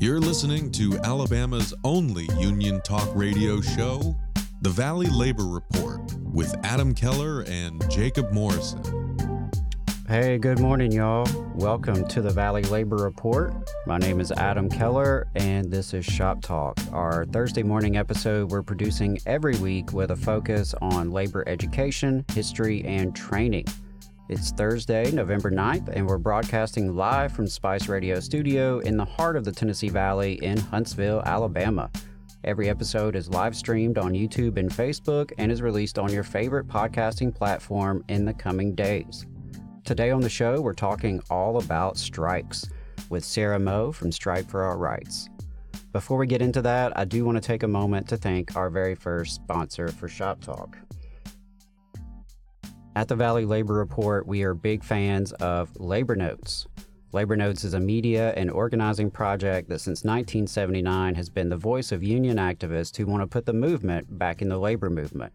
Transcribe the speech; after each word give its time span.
You're 0.00 0.18
listening 0.18 0.72
to 0.72 0.98
Alabama's 1.04 1.74
only 1.84 2.26
union 2.38 2.80
talk 2.80 3.06
radio 3.14 3.60
show, 3.60 4.16
The 4.62 4.70
Valley 4.70 5.08
Labor 5.08 5.44
Report, 5.44 6.00
with 6.22 6.56
Adam 6.64 6.94
Keller 6.94 7.42
and 7.42 7.84
Jacob 7.90 8.32
Morrison. 8.32 8.80
Hey, 10.08 10.38
good 10.38 10.58
morning, 10.58 10.90
y'all. 10.90 11.26
Welcome 11.54 12.08
to 12.08 12.22
the 12.22 12.30
Valley 12.30 12.62
Labor 12.62 12.96
Report. 12.96 13.52
My 13.86 13.98
name 13.98 14.20
is 14.20 14.32
Adam 14.32 14.70
Keller, 14.70 15.28
and 15.34 15.70
this 15.70 15.92
is 15.92 16.06
Shop 16.06 16.40
Talk, 16.40 16.78
our 16.92 17.26
Thursday 17.26 17.62
morning 17.62 17.98
episode 17.98 18.50
we're 18.50 18.62
producing 18.62 19.18
every 19.26 19.56
week 19.58 19.92
with 19.92 20.12
a 20.12 20.16
focus 20.16 20.74
on 20.80 21.10
labor 21.10 21.46
education, 21.46 22.24
history, 22.32 22.82
and 22.86 23.14
training. 23.14 23.66
It's 24.30 24.52
Thursday, 24.52 25.10
November 25.10 25.50
9th, 25.50 25.88
and 25.88 26.06
we're 26.06 26.16
broadcasting 26.16 26.94
live 26.94 27.32
from 27.32 27.48
Spice 27.48 27.88
Radio 27.88 28.20
Studio 28.20 28.78
in 28.78 28.96
the 28.96 29.04
heart 29.04 29.34
of 29.34 29.44
the 29.44 29.50
Tennessee 29.50 29.88
Valley 29.88 30.34
in 30.34 30.56
Huntsville, 30.56 31.20
Alabama. 31.26 31.90
Every 32.44 32.68
episode 32.68 33.16
is 33.16 33.28
live 33.28 33.56
streamed 33.56 33.98
on 33.98 34.12
YouTube 34.12 34.56
and 34.56 34.70
Facebook 34.70 35.32
and 35.38 35.50
is 35.50 35.62
released 35.62 35.98
on 35.98 36.12
your 36.12 36.22
favorite 36.22 36.68
podcasting 36.68 37.34
platform 37.34 38.04
in 38.06 38.24
the 38.24 38.32
coming 38.32 38.72
days. 38.72 39.26
Today 39.84 40.12
on 40.12 40.20
the 40.20 40.28
show, 40.28 40.60
we're 40.60 40.74
talking 40.74 41.20
all 41.28 41.56
about 41.56 41.98
strikes 41.98 42.70
with 43.08 43.24
Sarah 43.24 43.58
Moe 43.58 43.90
from 43.90 44.12
Strike 44.12 44.48
for 44.48 44.62
Our 44.62 44.78
Rights. 44.78 45.28
Before 45.90 46.18
we 46.18 46.28
get 46.28 46.40
into 46.40 46.62
that, 46.62 46.96
I 46.96 47.04
do 47.04 47.24
want 47.24 47.34
to 47.34 47.44
take 47.44 47.64
a 47.64 47.68
moment 47.68 48.08
to 48.10 48.16
thank 48.16 48.54
our 48.54 48.70
very 48.70 48.94
first 48.94 49.34
sponsor 49.34 49.88
for 49.88 50.06
Shop 50.06 50.40
Talk. 50.40 50.76
At 52.96 53.06
the 53.06 53.14
Valley 53.14 53.44
Labor 53.44 53.74
Report, 53.74 54.26
we 54.26 54.42
are 54.42 54.52
big 54.52 54.82
fans 54.82 55.30
of 55.34 55.70
Labor 55.78 56.16
Notes. 56.16 56.66
Labor 57.12 57.36
Notes 57.36 57.62
is 57.62 57.74
a 57.74 57.80
media 57.80 58.32
and 58.36 58.50
organizing 58.50 59.12
project 59.12 59.68
that 59.68 59.78
since 59.78 60.02
1979 60.02 61.14
has 61.14 61.28
been 61.28 61.48
the 61.48 61.56
voice 61.56 61.92
of 61.92 62.02
union 62.02 62.36
activists 62.36 62.96
who 62.96 63.06
want 63.06 63.22
to 63.22 63.28
put 63.28 63.46
the 63.46 63.52
movement 63.52 64.18
back 64.18 64.42
in 64.42 64.48
the 64.48 64.58
labor 64.58 64.90
movement. 64.90 65.32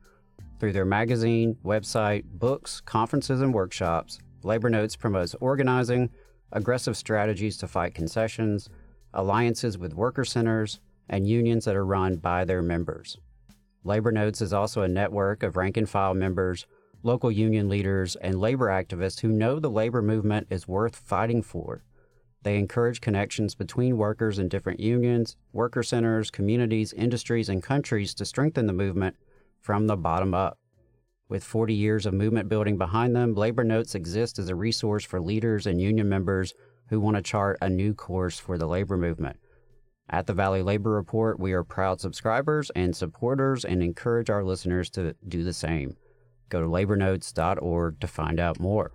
Through 0.60 0.74
their 0.74 0.86
magazine, 0.86 1.56
website, 1.64 2.26
books, 2.26 2.82
conferences, 2.82 3.40
and 3.40 3.54
workshops, 3.54 4.20
Labor 4.44 4.70
Notes 4.70 4.98
promotes 4.98 5.34
organizing, 5.36 6.10
aggressive 6.52 6.98
strategies 6.98 7.58
to 7.60 7.70
fight 7.70 7.96
concessions, 7.96 8.70
alliances 9.14 9.78
with 9.78 9.94
worker 9.94 10.26
centers, 10.26 10.82
and 11.08 11.26
unions 11.26 11.64
that 11.64 11.76
are 11.78 11.86
run 11.86 12.18
by 12.18 12.44
their 12.44 12.62
members. 12.62 13.18
Labor 13.86 14.12
Notes 14.12 14.42
is 14.42 14.52
also 14.52 14.82
a 14.82 14.90
network 14.90 15.42
of 15.42 15.56
rank 15.56 15.78
and 15.78 15.90
file 15.90 16.14
members, 16.14 16.66
local 17.06 17.32
union 17.32 17.70
leaders, 17.70 18.16
and 18.16 18.40
labor 18.40 18.68
activists 18.68 19.20
who 19.20 19.30
know 19.30 19.60
the 19.60 19.70
labor 19.70 20.02
movement 20.02 20.48
is 20.50 20.68
worth 20.68 20.96
fighting 20.96 21.44
for. 21.44 21.84
They 22.42 22.58
encourage 22.58 23.00
connections 23.00 23.54
between 23.54 23.98
workers 23.98 24.40
in 24.40 24.50
different 24.50 24.80
unions, 24.80 25.38
worker 25.54 25.84
centers, 25.84 26.32
communities, 26.32 26.94
industries, 26.94 27.48
and 27.48 27.62
countries 27.62 28.16
to 28.16 28.26
strengthen 28.26 28.66
the 28.66 28.74
movement 28.74 29.16
from 29.62 29.86
the 29.86 29.96
bottom 29.96 30.34
up. 30.34 30.58
With 31.30 31.44
40 31.44 31.76
years 31.76 32.08
of 32.08 32.14
movement 32.14 32.50
building 32.50 32.78
behind 32.78 33.16
them, 33.16 33.36
Labor 33.36 33.64
Notes 33.64 33.96
exist 33.96 34.40
as 34.40 34.50
a 34.50 34.56
resource 34.56 35.06
for 35.06 35.22
leaders 35.22 35.68
and 35.68 35.80
union 35.80 36.10
members 36.10 36.54
who 36.90 37.00
want 37.00 37.18
to 37.18 37.22
chart 37.24 37.58
a 37.62 37.70
new 37.70 37.94
course 37.94 38.40
for 38.40 38.58
the 38.58 38.68
labor 38.68 38.98
movement. 38.98 39.38
At 40.10 40.28
the 40.28 40.34
Valley 40.34 40.62
Labor 40.62 40.92
Report, 40.92 41.40
we 41.40 41.54
are 41.54 41.64
proud 41.64 42.00
subscribers 42.00 42.72
and 42.76 42.96
supporters 42.96 43.66
and 43.66 43.82
encourage 43.82 44.30
our 44.30 44.44
listeners 44.44 44.90
to 44.92 45.16
do 45.28 45.44
the 45.44 45.54
same. 45.54 45.98
Go 46.50 46.62
to 46.62 46.68
labornotes.org 46.68 48.00
to 48.00 48.08
find 48.08 48.40
out 48.40 48.60
more. 48.60 48.92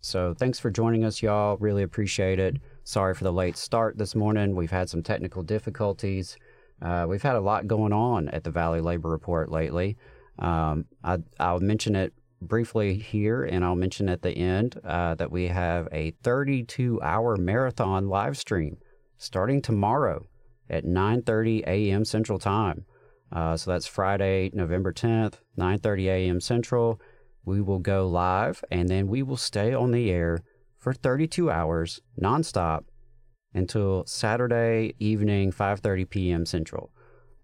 So, 0.00 0.34
thanks 0.34 0.58
for 0.58 0.70
joining 0.70 1.04
us, 1.04 1.22
y'all. 1.22 1.56
Really 1.56 1.82
appreciate 1.82 2.38
it. 2.38 2.56
Sorry 2.84 3.14
for 3.14 3.24
the 3.24 3.32
late 3.32 3.56
start 3.56 3.98
this 3.98 4.14
morning. 4.14 4.54
We've 4.54 4.70
had 4.70 4.88
some 4.88 5.02
technical 5.02 5.42
difficulties. 5.42 6.36
Uh, 6.80 7.06
we've 7.08 7.22
had 7.22 7.36
a 7.36 7.40
lot 7.40 7.66
going 7.66 7.92
on 7.92 8.28
at 8.28 8.44
the 8.44 8.50
Valley 8.50 8.80
Labor 8.80 9.08
Report 9.08 9.50
lately. 9.50 9.96
Um, 10.38 10.84
I, 11.02 11.18
will 11.40 11.60
mention 11.60 11.96
it 11.96 12.12
briefly 12.42 12.98
here, 12.98 13.42
and 13.42 13.64
I'll 13.64 13.74
mention 13.74 14.08
at 14.08 14.22
the 14.22 14.30
end 14.30 14.78
uh, 14.84 15.14
that 15.14 15.32
we 15.32 15.48
have 15.48 15.88
a 15.90 16.12
32 16.22 17.00
hour 17.02 17.36
marathon 17.36 18.08
live 18.08 18.36
stream 18.36 18.76
starting 19.18 19.62
tomorrow 19.62 20.26
at 20.68 20.84
9:30 20.84 21.66
a.m. 21.66 22.04
Central 22.04 22.38
Time. 22.38 22.84
Uh, 23.32 23.56
so 23.56 23.70
that's 23.70 23.86
Friday, 23.86 24.50
November 24.54 24.92
10th, 24.92 25.34
9:30 25.58 26.06
a.m. 26.06 26.40
Central. 26.40 27.00
We 27.44 27.60
will 27.60 27.78
go 27.78 28.08
live, 28.08 28.64
and 28.70 28.88
then 28.88 29.06
we 29.08 29.22
will 29.22 29.36
stay 29.36 29.72
on 29.72 29.92
the 29.92 30.10
air 30.10 30.42
for 30.78 30.92
32 30.92 31.50
hours 31.50 32.00
nonstop 32.20 32.84
until 33.54 34.04
Saturday 34.06 34.94
evening, 34.98 35.52
5:30 35.52 36.08
p.m. 36.08 36.46
Central. 36.46 36.90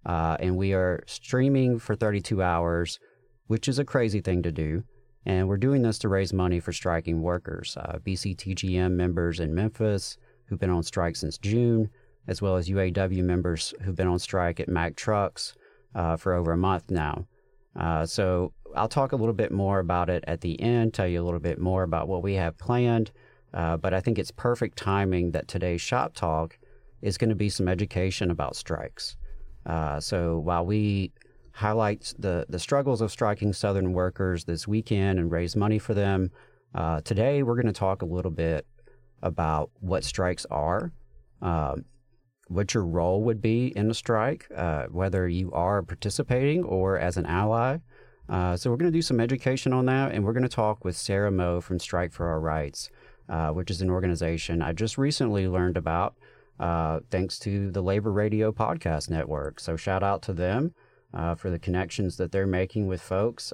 Uh, 0.04 0.36
and 0.40 0.56
we 0.56 0.72
are 0.72 1.02
streaming 1.06 1.78
for 1.78 1.94
32 1.94 2.42
hours, 2.42 2.98
which 3.46 3.68
is 3.68 3.78
a 3.78 3.84
crazy 3.84 4.20
thing 4.20 4.42
to 4.42 4.52
do. 4.52 4.82
And 5.24 5.48
we're 5.48 5.56
doing 5.56 5.82
this 5.82 5.98
to 6.00 6.08
raise 6.08 6.32
money 6.32 6.58
for 6.58 6.72
striking 6.72 7.22
workers, 7.22 7.76
uh, 7.76 7.98
BCTGM 8.04 8.92
members 8.92 9.38
in 9.38 9.54
Memphis 9.54 10.16
who've 10.46 10.58
been 10.58 10.70
on 10.70 10.82
strike 10.82 11.14
since 11.14 11.38
June, 11.38 11.88
as 12.26 12.42
well 12.42 12.56
as 12.56 12.68
UAW 12.68 13.22
members 13.22 13.72
who've 13.82 13.96
been 13.96 14.08
on 14.08 14.18
strike 14.18 14.58
at 14.58 14.68
Mack 14.68 14.96
Trucks 14.96 15.54
uh, 15.94 16.16
for 16.16 16.32
over 16.34 16.52
a 16.52 16.56
month 16.56 16.90
now. 16.90 17.26
Uh, 17.74 18.04
so 18.04 18.52
I'll 18.76 18.88
talk 18.88 19.12
a 19.12 19.16
little 19.16 19.34
bit 19.34 19.52
more 19.52 19.78
about 19.78 20.10
it 20.10 20.24
at 20.26 20.40
the 20.40 20.60
end, 20.60 20.94
tell 20.94 21.06
you 21.06 21.22
a 21.22 21.24
little 21.24 21.40
bit 21.40 21.58
more 21.58 21.82
about 21.82 22.08
what 22.08 22.22
we 22.22 22.34
have 22.34 22.58
planned. 22.58 23.10
Uh, 23.54 23.76
but 23.76 23.92
I 23.92 24.00
think 24.00 24.18
it's 24.18 24.30
perfect 24.30 24.78
timing 24.78 25.32
that 25.32 25.48
today's 25.48 25.80
shop 25.80 26.14
talk 26.14 26.58
is 27.02 27.18
going 27.18 27.30
to 27.30 27.36
be 27.36 27.48
some 27.48 27.68
education 27.68 28.30
about 28.30 28.56
strikes. 28.56 29.16
Uh, 29.66 30.00
so 30.00 30.38
while 30.38 30.64
we 30.64 31.12
highlight 31.52 32.14
the, 32.18 32.46
the 32.48 32.58
struggles 32.58 33.00
of 33.00 33.10
striking 33.10 33.52
Southern 33.52 33.92
workers 33.92 34.44
this 34.44 34.66
weekend 34.66 35.18
and 35.18 35.30
raise 35.30 35.54
money 35.54 35.78
for 35.78 35.94
them, 35.94 36.30
uh, 36.74 37.00
today 37.02 37.42
we're 37.42 37.54
going 37.54 37.66
to 37.66 37.72
talk 37.72 38.02
a 38.02 38.06
little 38.06 38.30
bit 38.30 38.66
about 39.22 39.70
what 39.80 40.02
strikes 40.02 40.46
are, 40.50 40.92
um, 41.42 41.84
what 42.52 42.74
your 42.74 42.84
role 42.84 43.22
would 43.22 43.40
be 43.40 43.68
in 43.76 43.90
a 43.90 43.94
strike, 43.94 44.46
uh, 44.54 44.84
whether 44.86 45.28
you 45.28 45.50
are 45.52 45.82
participating 45.82 46.64
or 46.64 46.98
as 46.98 47.16
an 47.16 47.26
ally. 47.26 47.78
Uh, 48.28 48.56
so 48.56 48.70
we're 48.70 48.76
going 48.76 48.90
to 48.90 48.96
do 48.96 49.02
some 49.02 49.20
education 49.20 49.72
on 49.72 49.86
that, 49.86 50.12
and 50.12 50.24
we're 50.24 50.32
going 50.32 50.42
to 50.42 50.48
talk 50.48 50.84
with 50.84 50.96
Sarah 50.96 51.30
Moe 51.30 51.60
from 51.60 51.78
Strike 51.78 52.12
for 52.12 52.28
Our 52.28 52.40
Rights, 52.40 52.90
uh, 53.28 53.50
which 53.50 53.70
is 53.70 53.82
an 53.82 53.90
organization 53.90 54.62
I 54.62 54.72
just 54.72 54.96
recently 54.96 55.48
learned 55.48 55.76
about 55.76 56.16
uh, 56.60 57.00
thanks 57.10 57.38
to 57.40 57.70
the 57.70 57.82
Labor 57.82 58.12
Radio 58.12 58.52
Podcast 58.52 59.10
Network. 59.10 59.58
So 59.58 59.76
shout 59.76 60.02
out 60.02 60.22
to 60.22 60.32
them 60.32 60.74
uh, 61.12 61.34
for 61.34 61.50
the 61.50 61.58
connections 61.58 62.16
that 62.18 62.32
they're 62.32 62.46
making 62.46 62.86
with 62.86 63.00
folks. 63.00 63.52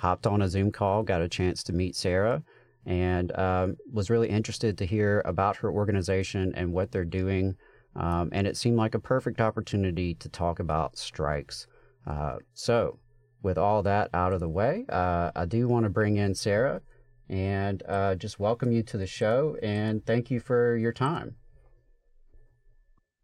Hopped 0.00 0.26
on 0.26 0.40
a 0.40 0.48
Zoom 0.48 0.72
call, 0.72 1.02
got 1.02 1.20
a 1.20 1.28
chance 1.28 1.62
to 1.64 1.74
meet 1.74 1.94
Sarah, 1.94 2.42
and 2.86 3.36
um, 3.38 3.76
was 3.92 4.08
really 4.08 4.30
interested 4.30 4.78
to 4.78 4.86
hear 4.86 5.20
about 5.26 5.56
her 5.56 5.70
organization 5.70 6.54
and 6.56 6.72
what 6.72 6.90
they're 6.90 7.04
doing. 7.04 7.54
Um, 7.96 8.30
and 8.32 8.46
it 8.46 8.56
seemed 8.56 8.76
like 8.76 8.94
a 8.94 9.00
perfect 9.00 9.40
opportunity 9.40 10.14
to 10.14 10.28
talk 10.28 10.60
about 10.60 10.96
strikes. 10.96 11.66
Uh, 12.06 12.36
so, 12.54 12.98
with 13.42 13.58
all 13.58 13.82
that 13.82 14.10
out 14.14 14.32
of 14.32 14.40
the 14.40 14.48
way, 14.48 14.84
uh, 14.88 15.30
I 15.34 15.46
do 15.46 15.66
want 15.66 15.84
to 15.84 15.90
bring 15.90 16.16
in 16.16 16.34
Sarah 16.34 16.82
and 17.28 17.82
uh, 17.88 18.14
just 18.16 18.38
welcome 18.38 18.72
you 18.72 18.82
to 18.82 18.98
the 18.98 19.06
show 19.06 19.56
and 19.62 20.04
thank 20.04 20.30
you 20.30 20.40
for 20.40 20.76
your 20.76 20.92
time. 20.92 21.36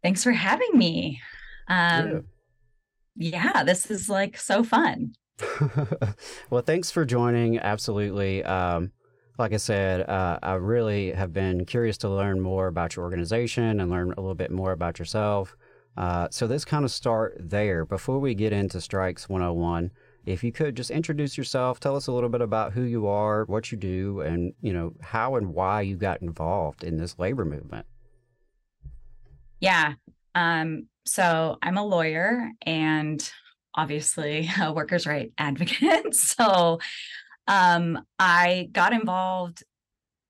Thanks 0.03 0.23
for 0.23 0.31
having 0.31 0.77
me. 0.77 1.21
Um, 1.67 2.23
yeah. 3.15 3.51
yeah, 3.53 3.63
this 3.63 3.91
is 3.91 4.09
like 4.09 4.37
so 4.37 4.63
fun. 4.63 5.13
well, 6.49 6.61
thanks 6.61 6.89
for 6.89 7.05
joining. 7.05 7.59
Absolutely. 7.59 8.43
Um, 8.43 8.91
like 9.37 9.53
I 9.53 9.57
said, 9.57 10.09
uh, 10.09 10.39
I 10.41 10.53
really 10.53 11.11
have 11.11 11.33
been 11.33 11.65
curious 11.65 11.97
to 11.99 12.09
learn 12.09 12.41
more 12.41 12.67
about 12.67 12.95
your 12.95 13.05
organization 13.05 13.79
and 13.79 13.91
learn 13.91 14.13
a 14.13 14.21
little 14.21 14.35
bit 14.35 14.51
more 14.51 14.71
about 14.71 14.99
yourself. 14.99 15.55
Uh, 15.95 16.27
so 16.31 16.45
let's 16.45 16.65
kind 16.65 16.85
of 16.85 16.91
start 16.91 17.37
there 17.39 17.85
before 17.85 18.19
we 18.19 18.35
get 18.35 18.53
into 18.53 18.79
Strikes 18.79 19.27
101 19.29 19.91
if 20.27 20.43
you 20.43 20.51
could 20.51 20.75
just 20.75 20.91
introduce 20.91 21.37
yourself, 21.37 21.79
tell 21.79 21.95
us 21.95 22.07
a 22.07 22.11
little 22.11 22.27
bit 22.27 22.41
about 22.41 22.73
who 22.73 22.81
you 22.81 23.07
are, 23.07 23.45
what 23.45 23.71
you 23.71 23.77
do, 23.77 24.19
and 24.19 24.53
you 24.61 24.73
know 24.73 24.93
how 25.01 25.37
and 25.37 25.53
why 25.53 25.81
you 25.81 25.95
got 25.95 26.21
involved 26.21 26.83
in 26.83 26.97
this 26.97 27.17
labor 27.17 27.45
movement. 27.45 27.85
Yeah. 29.61 29.93
Um, 30.35 30.87
so 31.05 31.57
I'm 31.61 31.77
a 31.77 31.85
lawyer 31.85 32.51
and 32.63 33.31
obviously 33.73 34.49
a 34.61 34.73
workers' 34.73 35.07
right 35.07 35.31
advocate. 35.37 36.13
so 36.13 36.79
um, 37.47 37.99
I 38.19 38.69
got 38.71 38.93
involved. 38.93 39.63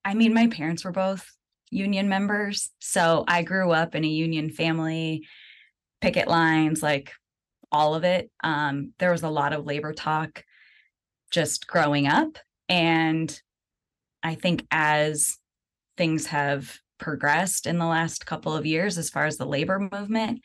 I 0.06 0.14
mean, 0.14 0.34
my 0.34 0.48
parents 0.48 0.86
were 0.86 0.92
both 0.92 1.26
union 1.70 2.08
members. 2.08 2.70
So 2.80 3.26
I 3.28 3.44
grew 3.44 3.72
up 3.72 3.96
in 3.96 4.06
a 4.06 4.10
union 4.10 4.50
family, 4.52 5.28
picket 6.02 6.28
lines, 6.28 6.82
like 6.82 7.12
all 7.72 7.96
of 7.96 8.04
it. 8.04 8.30
Um, 8.44 8.94
there 9.00 9.12
was 9.12 9.24
a 9.24 9.30
lot 9.30 9.54
of 9.54 9.66
labor 9.66 9.94
talk 9.94 10.44
just 11.32 11.68
growing 11.68 12.08
up. 12.08 12.38
And 12.70 13.40
I 14.24 14.36
think 14.36 14.66
as 14.72 15.38
things 15.98 16.28
have 16.28 16.78
progressed 17.00 17.66
in 17.66 17.78
the 17.78 17.86
last 17.86 18.26
couple 18.26 18.56
of 18.56 18.66
years 18.66 18.98
as 18.98 19.10
far 19.10 19.26
as 19.26 19.38
the 19.38 19.46
labor 19.46 19.90
movement, 19.92 20.42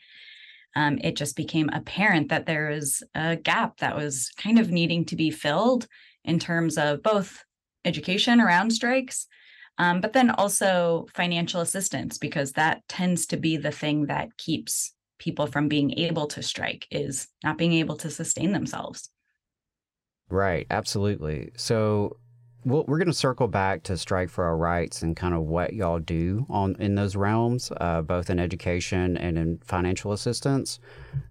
um, 0.75 0.97
it 1.03 1.15
just 1.15 1.35
became 1.35 1.69
apparent 1.69 2.29
that 2.29 2.45
there 2.45 2.69
is 2.69 3.03
a 3.15 3.35
gap 3.35 3.77
that 3.77 3.95
was 3.95 4.31
kind 4.37 4.59
of 4.59 4.71
needing 4.71 5.05
to 5.05 5.15
be 5.15 5.29
filled 5.29 5.87
in 6.23 6.39
terms 6.39 6.77
of 6.77 7.03
both 7.03 7.43
education 7.85 8.39
around 8.39 8.71
strikes, 8.71 9.27
um, 9.77 10.01
but 10.01 10.13
then 10.13 10.29
also 10.29 11.07
financial 11.13 11.61
assistance, 11.61 12.17
because 12.17 12.53
that 12.53 12.81
tends 12.87 13.25
to 13.27 13.37
be 13.37 13.57
the 13.57 13.71
thing 13.71 14.05
that 14.05 14.37
keeps 14.37 14.93
people 15.19 15.47
from 15.47 15.67
being 15.67 15.97
able 15.97 16.27
to 16.27 16.43
strike 16.43 16.87
is 16.91 17.27
not 17.43 17.57
being 17.57 17.73
able 17.73 17.95
to 17.95 18.09
sustain 18.09 18.51
themselves. 18.51 19.09
Right, 20.29 20.67
absolutely. 20.69 21.51
So 21.55 22.17
we'll, 22.65 22.83
we're 22.87 22.97
going 22.97 23.07
to 23.07 23.13
circle 23.13 23.47
back 23.47 23.83
to 23.83 23.97
strike 23.97 24.29
for 24.29 24.45
our 24.45 24.57
rights 24.57 25.01
and 25.01 25.15
kind 25.15 25.33
of 25.33 25.43
what 25.43 25.73
y'all 25.73 25.99
do 25.99 26.45
on 26.49 26.75
in 26.79 26.95
those 26.95 27.15
realms, 27.15 27.71
uh, 27.79 28.01
both 28.01 28.29
in 28.29 28.39
education 28.39 29.17
and 29.17 29.37
in 29.37 29.59
financial 29.63 30.11
assistance. 30.11 30.79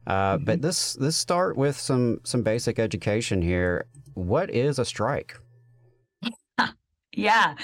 Uh, 0.06 0.36
mm-hmm. 0.36 0.44
But 0.44 0.62
this 0.62 0.94
this 0.94 1.16
start 1.16 1.56
with 1.56 1.76
some 1.76 2.20
some 2.24 2.42
basic 2.42 2.78
education 2.78 3.42
here. 3.42 3.86
What 4.14 4.50
is 4.50 4.78
a 4.78 4.84
strike? 4.84 5.38
yeah. 7.12 7.54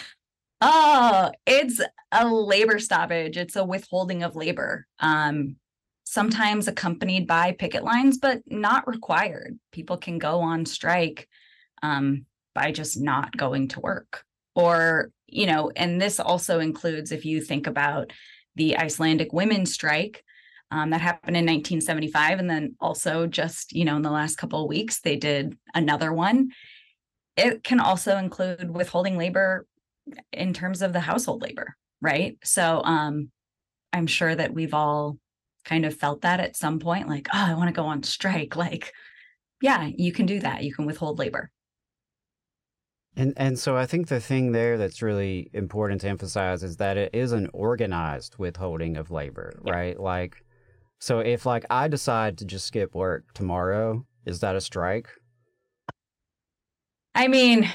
Oh, 0.60 1.30
it's 1.46 1.80
a 2.10 2.26
labor 2.26 2.78
stoppage. 2.78 3.36
It's 3.36 3.56
a 3.56 3.64
withholding 3.64 4.22
of 4.22 4.34
labor. 4.34 4.86
Um, 4.98 5.56
sometimes 6.04 6.66
accompanied 6.66 7.26
by 7.26 7.52
picket 7.52 7.84
lines, 7.84 8.18
but 8.18 8.40
not 8.46 8.88
required. 8.88 9.58
People 9.72 9.98
can 9.98 10.18
go 10.18 10.40
on 10.40 10.64
strike 10.64 11.28
um, 11.82 12.24
by 12.54 12.72
just 12.72 13.00
not 13.00 13.36
going 13.36 13.68
to 13.68 13.80
work. 13.80 14.24
Or, 14.54 15.10
you 15.26 15.46
know, 15.46 15.70
and 15.76 16.00
this 16.00 16.18
also 16.18 16.60
includes 16.60 17.12
if 17.12 17.24
you 17.24 17.40
think 17.40 17.66
about 17.66 18.12
the 18.56 18.76
Icelandic 18.76 19.32
women's 19.32 19.72
strike 19.72 20.24
um, 20.70 20.90
that 20.90 21.00
happened 21.00 21.36
in 21.36 21.44
1975. 21.44 22.38
And 22.38 22.50
then 22.50 22.76
also 22.80 23.26
just, 23.26 23.72
you 23.72 23.84
know, 23.84 23.96
in 23.96 24.02
the 24.02 24.10
last 24.10 24.36
couple 24.36 24.62
of 24.62 24.68
weeks, 24.68 25.00
they 25.00 25.16
did 25.16 25.56
another 25.74 26.12
one. 26.12 26.50
It 27.36 27.64
can 27.64 27.80
also 27.80 28.16
include 28.16 28.74
withholding 28.74 29.16
labor 29.16 29.66
in 30.32 30.52
terms 30.52 30.82
of 30.82 30.92
the 30.92 31.00
household 31.00 31.42
labor, 31.42 31.76
right? 32.00 32.36
So 32.42 32.82
um, 32.84 33.30
I'm 33.92 34.06
sure 34.06 34.34
that 34.34 34.54
we've 34.54 34.74
all 34.74 35.18
kind 35.68 35.84
of 35.84 35.94
felt 35.94 36.22
that 36.22 36.40
at 36.40 36.56
some 36.56 36.78
point 36.78 37.08
like 37.08 37.28
oh 37.34 37.44
i 37.46 37.54
want 37.54 37.68
to 37.68 37.78
go 37.78 37.86
on 37.86 38.02
strike 38.02 38.56
like 38.66 38.92
yeah 39.60 39.88
you 39.96 40.12
can 40.12 40.26
do 40.26 40.40
that 40.40 40.64
you 40.64 40.72
can 40.74 40.86
withhold 40.86 41.18
labor 41.18 41.50
and 43.16 43.34
and 43.36 43.58
so 43.58 43.76
i 43.76 43.84
think 43.84 44.08
the 44.08 44.20
thing 44.20 44.52
there 44.52 44.78
that's 44.78 45.02
really 45.02 45.50
important 45.52 46.00
to 46.00 46.08
emphasize 46.08 46.62
is 46.62 46.76
that 46.76 46.96
it 46.96 47.10
is 47.12 47.32
an 47.32 47.48
organized 47.52 48.36
withholding 48.38 48.96
of 48.96 49.10
labor 49.10 49.60
yeah. 49.64 49.72
right 49.72 50.00
like 50.00 50.42
so 50.98 51.20
if 51.20 51.46
like 51.46 51.64
i 51.70 51.88
decide 51.88 52.38
to 52.38 52.44
just 52.44 52.66
skip 52.66 52.94
work 52.94 53.24
tomorrow 53.34 54.04
is 54.28 54.40
that 54.40 54.56
a 54.56 54.60
strike? 54.60 55.08
I 57.14 57.28
mean 57.28 57.68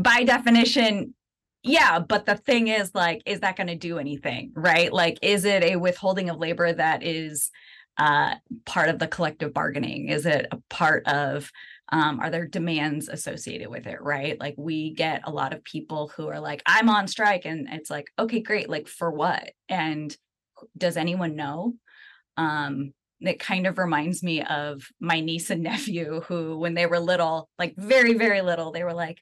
by 0.00 0.24
definition 0.24 1.14
yeah 1.62 2.00
but 2.00 2.26
the 2.26 2.36
thing 2.36 2.66
is 2.66 2.92
like 2.92 3.22
is 3.24 3.40
that 3.40 3.56
going 3.56 3.68
to 3.68 3.76
do 3.76 3.98
anything 3.98 4.52
right? 4.56 4.92
Like 4.92 5.18
is 5.22 5.44
it 5.44 5.62
a 5.62 5.76
withholding 5.76 6.28
of 6.28 6.38
labor 6.38 6.72
that 6.72 7.04
is 7.04 7.50
uh, 7.98 8.34
part 8.64 8.88
of 8.88 8.98
the 8.98 9.08
collective 9.08 9.52
bargaining? 9.52 10.08
Is 10.08 10.24
it 10.26 10.46
a 10.50 10.58
part 10.70 11.06
of 11.06 11.50
um, 11.90 12.20
are 12.20 12.30
there 12.30 12.46
demands 12.46 13.08
associated 13.08 13.68
with 13.68 13.86
it 13.86 14.02
right? 14.02 14.38
Like 14.40 14.54
we 14.58 14.92
get 14.92 15.22
a 15.24 15.32
lot 15.32 15.54
of 15.54 15.62
people 15.64 16.08
who 16.16 16.26
are 16.26 16.40
like 16.40 16.62
i'm 16.66 16.88
on 16.88 17.06
strike 17.06 17.44
and 17.44 17.68
it's 17.70 17.90
like 17.90 18.08
okay 18.18 18.40
great 18.40 18.68
like 18.68 18.88
for 18.88 19.12
what? 19.12 19.52
And 19.68 20.16
does 20.76 20.96
anyone 20.96 21.36
know 21.36 21.74
um 22.36 22.92
it 23.20 23.40
kind 23.40 23.66
of 23.66 23.78
reminds 23.78 24.22
me 24.22 24.42
of 24.42 24.82
my 25.00 25.20
niece 25.20 25.50
and 25.50 25.62
nephew 25.64 26.20
who 26.22 26.58
when 26.58 26.74
they 26.74 26.86
were 26.86 27.00
little 27.00 27.48
like 27.58 27.74
very 27.76 28.14
very 28.14 28.42
little 28.42 28.72
they 28.72 28.84
were 28.84 28.94
like 28.94 29.18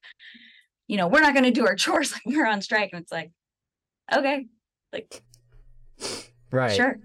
you 0.86 0.96
know, 0.96 1.08
we're 1.08 1.20
not 1.20 1.34
going 1.34 1.44
to 1.44 1.50
do 1.50 1.66
our 1.66 1.74
chores 1.76 2.12
like 2.12 2.22
we're 2.24 2.46
on 2.46 2.62
strike. 2.62 2.90
And 2.92 3.02
it's 3.02 3.12
like, 3.12 3.32
okay, 4.12 4.46
like, 4.92 5.22
right. 6.50 6.74
Sure. 6.74 6.98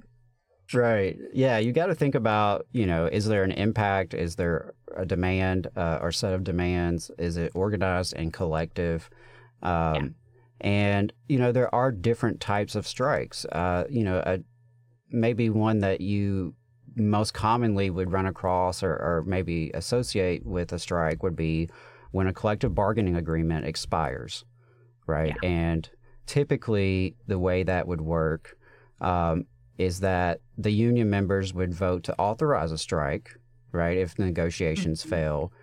Right. 0.74 1.18
Yeah. 1.34 1.58
You 1.58 1.74
got 1.74 1.88
to 1.88 1.96
think 1.96 2.16
about, 2.16 2.66
you 2.72 2.86
know, 2.86 3.06
is 3.06 3.26
there 3.26 3.44
an 3.44 3.52
impact? 3.52 4.14
Is 4.14 4.38
there 4.38 4.74
a 4.96 5.06
demand 5.06 5.68
uh, 5.76 6.00
or 6.02 6.14
set 6.14 6.34
of 6.34 6.46
demands? 6.46 7.12
Is 7.18 7.36
it 7.36 7.52
organized 7.54 8.14
and 8.16 8.32
collective? 8.32 9.10
Um, 9.62 9.96
yeah. 9.96 10.08
And, 10.62 11.12
you 11.28 11.38
know, 11.40 11.52
there 11.52 11.74
are 11.74 11.92
different 11.92 12.40
types 12.40 12.76
of 12.76 12.88
strikes. 12.88 13.46
Uh, 13.46 13.86
you 13.90 14.04
know, 14.04 14.22
a, 14.26 14.40
maybe 15.10 15.50
one 15.50 15.80
that 15.80 16.02
you 16.02 16.54
most 16.96 17.34
commonly 17.34 17.90
would 17.90 18.12
run 18.12 18.26
across 18.26 18.84
or, 18.84 18.92
or 18.92 19.24
maybe 19.26 19.72
associate 19.74 20.46
with 20.46 20.72
a 20.72 20.80
strike 20.80 21.24
would 21.24 21.36
be 21.36 21.70
when 22.12 22.28
a 22.28 22.34
collective 22.34 22.76
bargaining 22.76 23.16
agreement 23.16 23.66
expires, 23.66 24.46
right? 25.08 25.36
Yeah. 25.42 25.50
And 25.50 25.90
typically, 26.26 27.16
the 27.28 27.40
way 27.40 27.64
that 27.64 27.88
would 27.88 28.02
work 28.02 28.58
um, 29.00 29.46
is 29.78 30.02
that 30.02 30.42
the 30.58 30.72
union 30.72 31.10
members 31.10 31.54
would 31.54 31.74
vote 31.74 32.04
to 32.04 32.16
authorize 32.20 32.72
a 32.72 32.78
strike, 32.78 33.36
right? 33.72 33.98
If 33.98 34.20
negotiations 34.20 35.02
mm-hmm. 35.02 35.10
fail, 35.10 35.54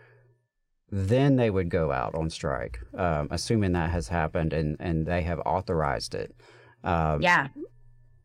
then 0.90 1.36
they 1.36 1.50
would 1.50 1.68
go 1.68 1.92
out 1.92 2.14
on 2.14 2.30
strike, 2.30 2.78
um, 2.96 3.28
assuming 3.30 3.72
that 3.72 3.90
has 3.90 4.08
happened 4.08 4.52
and, 4.52 4.76
and 4.80 5.06
they 5.06 5.22
have 5.22 5.38
authorized 5.40 6.14
it. 6.14 6.34
Um, 6.82 7.20
yeah. 7.20 7.48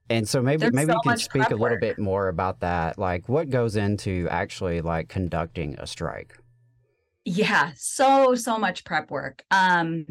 And 0.10 0.28
so 0.28 0.42
maybe 0.42 0.62
There's 0.62 0.74
maybe 0.74 0.92
so 0.92 1.00
you 1.04 1.10
can 1.10 1.18
speak 1.18 1.50
a 1.50 1.56
little 1.56 1.80
bit 1.80 1.98
more 1.98 2.28
about 2.28 2.60
that. 2.60 2.98
Like 2.98 3.28
what 3.28 3.50
goes 3.50 3.76
into 3.76 4.28
actually 4.30 4.82
like 4.82 5.10
conducting 5.10 5.76
a 5.80 5.88
strike? 5.88 6.38
Yeah, 7.26 7.72
so 7.76 8.36
so 8.36 8.60
much 8.60 8.84
prep 8.84 9.10
work. 9.10 9.44
Um 9.50 10.06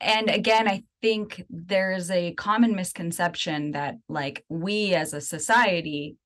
and 0.00 0.28
again, 0.28 0.68
I 0.68 0.84
think 1.00 1.44
there's 1.48 2.10
a 2.10 2.34
common 2.34 2.74
misconception 2.74 3.72
that 3.72 3.96
like 4.08 4.44
we 4.48 4.94
as 4.94 5.14
a 5.14 5.20
society 5.20 6.16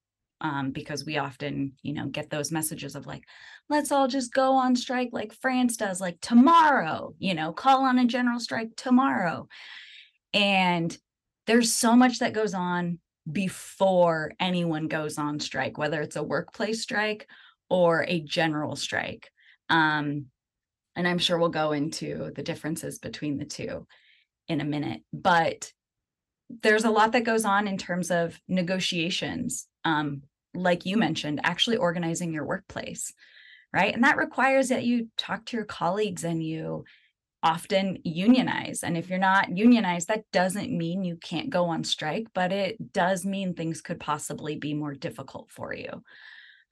um 0.40 0.72
because 0.72 1.04
we 1.04 1.16
often, 1.16 1.72
you 1.82 1.94
know, 1.94 2.06
get 2.08 2.28
those 2.28 2.52
messages 2.52 2.96
of 2.96 3.06
like 3.06 3.22
let's 3.68 3.92
all 3.92 4.08
just 4.08 4.32
go 4.32 4.54
on 4.54 4.74
strike 4.76 5.10
like 5.12 5.32
France 5.32 5.76
does 5.76 6.00
like 6.00 6.20
tomorrow, 6.20 7.14
you 7.18 7.34
know, 7.34 7.52
call 7.52 7.84
on 7.84 7.98
a 7.98 8.06
general 8.06 8.40
strike 8.40 8.70
tomorrow. 8.76 9.48
And 10.32 10.96
there's 11.46 11.72
so 11.72 11.96
much 11.96 12.18
that 12.18 12.32
goes 12.32 12.54
on 12.54 12.98
before 13.30 14.32
anyone 14.40 14.88
goes 14.88 15.18
on 15.18 15.40
strike, 15.40 15.76
whether 15.76 16.00
it's 16.00 16.16
a 16.16 16.22
workplace 16.22 16.82
strike 16.82 17.28
or 17.68 18.04
a 18.08 18.20
general 18.20 18.76
strike. 18.76 19.30
Um, 19.68 20.26
and 20.96 21.06
I'm 21.06 21.18
sure 21.18 21.38
we'll 21.38 21.50
go 21.50 21.72
into 21.72 22.32
the 22.34 22.42
differences 22.42 22.98
between 22.98 23.38
the 23.38 23.44
two 23.44 23.86
in 24.48 24.60
a 24.60 24.64
minute. 24.64 25.02
But 25.12 25.72
there's 26.62 26.84
a 26.84 26.90
lot 26.90 27.12
that 27.12 27.24
goes 27.24 27.44
on 27.44 27.68
in 27.68 27.76
terms 27.76 28.10
of 28.10 28.38
negotiations, 28.48 29.66
um, 29.84 30.22
like 30.54 30.86
you 30.86 30.96
mentioned, 30.96 31.40
actually 31.44 31.76
organizing 31.76 32.32
your 32.32 32.46
workplace, 32.46 33.12
right? 33.72 33.94
And 33.94 34.04
that 34.04 34.16
requires 34.16 34.68
that 34.68 34.84
you 34.84 35.08
talk 35.16 35.44
to 35.46 35.56
your 35.56 35.66
colleagues 35.66 36.24
and 36.24 36.42
you 36.42 36.84
often 37.42 37.98
unionize. 38.04 38.82
And 38.82 38.96
if 38.96 39.08
you're 39.08 39.18
not 39.18 39.56
unionized, 39.56 40.08
that 40.08 40.24
doesn't 40.32 40.76
mean 40.76 41.04
you 41.04 41.16
can't 41.16 41.50
go 41.50 41.66
on 41.66 41.84
strike, 41.84 42.26
but 42.34 42.52
it 42.52 42.92
does 42.92 43.24
mean 43.24 43.54
things 43.54 43.80
could 43.80 44.00
possibly 44.00 44.56
be 44.56 44.74
more 44.74 44.94
difficult 44.94 45.50
for 45.50 45.72
you. 45.72 46.02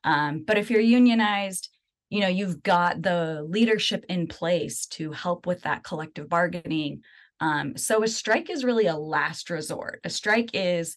Um, 0.02 0.44
but 0.46 0.58
if 0.58 0.70
you're 0.70 0.80
unionized, 0.80 1.68
you 2.10 2.20
know 2.20 2.28
you've 2.28 2.62
got 2.62 3.02
the 3.02 3.44
leadership 3.48 4.04
in 4.08 4.26
place 4.26 4.86
to 4.86 5.12
help 5.12 5.46
with 5.46 5.62
that 5.62 5.84
collective 5.84 6.28
bargaining 6.28 7.02
um, 7.40 7.76
so 7.76 8.02
a 8.02 8.08
strike 8.08 8.48
is 8.48 8.64
really 8.64 8.86
a 8.86 8.96
last 8.96 9.50
resort 9.50 10.00
a 10.04 10.10
strike 10.10 10.50
is 10.54 10.96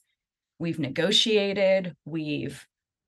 we've 0.60 0.80
negotiated 0.80 1.96
we've 2.06 2.66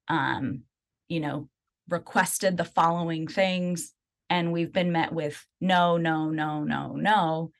um, 0.07 0.63
you 1.09 1.19
know 1.19 1.47
requested 1.91 2.57
the 2.57 2.65
following 2.65 3.27
things 3.27 3.93
and 4.29 4.51
we've 4.51 4.71
been 4.71 4.91
met 4.91 5.11
with 5.13 5.45
no, 5.59 5.97
no, 5.97 6.29
no, 6.29 6.63
no, 6.63 6.93
no. 6.93 7.51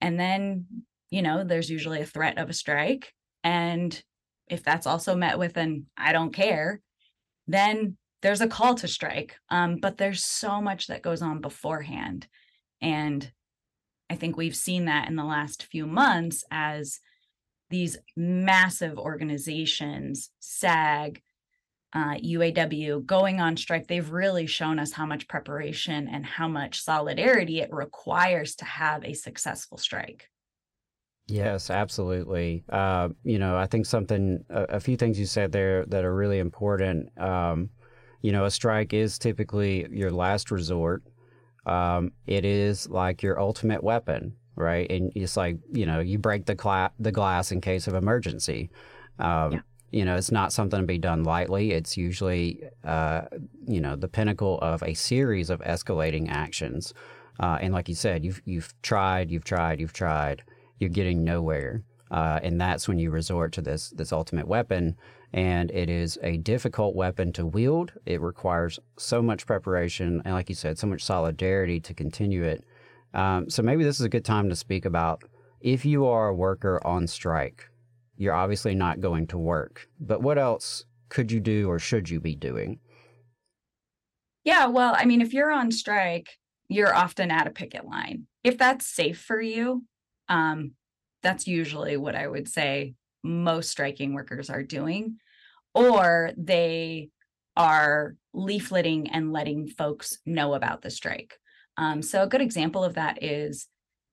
And 0.00 0.18
then, 0.18 0.66
you 1.10 1.22
know, 1.22 1.44
there's 1.44 1.70
usually 1.70 2.00
a 2.00 2.06
threat 2.06 2.38
of 2.38 2.50
a 2.50 2.54
strike. 2.54 3.12
And 3.44 4.02
if 4.48 4.64
that's 4.64 4.86
also 4.86 5.14
met 5.14 5.38
with 5.38 5.56
an 5.56 5.86
I 5.96 6.12
don't 6.12 6.34
care, 6.34 6.80
then 7.46 7.96
there's 8.20 8.40
a 8.40 8.48
call 8.48 8.74
to 8.76 8.88
strike. 8.88 9.36
Um, 9.48 9.76
but 9.80 9.96
there's 9.96 10.24
so 10.24 10.60
much 10.60 10.88
that 10.88 11.02
goes 11.02 11.22
on 11.22 11.40
beforehand. 11.40 12.26
And 12.80 13.30
I 14.10 14.16
think 14.16 14.36
we've 14.36 14.56
seen 14.56 14.86
that 14.86 15.08
in 15.08 15.16
the 15.16 15.24
last 15.24 15.64
few 15.64 15.86
months 15.86 16.44
as 16.50 16.98
these 17.70 17.96
massive 18.16 18.98
organizations, 18.98 20.30
SAG, 20.40 21.22
uh, 21.94 22.14
UAW, 22.14 23.04
going 23.04 23.40
on 23.40 23.56
strike, 23.56 23.86
they've 23.86 24.10
really 24.10 24.46
shown 24.46 24.78
us 24.78 24.92
how 24.92 25.04
much 25.04 25.28
preparation 25.28 26.08
and 26.08 26.24
how 26.24 26.48
much 26.48 26.80
solidarity 26.82 27.60
it 27.60 27.72
requires 27.72 28.54
to 28.56 28.64
have 28.64 29.04
a 29.04 29.12
successful 29.12 29.76
strike. 29.76 30.28
Yes, 31.26 31.70
absolutely. 31.70 32.64
Uh, 32.68 33.10
you 33.24 33.38
know, 33.38 33.56
I 33.56 33.66
think 33.66 33.86
something, 33.86 34.44
a, 34.48 34.62
a, 34.64 34.80
few 34.80 34.96
things 34.96 35.18
you 35.18 35.26
said 35.26 35.52
there 35.52 35.86
that 35.86 36.04
are 36.04 36.14
really 36.14 36.38
important. 36.38 37.16
Um, 37.18 37.70
you 38.22 38.32
know, 38.32 38.44
a 38.44 38.50
strike 38.50 38.92
is 38.92 39.18
typically 39.18 39.86
your 39.90 40.10
last 40.10 40.50
resort. 40.50 41.02
Um, 41.64 42.12
it 42.26 42.44
is 42.44 42.88
like 42.88 43.22
your 43.22 43.38
ultimate 43.38 43.84
weapon, 43.84 44.34
right? 44.56 44.90
And 44.90 45.12
it's 45.14 45.36
like, 45.36 45.58
you 45.72 45.86
know, 45.86 46.00
you 46.00 46.18
break 46.18 46.46
the, 46.46 46.56
cla- 46.56 46.92
the 46.98 47.12
glass 47.12 47.52
in 47.52 47.60
case 47.60 47.86
of 47.86 47.94
emergency. 47.94 48.70
Um, 49.18 49.52
yeah. 49.52 49.60
You 49.92 50.04
know, 50.04 50.16
it's 50.16 50.32
not 50.32 50.52
something 50.52 50.80
to 50.80 50.86
be 50.86 50.98
done 50.98 51.22
lightly. 51.22 51.72
It's 51.72 51.96
usually, 51.96 52.64
uh, 52.84 53.22
you 53.66 53.80
know, 53.80 53.94
the 53.94 54.08
pinnacle 54.08 54.58
of 54.60 54.82
a 54.82 54.94
series 54.94 55.50
of 55.50 55.60
escalating 55.60 56.28
actions. 56.30 56.92
Uh, 57.38 57.58
and 57.60 57.72
like 57.72 57.88
you 57.88 57.94
said, 57.94 58.24
you've 58.24 58.42
you've 58.44 58.74
tried, 58.82 59.30
you've 59.30 59.44
tried, 59.44 59.80
you've 59.80 59.92
tried 59.92 60.42
you're 60.82 60.90
getting 60.90 61.24
nowhere. 61.24 61.82
Uh, 62.10 62.40
and 62.42 62.60
that's 62.60 62.86
when 62.86 62.98
you 62.98 63.10
resort 63.10 63.52
to 63.52 63.62
this 63.62 63.90
this 63.90 64.12
ultimate 64.12 64.46
weapon. 64.46 64.96
And 65.32 65.70
it 65.70 65.88
is 65.88 66.18
a 66.22 66.36
difficult 66.36 66.94
weapon 66.94 67.32
to 67.34 67.46
wield. 67.46 67.92
It 68.04 68.20
requires 68.20 68.78
so 68.98 69.22
much 69.22 69.46
preparation 69.46 70.20
and, 70.26 70.34
like 70.34 70.50
you 70.50 70.54
said, 70.54 70.78
so 70.78 70.86
much 70.86 71.02
solidarity 71.02 71.80
to 71.80 71.94
continue 71.94 72.42
it. 72.42 72.64
Um, 73.14 73.48
so 73.48 73.62
maybe 73.62 73.82
this 73.82 73.98
is 73.98 74.04
a 74.04 74.10
good 74.10 74.26
time 74.26 74.50
to 74.50 74.56
speak 74.56 74.84
about 74.84 75.22
if 75.62 75.86
you 75.86 76.04
are 76.04 76.28
a 76.28 76.34
worker 76.34 76.84
on 76.86 77.06
strike, 77.06 77.70
you're 78.16 78.34
obviously 78.34 78.74
not 78.74 79.00
going 79.00 79.26
to 79.28 79.38
work. 79.38 79.88
But 80.00 80.22
what 80.22 80.38
else 80.38 80.84
could 81.08 81.30
you 81.30 81.40
do 81.40 81.68
or 81.68 81.78
should 81.78 82.08
you 82.08 82.20
be 82.20 82.34
doing? 82.34 82.80
Yeah, 84.44 84.66
well, 84.66 84.94
I 84.96 85.04
mean, 85.04 85.20
if 85.20 85.32
you're 85.32 85.52
on 85.52 85.70
strike, 85.70 86.28
you're 86.68 86.94
often 86.94 87.30
at 87.30 87.46
a 87.46 87.50
picket 87.50 87.84
line. 87.84 88.26
If 88.42 88.58
that's 88.58 88.86
safe 88.86 89.20
for 89.20 89.40
you, 89.40 89.84
um, 90.28 90.72
that's 91.22 91.46
usually 91.46 91.96
what 91.96 92.16
I 92.16 92.26
would 92.26 92.48
say 92.48 92.94
most 93.22 93.70
striking 93.70 94.14
workers 94.14 94.50
are 94.50 94.62
doing, 94.62 95.18
or 95.74 96.32
they 96.36 97.10
are 97.56 98.16
leafleting 98.34 99.08
and 99.12 99.32
letting 99.32 99.68
folks 99.68 100.18
know 100.26 100.54
about 100.54 100.82
the 100.82 100.90
strike. 100.90 101.38
Um, 101.76 102.02
so 102.02 102.22
a 102.22 102.26
good 102.26 102.40
example 102.40 102.82
of 102.82 102.94
that 102.94 103.22
is, 103.22 103.68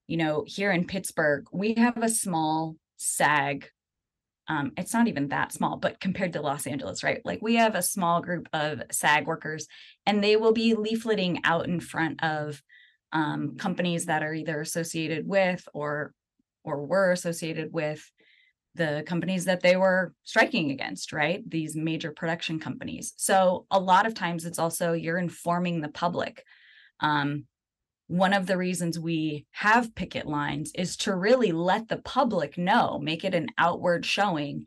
you 0.07 0.17
know, 0.17 0.43
here 0.45 0.71
in 0.71 0.85
Pittsburgh, 0.85 1.45
we 1.51 1.73
have 1.75 1.97
a 1.97 2.09
small 2.09 2.75
SAG. 2.97 3.69
Um, 4.49 4.71
it's 4.77 4.93
not 4.93 5.07
even 5.07 5.27
that 5.27 5.53
small, 5.53 5.77
but 5.77 5.99
compared 5.99 6.33
to 6.33 6.41
Los 6.41 6.65
Angeles, 6.65 7.03
right? 7.03 7.21
Like 7.23 7.39
we 7.41 7.55
have 7.55 7.75
a 7.75 7.83
small 7.83 8.19
group 8.19 8.49
of 8.51 8.81
SAG 8.91 9.27
workers, 9.27 9.67
and 10.07 10.23
they 10.23 10.35
will 10.35 10.53
be 10.53 10.73
leafleting 10.73 11.39
out 11.43 11.67
in 11.67 11.79
front 11.79 12.23
of 12.23 12.61
um, 13.13 13.57
companies 13.57 14.07
that 14.07 14.23
are 14.23 14.33
either 14.33 14.59
associated 14.59 15.27
with 15.27 15.67
or 15.73 16.13
or 16.63 16.85
were 16.85 17.11
associated 17.11 17.71
with 17.71 18.11
the 18.75 19.03
companies 19.07 19.45
that 19.45 19.61
they 19.61 19.75
were 19.75 20.13
striking 20.23 20.71
against, 20.71 21.11
right? 21.13 21.47
These 21.49 21.75
major 21.75 22.11
production 22.11 22.59
companies. 22.59 23.13
So 23.17 23.65
a 23.71 23.79
lot 23.79 24.05
of 24.05 24.13
times 24.13 24.45
it's 24.45 24.59
also 24.59 24.93
you're 24.93 25.17
informing 25.17 25.81
the 25.81 25.89
public. 25.89 26.43
Um, 26.99 27.45
one 28.09 28.33
of 28.33 28.47
the 28.47 28.57
reasons 28.57 28.99
we 28.99 29.45
have 29.51 29.93
picket 29.93 30.25
lines 30.25 30.71
is 30.73 30.97
to 30.97 31.15
really 31.15 31.51
let 31.51 31.87
the 31.87 31.97
public 31.97 32.57
know, 32.57 32.97
make 32.99 33.23
it 33.23 33.35
an 33.35 33.47
outward 33.55 34.03
showing. 34.03 34.65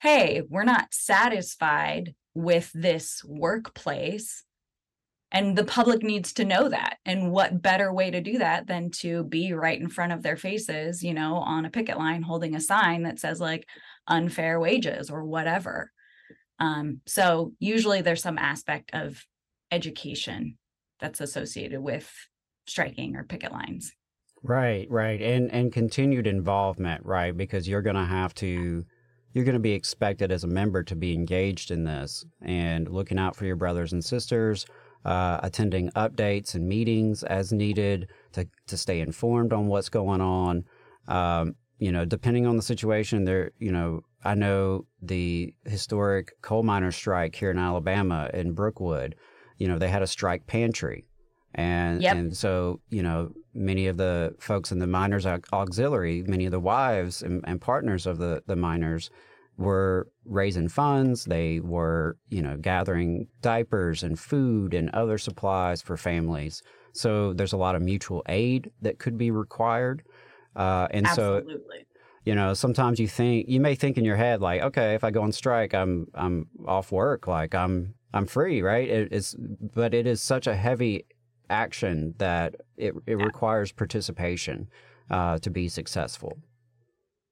Hey, 0.00 0.42
we're 0.46 0.64
not 0.64 0.92
satisfied 0.92 2.14
with 2.34 2.70
this 2.74 3.24
workplace 3.24 4.44
and 5.32 5.56
the 5.56 5.64
public 5.64 6.02
needs 6.02 6.34
to 6.34 6.44
know 6.44 6.68
that 6.68 6.98
and 7.06 7.32
what 7.32 7.62
better 7.62 7.92
way 7.92 8.10
to 8.10 8.20
do 8.20 8.38
that 8.38 8.66
than 8.66 8.90
to 8.90 9.24
be 9.24 9.54
right 9.54 9.80
in 9.80 9.88
front 9.88 10.12
of 10.12 10.22
their 10.22 10.36
faces 10.36 11.02
you 11.02 11.12
know 11.12 11.36
on 11.36 11.64
a 11.64 11.70
picket 11.70 11.98
line 11.98 12.22
holding 12.22 12.54
a 12.54 12.60
sign 12.60 13.02
that 13.02 13.18
says 13.18 13.40
like 13.40 13.66
unfair 14.06 14.60
wages 14.60 15.10
or 15.10 15.24
whatever 15.24 15.90
um, 16.60 17.00
so 17.06 17.52
usually 17.58 18.02
there's 18.02 18.22
some 18.22 18.38
aspect 18.38 18.90
of 18.92 19.24
education 19.70 20.56
that's 21.00 21.20
associated 21.20 21.80
with 21.80 22.10
striking 22.68 23.16
or 23.16 23.24
picket 23.24 23.52
lines 23.52 23.92
right 24.42 24.86
right 24.90 25.20
and 25.20 25.50
and 25.52 25.72
continued 25.72 26.26
involvement 26.26 27.04
right 27.04 27.36
because 27.36 27.66
you're 27.66 27.82
going 27.82 27.96
to 27.96 28.04
have 28.04 28.34
to 28.34 28.84
you're 29.34 29.44
going 29.44 29.54
to 29.54 29.60
be 29.60 29.72
expected 29.72 30.32
as 30.32 30.44
a 30.44 30.48
member 30.48 30.82
to 30.82 30.96
be 30.96 31.12
engaged 31.12 31.70
in 31.70 31.84
this 31.84 32.24
and 32.42 32.88
looking 32.88 33.18
out 33.18 33.36
for 33.36 33.44
your 33.44 33.56
brothers 33.56 33.92
and 33.92 34.04
sisters 34.04 34.64
uh, 35.04 35.38
attending 35.42 35.90
updates 35.90 36.54
and 36.54 36.68
meetings 36.68 37.22
as 37.22 37.52
needed 37.52 38.08
to, 38.32 38.46
to 38.66 38.76
stay 38.76 39.00
informed 39.00 39.52
on 39.52 39.66
what's 39.68 39.88
going 39.88 40.20
on. 40.20 40.64
Um, 41.06 41.54
you 41.78 41.92
know, 41.92 42.04
depending 42.04 42.46
on 42.46 42.56
the 42.56 42.62
situation, 42.62 43.24
there, 43.24 43.52
you 43.58 43.70
know, 43.70 44.02
I 44.24 44.34
know 44.34 44.86
the 45.00 45.54
historic 45.64 46.32
coal 46.42 46.64
miner 46.64 46.90
strike 46.90 47.36
here 47.36 47.50
in 47.50 47.58
Alabama 47.58 48.28
in 48.34 48.52
Brookwood, 48.52 49.14
you 49.56 49.68
know, 49.68 49.78
they 49.78 49.88
had 49.88 50.02
a 50.02 50.06
strike 50.06 50.46
pantry. 50.46 51.06
And, 51.54 52.02
yep. 52.02 52.16
and 52.16 52.36
so, 52.36 52.80
you 52.90 53.02
know, 53.02 53.32
many 53.54 53.86
of 53.86 53.96
the 53.96 54.34
folks 54.38 54.70
in 54.70 54.78
the 54.78 54.86
miners 54.86 55.26
auxiliary, 55.26 56.22
many 56.26 56.44
of 56.44 56.52
the 56.52 56.60
wives 56.60 57.22
and, 57.22 57.42
and 57.46 57.60
partners 57.60 58.06
of 58.06 58.18
the, 58.18 58.42
the 58.46 58.56
miners 58.56 59.10
were 59.56 60.08
raising 60.24 60.68
funds. 60.68 61.24
They 61.24 61.60
were, 61.60 62.16
you 62.28 62.42
know, 62.42 62.56
gathering 62.56 63.28
diapers 63.42 64.02
and 64.02 64.18
food 64.18 64.72
and 64.72 64.88
other 64.90 65.18
supplies 65.18 65.82
for 65.82 65.96
families. 65.96 66.62
So 66.92 67.32
there's 67.32 67.52
a 67.52 67.56
lot 67.56 67.74
of 67.74 67.82
mutual 67.82 68.22
aid 68.28 68.70
that 68.82 68.98
could 68.98 69.18
be 69.18 69.30
required. 69.30 70.02
Uh, 70.54 70.88
and 70.90 71.06
Absolutely. 71.06 71.54
so, 71.54 71.84
you 72.24 72.34
know, 72.34 72.54
sometimes 72.54 73.00
you 73.00 73.08
think 73.08 73.48
you 73.48 73.60
may 73.60 73.74
think 73.74 73.96
in 73.96 74.04
your 74.04 74.16
head 74.16 74.40
like, 74.40 74.60
okay, 74.60 74.94
if 74.94 75.02
I 75.02 75.10
go 75.10 75.22
on 75.22 75.32
strike, 75.32 75.74
I'm 75.74 76.06
I'm 76.14 76.46
off 76.66 76.92
work, 76.92 77.26
like 77.26 77.54
I'm 77.54 77.94
I'm 78.12 78.26
free, 78.26 78.60
right? 78.62 78.88
It, 78.88 79.12
it's 79.12 79.34
but 79.38 79.94
it 79.94 80.06
is 80.06 80.20
such 80.20 80.46
a 80.46 80.54
heavy 80.54 81.06
action 81.50 82.14
that 82.18 82.56
it 82.76 82.94
it 83.06 83.18
yeah. 83.18 83.24
requires 83.24 83.72
participation 83.72 84.68
uh, 85.10 85.38
to 85.38 85.50
be 85.50 85.68
successful. 85.68 86.38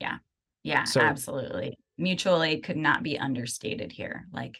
Yeah, 0.00 0.18
yeah, 0.62 0.84
so, 0.84 1.00
absolutely 1.00 1.76
mutual 1.98 2.42
aid 2.42 2.62
could 2.62 2.76
not 2.76 3.02
be 3.02 3.18
understated 3.18 3.90
here 3.92 4.26
like 4.32 4.58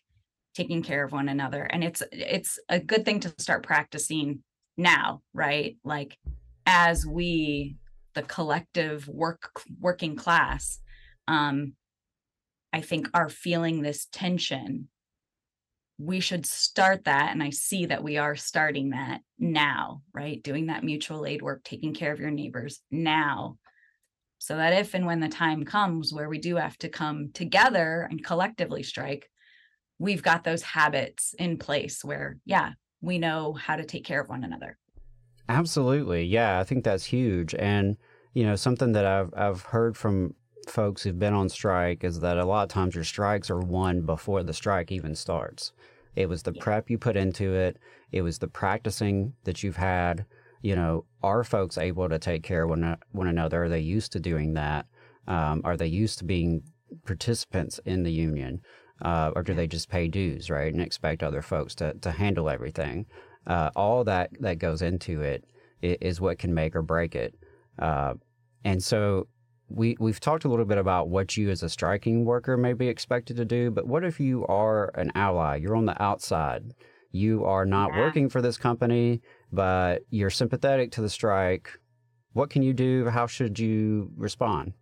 taking 0.54 0.82
care 0.82 1.04
of 1.04 1.12
one 1.12 1.28
another 1.28 1.62
and 1.62 1.84
it's 1.84 2.02
it's 2.12 2.58
a 2.68 2.80
good 2.80 3.04
thing 3.04 3.20
to 3.20 3.32
start 3.38 3.62
practicing 3.62 4.42
now 4.76 5.20
right 5.34 5.76
like 5.84 6.16
as 6.64 7.06
we 7.06 7.76
the 8.14 8.22
collective 8.22 9.06
work 9.06 9.60
working 9.80 10.16
class 10.16 10.78
um 11.28 11.74
i 12.72 12.80
think 12.80 13.08
are 13.12 13.28
feeling 13.28 13.82
this 13.82 14.06
tension 14.10 14.88
we 15.98 16.20
should 16.20 16.44
start 16.44 17.04
that 17.04 17.32
and 17.32 17.42
i 17.42 17.50
see 17.50 17.86
that 17.86 18.04
we 18.04 18.18
are 18.18 18.36
starting 18.36 18.90
that 18.90 19.20
now 19.38 20.02
right 20.12 20.42
doing 20.42 20.66
that 20.66 20.84
mutual 20.84 21.24
aid 21.24 21.40
work 21.40 21.62
taking 21.64 21.94
care 21.94 22.12
of 22.12 22.20
your 22.20 22.30
neighbors 22.30 22.80
now 22.90 23.56
so 24.38 24.56
that 24.56 24.72
if 24.72 24.94
and 24.94 25.06
when 25.06 25.20
the 25.20 25.28
time 25.28 25.64
comes 25.64 26.12
where 26.12 26.28
we 26.28 26.38
do 26.38 26.56
have 26.56 26.76
to 26.78 26.88
come 26.88 27.30
together 27.32 28.06
and 28.10 28.24
collectively 28.24 28.82
strike, 28.82 29.30
we've 29.98 30.22
got 30.22 30.44
those 30.44 30.62
habits 30.62 31.34
in 31.38 31.58
place 31.58 32.04
where, 32.04 32.38
yeah, 32.44 32.72
we 33.00 33.18
know 33.18 33.54
how 33.54 33.76
to 33.76 33.84
take 33.84 34.04
care 34.04 34.20
of 34.20 34.28
one 34.28 34.44
another. 34.44 34.78
Absolutely. 35.48 36.24
Yeah, 36.24 36.60
I 36.60 36.64
think 36.64 36.84
that's 36.84 37.04
huge. 37.04 37.54
And, 37.54 37.96
you 38.34 38.44
know, 38.44 38.56
something 38.56 38.92
that 38.92 39.06
I've, 39.06 39.32
I've 39.36 39.62
heard 39.62 39.96
from 39.96 40.34
folks 40.66 41.02
who've 41.02 41.18
been 41.18 41.34
on 41.34 41.48
strike 41.48 42.04
is 42.04 42.20
that 42.20 42.38
a 42.38 42.44
lot 42.44 42.64
of 42.64 42.68
times 42.68 42.94
your 42.94 43.04
strikes 43.04 43.50
are 43.50 43.60
won 43.60 44.02
before 44.02 44.42
the 44.42 44.52
strike 44.52 44.92
even 44.92 45.14
starts. 45.14 45.72
It 46.14 46.28
was 46.28 46.42
the 46.42 46.52
yeah. 46.54 46.62
prep 46.62 46.90
you 46.90 46.98
put 46.98 47.16
into 47.16 47.54
it, 47.54 47.78
it 48.12 48.22
was 48.22 48.38
the 48.38 48.48
practicing 48.48 49.34
that 49.44 49.62
you've 49.62 49.76
had 49.76 50.24
you 50.62 50.74
know, 50.74 51.04
are 51.22 51.44
folks 51.44 51.78
able 51.78 52.08
to 52.08 52.18
take 52.18 52.42
care 52.42 52.64
of 52.64 52.70
one, 52.70 52.96
one 53.12 53.28
another? 53.28 53.64
Are 53.64 53.68
they 53.68 53.78
used 53.78 54.10
to 54.12 54.18
doing 54.18 54.54
that? 54.54 54.86
Um, 55.28 55.60
are 55.64 55.76
they 55.76 55.86
used 55.86 56.18
to 56.18 56.24
being 56.24 56.62
participants 57.04 57.78
in 57.84 58.02
the 58.02 58.10
union? 58.10 58.62
uh, 59.02 59.30
or 59.34 59.42
do 59.42 59.54
they 59.54 59.66
just 59.66 59.88
pay 59.88 60.08
dues, 60.08 60.50
right, 60.50 60.72
and 60.72 60.82
expect 60.82 61.22
other 61.22 61.42
folks 61.42 61.74
to 61.76 61.94
to 61.94 62.10
handle 62.10 62.48
everything? 62.48 63.06
Uh, 63.46 63.70
all 63.76 64.04
that 64.04 64.30
that 64.40 64.58
goes 64.58 64.82
into 64.82 65.22
it 65.22 65.44
is 65.82 66.20
what 66.20 66.38
can 66.38 66.54
make 66.54 66.74
or 66.74 66.82
break 66.82 67.14
it. 67.14 67.34
Uh, 67.78 68.14
and 68.64 68.82
so 68.82 69.28
we 69.68 69.96
we've 69.98 70.20
talked 70.20 70.44
a 70.44 70.48
little 70.48 70.64
bit 70.64 70.78
about 70.78 71.08
what 71.08 71.36
you 71.36 71.50
as 71.50 71.62
a 71.62 71.68
striking 71.68 72.24
worker 72.24 72.56
may 72.56 72.72
be 72.72 72.88
expected 72.88 73.36
to 73.36 73.44
do, 73.44 73.70
but 73.70 73.86
what 73.86 74.04
if 74.04 74.20
you 74.20 74.46
are 74.46 74.90
an 74.94 75.10
ally? 75.14 75.56
You're 75.56 75.76
on 75.76 75.86
the 75.86 76.00
outside. 76.02 76.74
You 77.12 77.44
are 77.44 77.64
not 77.64 77.92
yeah. 77.92 78.00
working 78.00 78.28
for 78.28 78.42
this 78.42 78.58
company, 78.58 79.22
but 79.52 80.02
you're 80.10 80.30
sympathetic 80.30 80.92
to 80.92 81.00
the 81.00 81.08
strike. 81.08 81.70
What 82.32 82.50
can 82.50 82.62
you 82.62 82.74
do? 82.74 83.08
How 83.08 83.26
should 83.26 83.58
you 83.58 84.10
respond? 84.16 84.74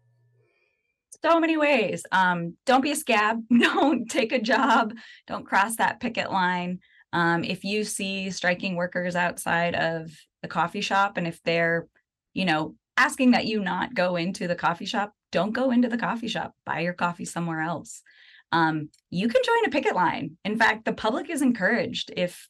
So 1.23 1.41
many 1.41 1.57
ways. 1.57 2.05
Um, 2.13 2.57
don't 2.67 2.83
be 2.83 2.91
a 2.91 2.97
scab. 2.97 3.41
Don't 3.59 4.11
take 4.11 4.33
a 4.33 4.39
job. 4.39 4.93
Don't 5.27 5.47
cross 5.47 5.77
that 5.77 5.99
picket 5.99 6.31
line. 6.31 6.81
Um, 7.15 7.45
if 7.45 7.65
you 7.65 7.85
see 7.85 8.31
striking 8.31 8.77
workers 8.77 9.17
outside 9.17 9.75
of 9.75 10.11
the 10.43 10.49
coffee 10.49 10.83
shop, 10.83 11.17
and 11.17 11.27
if 11.27 11.43
they're, 11.45 11.87
you 12.35 12.45
know, 12.45 12.75
asking 12.97 13.33
that 13.33 13.47
you 13.47 13.61
not 13.61 13.95
go 13.95 14.17
into 14.17 14.47
the 14.47 14.55
coffee 14.55 14.87
shop, 14.87 15.13
don't 15.33 15.53
go 15.53 15.71
into 15.71 15.89
the 15.89 15.99
coffee 15.99 16.29
shop. 16.29 16.55
Buy 16.65 16.81
your 16.81 16.93
coffee 16.93 17.25
somewhere 17.25 17.61
else. 17.61 18.03
Um, 18.53 18.91
you 19.11 19.29
can 19.29 19.43
join 19.45 19.65
a 19.67 19.71
picket 19.71 19.97
line. 19.97 20.37
In 20.45 20.57
fact, 20.57 20.85
the 20.85 20.93
public 20.93 21.29
is 21.29 21.43
encouraged 21.43 22.13
if 22.17 22.47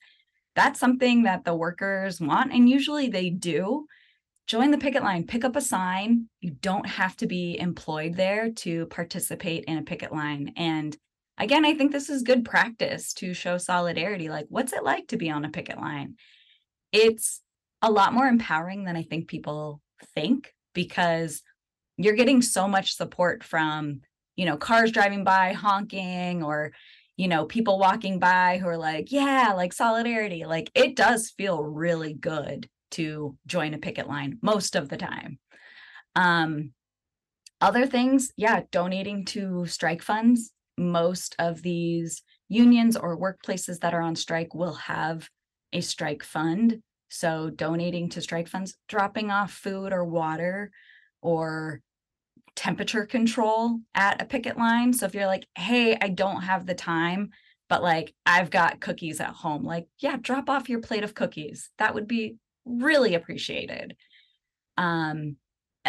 that's 0.55 0.79
something 0.79 1.23
that 1.23 1.45
the 1.45 1.55
workers 1.55 2.21
want, 2.21 2.53
and 2.53 2.69
usually 2.69 3.09
they 3.09 3.31
do. 3.31 3.87
Join 4.47 4.71
the 4.71 4.79
picket 4.79 5.03
line, 5.03 5.27
pick 5.27 5.45
up 5.45 5.57
a 5.57 5.63
sign. 5.63 6.29
You 6.41 6.51
don't 6.61 6.87
have 6.87 7.17
to 7.17 7.27
be 7.27 7.59
employed 7.59 8.15
there 8.15 8.51
to 8.51 8.87
participate 8.87 9.65
in 9.65 9.79
a 9.79 9.83
picket 9.83 10.13
line. 10.13 10.53
And 10.57 10.95
again, 11.39 11.65
I 11.65 11.75
think 11.75 11.91
this 11.91 12.11
is 12.11 12.23
good 12.23 12.45
practice 12.45 13.15
to 13.15 13.33
show 13.33 13.57
solidarity. 13.57 14.29
Like, 14.29 14.47
what's 14.51 14.75
it 14.75 14.85
like 14.85 15.09
to 15.09 15.17
be 15.17 15.31
on 15.31 15.47
a 15.47 15.51
picket 15.51 15.79
line? 15.79 16.17
It's 16.93 17.41
a 17.81 17.91
lot 17.91 18.13
more 18.13 18.27
empowering 18.27 18.85
than 18.85 18.97
I 18.97 19.03
think 19.03 19.29
people 19.29 19.81
think 20.15 20.55
because 20.75 21.43
you're 21.97 22.15
getting 22.15 22.43
so 22.43 22.67
much 22.67 22.97
support 22.97 23.45
from 23.45 24.01
you 24.37 24.45
know 24.47 24.57
cars 24.57 24.91
driving 24.91 25.25
by 25.25 25.53
honking 25.53 26.43
or 26.43 26.73
you 27.17 27.29
know 27.29 27.45
people 27.45 27.79
walking 27.79 28.19
by 28.19 28.59
who 28.59 28.67
are 28.67 28.77
like 28.77 29.13
yeah 29.13 29.53
like 29.57 29.73
solidarity. 29.73 30.45
Like 30.45 30.71
it 30.75 30.97
does 30.97 31.31
feel 31.31 31.63
really 31.63 32.15
good 32.15 32.69
to 32.93 33.37
join 33.47 33.75
a 33.75 33.79
picket 33.79 34.09
line 34.09 34.39
most 34.43 34.77
of 34.77 34.89
the 34.89 34.97
time. 34.97 35.39
Um 36.15 36.73
other 37.61 37.87
things 37.87 38.33
yeah 38.37 38.63
donating 38.71 39.25
to 39.27 39.67
strike 39.67 40.03
funds. 40.03 40.53
Most 40.77 41.37
of 41.39 41.63
these 41.63 42.23
unions 42.49 42.97
or 42.97 43.19
workplaces 43.19 43.79
that 43.81 43.95
are 43.95 44.03
on 44.03 44.17
strike 44.17 44.55
will 44.55 44.75
have 44.75 45.29
a 45.73 45.81
strike 45.81 46.23
fund 46.23 46.83
so 47.15 47.49
donating 47.49 48.09
to 48.11 48.21
strike 48.21 48.49
funds, 48.49 48.77
dropping 48.89 49.31
off 49.31 49.53
food 49.53 49.93
or 49.93 50.05
water 50.05 50.73
or 51.23 51.81
temperature 52.57 53.07
control 53.07 53.79
at 53.95 54.21
a 54.21 54.25
picket 54.25 54.59
line. 54.59 54.93
So 54.93 55.07
if 55.07 55.15
you're 55.15 55.27
like, 55.27 55.47
hey, 55.57 55.97
I 56.01 56.09
don't 56.09 56.43
have 56.43 56.67
the 56.67 56.75
time, 56.75 57.31
but 57.69 57.85
like 57.85 58.13
I've 58.27 58.51
got 58.51 58.81
cookies 58.81 59.21
at 59.21 59.31
home, 59.31 59.65
like, 59.65 59.87
yeah, 60.01 60.17
drop 60.21 60.51
off 60.51 60.69
your 60.69 60.81
plate 60.81 61.05
of 61.05 61.15
cookies. 61.15 61.71
That 61.79 61.95
would 61.95 62.09
be 62.09 62.37
really 62.65 63.15
appreciated. 63.15 63.95
Um, 64.77 65.37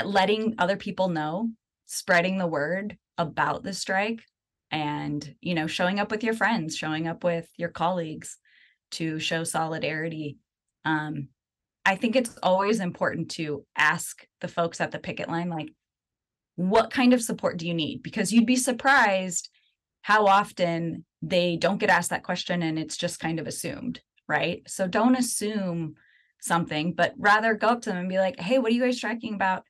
letting 0.04 0.56
other 0.60 0.78
people 0.78 1.10
know, 1.10 1.50
spreading 1.88 2.38
the 2.38 2.48
word 2.48 2.98
about 3.18 3.64
the 3.64 3.74
strike 3.74 4.22
and, 4.70 5.36
you 5.42 5.56
know, 5.56 5.66
showing 5.66 6.00
up 6.00 6.12
with 6.12 6.24
your 6.24 6.36
friends, 6.36 6.78
showing 6.78 7.08
up 7.08 7.24
with 7.24 7.50
your 7.58 7.70
colleagues 7.70 8.38
to 8.92 9.18
show 9.20 9.44
solidarity 9.44 10.38
um, 10.86 11.30
I 11.86 11.96
think 11.96 12.16
it's 12.16 12.36
always 12.42 12.80
important 12.80 13.32
to 13.32 13.66
ask 13.78 14.26
the 14.42 14.48
folks 14.48 14.80
at 14.80 14.92
the 14.92 15.00
picket 15.00 15.30
line, 15.30 15.50
like, 15.50 15.70
what 16.56 16.92
kind 16.92 17.14
of 17.14 17.22
support 17.22 17.58
do 17.58 17.68
you 17.68 17.74
need? 17.74 18.02
Because 18.02 18.32
you'd 18.32 18.46
be 18.46 18.56
surprised 18.56 19.50
how 20.02 20.28
often 20.28 21.06
they 21.22 21.58
don't 21.58 21.80
get 21.80 21.90
asked 21.90 22.12
that 22.12 22.24
question 22.24 22.62
and 22.62 22.80
it's 22.80 22.96
just 22.96 23.20
kind 23.20 23.40
of 23.40 23.48
assumed, 23.48 24.02
right? 24.28 24.62
So 24.68 24.88
don't 24.88 25.18
assume 25.18 25.96
something, 26.42 26.94
but 26.94 27.14
rather 27.18 27.56
go 27.56 27.70
up 27.70 27.82
to 27.82 27.90
them 27.90 27.98
and 27.98 28.10
be 28.10 28.20
like, 28.20 28.40
hey, 28.40 28.60
what 28.60 28.72
are 28.72 28.76
you 28.76 28.84
guys 28.84 28.98
striking 28.98 29.34
about? 29.34 29.64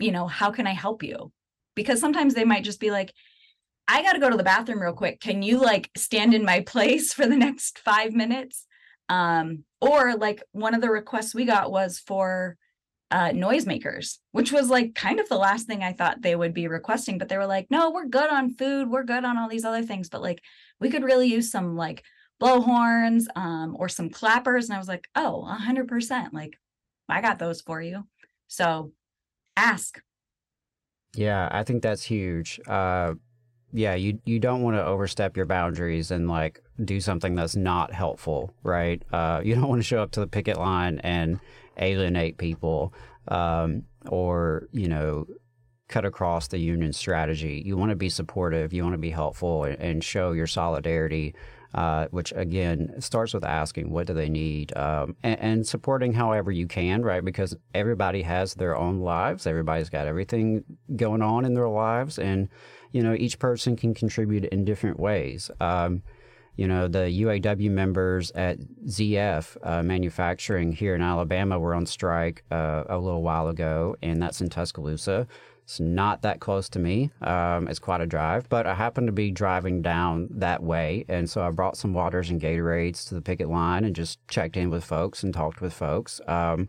You 0.00 0.10
know, 0.10 0.26
how 0.26 0.50
can 0.50 0.66
I 0.66 0.72
help 0.72 1.02
you? 1.02 1.32
Because 1.74 2.00
sometimes 2.00 2.34
they 2.34 2.44
might 2.44 2.64
just 2.64 2.80
be 2.80 2.90
like, 2.90 3.14
I 3.88 4.02
got 4.02 4.12
to 4.12 4.20
go 4.20 4.30
to 4.30 4.36
the 4.36 4.42
bathroom 4.42 4.82
real 4.82 4.92
quick. 4.92 5.20
Can 5.20 5.42
you 5.42 5.60
like 5.60 5.90
stand 5.96 6.34
in 6.34 6.44
my 6.44 6.60
place 6.66 7.12
for 7.12 7.26
the 7.26 7.36
next 7.36 7.78
five 7.78 8.12
minutes? 8.12 8.66
Um, 9.12 9.64
or 9.82 10.16
like 10.16 10.42
one 10.52 10.74
of 10.74 10.80
the 10.80 10.90
requests 10.90 11.34
we 11.34 11.44
got 11.44 11.70
was 11.70 11.98
for 11.98 12.56
uh, 13.10 13.28
noisemakers, 13.28 14.16
which 14.30 14.52
was 14.52 14.70
like 14.70 14.94
kind 14.94 15.20
of 15.20 15.28
the 15.28 15.36
last 15.36 15.66
thing 15.66 15.82
I 15.82 15.92
thought 15.92 16.22
they 16.22 16.34
would 16.34 16.54
be 16.54 16.66
requesting. 16.66 17.18
But 17.18 17.28
they 17.28 17.36
were 17.36 17.46
like, 17.46 17.66
no, 17.70 17.90
we're 17.90 18.06
good 18.06 18.30
on 18.30 18.54
food. 18.54 18.88
We're 18.88 19.04
good 19.04 19.26
on 19.26 19.36
all 19.36 19.50
these 19.50 19.66
other 19.66 19.82
things. 19.82 20.08
But 20.08 20.22
like, 20.22 20.40
we 20.80 20.88
could 20.88 21.04
really 21.04 21.26
use 21.26 21.50
some 21.50 21.76
like 21.76 22.02
blow 22.40 22.62
horns 22.62 23.28
um, 23.36 23.76
or 23.78 23.90
some 23.90 24.08
clappers. 24.08 24.64
And 24.70 24.74
I 24.74 24.78
was 24.78 24.88
like, 24.88 25.06
oh, 25.14 25.46
100%. 25.46 26.32
Like, 26.32 26.58
I 27.06 27.20
got 27.20 27.38
those 27.38 27.60
for 27.60 27.82
you. 27.82 28.06
So 28.48 28.92
ask. 29.58 30.00
Yeah, 31.14 31.50
I 31.52 31.64
think 31.64 31.82
that's 31.82 32.04
huge. 32.04 32.60
Uh, 32.66 33.14
yeah, 33.72 33.94
you 33.94 34.18
you 34.24 34.38
don't 34.38 34.62
want 34.62 34.76
to 34.76 34.84
overstep 34.84 35.36
your 35.36 35.46
boundaries 35.46 36.10
and 36.10 36.28
like 36.28 36.62
do 36.84 37.00
something 37.00 37.34
that's 37.34 37.56
not 37.56 37.92
helpful, 37.92 38.52
right? 38.62 39.02
Uh, 39.12 39.40
you 39.42 39.54
don't 39.54 39.68
want 39.68 39.80
to 39.80 39.86
show 39.86 40.02
up 40.02 40.10
to 40.12 40.20
the 40.20 40.26
picket 40.26 40.58
line 40.58 40.98
and 41.02 41.40
alienate 41.78 42.36
people, 42.36 42.92
um, 43.28 43.84
or 44.08 44.68
you 44.72 44.88
know, 44.88 45.26
cut 45.88 46.04
across 46.04 46.48
the 46.48 46.58
union 46.58 46.92
strategy. 46.92 47.62
You 47.64 47.76
want 47.78 47.90
to 47.90 47.96
be 47.96 48.10
supportive. 48.10 48.74
You 48.74 48.82
want 48.82 48.94
to 48.94 48.98
be 48.98 49.10
helpful 49.10 49.64
and, 49.64 50.04
show 50.04 50.32
your 50.32 50.46
solidarity. 50.46 51.34
Uh, 51.74 52.06
which 52.08 52.34
again 52.36 52.92
starts 52.98 53.32
with 53.32 53.46
asking 53.46 53.90
what 53.90 54.06
do 54.06 54.12
they 54.12 54.28
need 54.28 54.76
um, 54.76 55.16
and, 55.22 55.40
and, 55.40 55.66
supporting 55.66 56.12
however 56.12 56.50
you 56.50 56.66
can, 56.66 57.00
right? 57.00 57.24
Because 57.24 57.56
everybody 57.74 58.20
has 58.20 58.52
their 58.52 58.76
own 58.76 58.98
lives. 58.98 59.46
Everybody's 59.46 59.88
got 59.88 60.06
everything 60.06 60.64
going 60.96 61.22
on 61.22 61.46
in 61.46 61.54
their 61.54 61.70
lives, 61.70 62.18
and 62.18 62.50
you 62.92 63.02
know, 63.02 63.14
each 63.14 63.38
person 63.38 63.76
can 63.76 63.94
contribute 63.94 64.44
in 64.46 64.64
different 64.64 65.00
ways. 65.00 65.50
Um, 65.60 66.02
you 66.56 66.68
know, 66.68 66.86
the 66.86 66.98
UAW 66.98 67.70
members 67.70 68.30
at 68.32 68.58
ZF 68.86 69.56
uh, 69.62 69.82
Manufacturing 69.82 70.72
here 70.72 70.94
in 70.94 71.00
Alabama 71.00 71.58
were 71.58 71.74
on 71.74 71.86
strike 71.86 72.44
uh, 72.50 72.84
a 72.88 72.98
little 72.98 73.22
while 73.22 73.48
ago, 73.48 73.96
and 74.02 74.22
that's 74.22 74.40
in 74.40 74.50
Tuscaloosa. 74.50 75.26
It's 75.64 75.80
not 75.80 76.22
that 76.22 76.40
close 76.40 76.68
to 76.70 76.78
me. 76.78 77.10
Um, 77.22 77.68
it's 77.68 77.78
quite 77.78 78.00
a 78.00 78.06
drive, 78.06 78.48
but 78.48 78.66
I 78.66 78.74
happened 78.74 79.06
to 79.06 79.12
be 79.12 79.30
driving 79.30 79.80
down 79.80 80.28
that 80.32 80.62
way. 80.62 81.04
And 81.08 81.30
so 81.30 81.40
I 81.42 81.50
brought 81.50 81.76
some 81.76 81.94
waters 81.94 82.30
and 82.30 82.40
Gatorades 82.40 83.08
to 83.08 83.14
the 83.14 83.22
picket 83.22 83.48
line 83.48 83.84
and 83.84 83.94
just 83.94 84.18
checked 84.28 84.56
in 84.56 84.70
with 84.70 84.84
folks 84.84 85.22
and 85.22 85.32
talked 85.32 85.60
with 85.60 85.72
folks 85.72 86.20
um, 86.26 86.68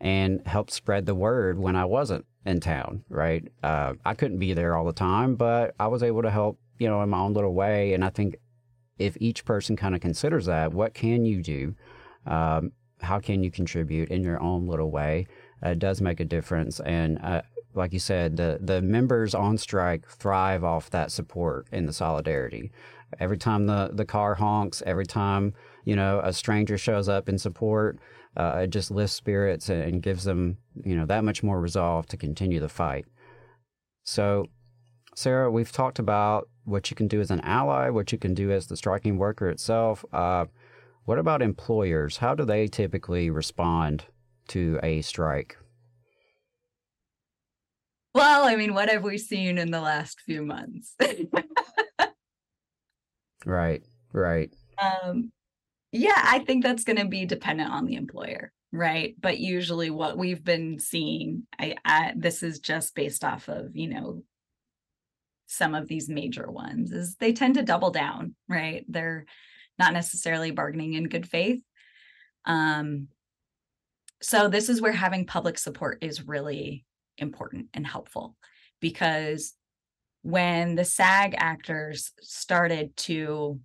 and 0.00 0.46
helped 0.46 0.70
spread 0.70 1.06
the 1.06 1.14
word 1.14 1.58
when 1.58 1.76
I 1.76 1.84
wasn't 1.84 2.24
in 2.44 2.60
town, 2.60 3.04
right? 3.08 3.46
Uh, 3.62 3.94
I 4.04 4.14
couldn't 4.14 4.38
be 4.38 4.54
there 4.54 4.76
all 4.76 4.84
the 4.84 4.92
time, 4.92 5.36
but 5.36 5.74
I 5.78 5.88
was 5.88 6.02
able 6.02 6.22
to 6.22 6.30
help, 6.30 6.58
you 6.78 6.88
know, 6.88 7.02
in 7.02 7.10
my 7.10 7.18
own 7.18 7.34
little 7.34 7.54
way. 7.54 7.92
And 7.92 8.04
I 8.04 8.10
think 8.10 8.36
if 8.98 9.16
each 9.20 9.44
person 9.44 9.76
kind 9.76 9.94
of 9.94 10.00
considers 10.00 10.46
that, 10.46 10.72
what 10.72 10.94
can 10.94 11.24
you 11.24 11.42
do? 11.42 11.74
Um, 12.26 12.72
how 13.00 13.18
can 13.18 13.42
you 13.42 13.50
contribute 13.50 14.10
in 14.10 14.22
your 14.22 14.40
own 14.40 14.66
little 14.66 14.90
way? 14.90 15.26
Uh, 15.64 15.70
it 15.70 15.78
does 15.78 16.00
make 16.00 16.20
a 16.20 16.24
difference. 16.24 16.80
And 16.80 17.18
uh, 17.22 17.42
like 17.74 17.92
you 17.92 17.98
said, 17.98 18.36
the, 18.36 18.58
the 18.60 18.82
members 18.82 19.34
on 19.34 19.58
strike 19.58 20.06
thrive 20.08 20.64
off 20.64 20.90
that 20.90 21.10
support 21.10 21.66
and 21.72 21.88
the 21.88 21.92
solidarity. 21.92 22.72
Every 23.18 23.38
time 23.38 23.66
the, 23.66 23.90
the 23.92 24.04
car 24.04 24.34
honks, 24.34 24.82
every 24.86 25.06
time, 25.06 25.54
you 25.84 25.96
know, 25.96 26.20
a 26.22 26.32
stranger 26.32 26.78
shows 26.78 27.08
up 27.08 27.28
in 27.28 27.38
support, 27.38 27.98
uh, 28.36 28.60
it 28.62 28.70
just 28.70 28.90
lifts 28.90 29.16
spirits 29.16 29.68
and 29.68 30.02
gives 30.02 30.24
them, 30.24 30.58
you 30.84 30.94
know, 30.94 31.06
that 31.06 31.24
much 31.24 31.42
more 31.42 31.60
resolve 31.60 32.06
to 32.06 32.16
continue 32.16 32.60
the 32.60 32.68
fight. 32.68 33.06
So, 34.04 34.46
Sarah, 35.14 35.50
we've 35.50 35.72
talked 35.72 35.98
about 35.98 36.48
what 36.64 36.90
you 36.90 36.96
can 36.96 37.08
do 37.08 37.20
as 37.20 37.30
an 37.30 37.40
ally, 37.40 37.90
what 37.90 38.12
you 38.12 38.18
can 38.18 38.34
do 38.34 38.50
as 38.50 38.68
the 38.68 38.76
striking 38.76 39.18
worker 39.18 39.48
itself. 39.48 40.04
Uh, 40.12 40.46
what 41.04 41.18
about 41.18 41.42
employers? 41.42 42.18
How 42.18 42.34
do 42.34 42.44
they 42.44 42.68
typically 42.68 43.30
respond 43.30 44.04
to 44.48 44.78
a 44.82 45.02
strike? 45.02 45.56
Well, 48.14 48.44
I 48.44 48.56
mean, 48.56 48.74
what 48.74 48.88
have 48.88 49.04
we 49.04 49.18
seen 49.18 49.58
in 49.58 49.70
the 49.70 49.80
last 49.80 50.20
few 50.20 50.42
months? 50.42 50.96
right, 53.46 53.82
right. 54.12 54.52
Um, 54.78 55.30
yeah, 55.92 56.12
I 56.16 56.40
think 56.40 56.62
that's 56.62 56.84
going 56.84 56.98
to 56.98 57.06
be 57.06 57.26
dependent 57.26 57.70
on 57.70 57.86
the 57.86 57.96
employer, 57.96 58.52
right? 58.72 59.14
But 59.20 59.38
usually, 59.38 59.90
what 59.90 60.16
we've 60.16 60.42
been 60.42 60.78
seeing, 60.78 61.46
I, 61.58 61.76
I 61.84 62.12
this 62.16 62.42
is 62.42 62.60
just 62.60 62.94
based 62.94 63.24
off 63.24 63.48
of 63.48 63.74
you 63.74 63.88
know 63.88 64.22
some 65.46 65.74
of 65.74 65.88
these 65.88 66.08
major 66.08 66.48
ones 66.48 66.92
is 66.92 67.16
they 67.16 67.32
tend 67.32 67.54
to 67.54 67.62
double 67.62 67.90
down, 67.90 68.36
right? 68.48 68.84
They're 68.88 69.26
not 69.80 69.92
necessarily 69.92 70.52
bargaining 70.52 70.94
in 70.94 71.08
good 71.08 71.28
faith. 71.28 71.60
Um, 72.44 73.08
so 74.22 74.48
this 74.48 74.68
is 74.68 74.80
where 74.80 74.92
having 74.92 75.26
public 75.26 75.58
support 75.58 75.98
is 76.02 76.26
really 76.26 76.84
important 77.18 77.66
and 77.74 77.86
helpful 77.86 78.36
because 78.80 79.54
when 80.22 80.74
the 80.74 80.84
SAG 80.84 81.34
actors 81.36 82.12
started 82.20 82.96
to 82.96 83.58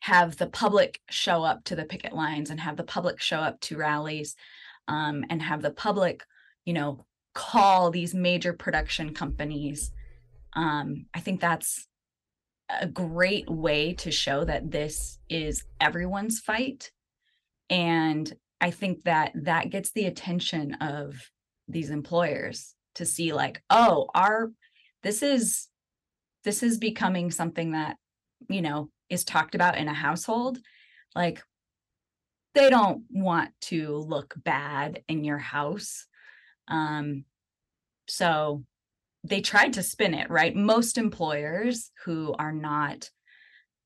have 0.00 0.36
the 0.36 0.46
public 0.46 1.00
show 1.10 1.44
up 1.44 1.64
to 1.64 1.76
the 1.76 1.84
picket 1.84 2.12
lines 2.12 2.50
and 2.50 2.60
have 2.60 2.76
the 2.76 2.84
public 2.84 3.20
show 3.20 3.38
up 3.38 3.60
to 3.60 3.76
rallies 3.76 4.34
um, 4.88 5.24
and 5.30 5.42
have 5.42 5.62
the 5.62 5.70
public, 5.70 6.24
you 6.64 6.72
know, 6.72 7.04
call 7.34 7.90
these 7.90 8.14
major 8.14 8.52
production 8.52 9.14
companies. 9.14 9.92
Um, 10.54 11.06
I 11.14 11.20
think 11.20 11.40
that's 11.40 11.86
a 12.68 12.86
great 12.86 13.48
way 13.48 13.94
to 13.94 14.10
show 14.10 14.44
that 14.44 14.70
this 14.70 15.18
is 15.28 15.64
everyone's 15.80 16.40
fight. 16.40 16.90
And 17.68 18.32
I 18.60 18.70
think 18.70 19.04
that 19.04 19.32
that 19.34 19.70
gets 19.70 19.92
the 19.92 20.06
attention 20.06 20.74
of 20.74 21.14
these 21.68 21.90
employers 21.90 22.74
to 22.96 23.06
see 23.06 23.32
like, 23.32 23.62
oh, 23.70 24.08
our 24.14 24.50
this 25.02 25.22
is 25.22 25.68
this 26.44 26.62
is 26.62 26.78
becoming 26.78 27.30
something 27.30 27.72
that, 27.72 27.96
you 28.48 28.62
know, 28.62 28.90
is 29.10 29.24
talked 29.24 29.54
about 29.54 29.76
in 29.76 29.88
a 29.88 29.94
household. 29.94 30.58
Like 31.14 31.42
they 32.54 32.70
don't 32.70 33.04
want 33.10 33.50
to 33.62 33.96
look 33.96 34.34
bad 34.36 35.02
in 35.08 35.24
your 35.24 35.38
house. 35.38 36.06
Um 36.68 37.24
so 38.08 38.64
they 39.22 39.40
tried 39.40 39.74
to 39.74 39.82
spin 39.82 40.14
it, 40.14 40.30
right? 40.30 40.56
Most 40.56 40.96
employers 40.96 41.90
who 42.04 42.34
are 42.38 42.52
not 42.52 43.10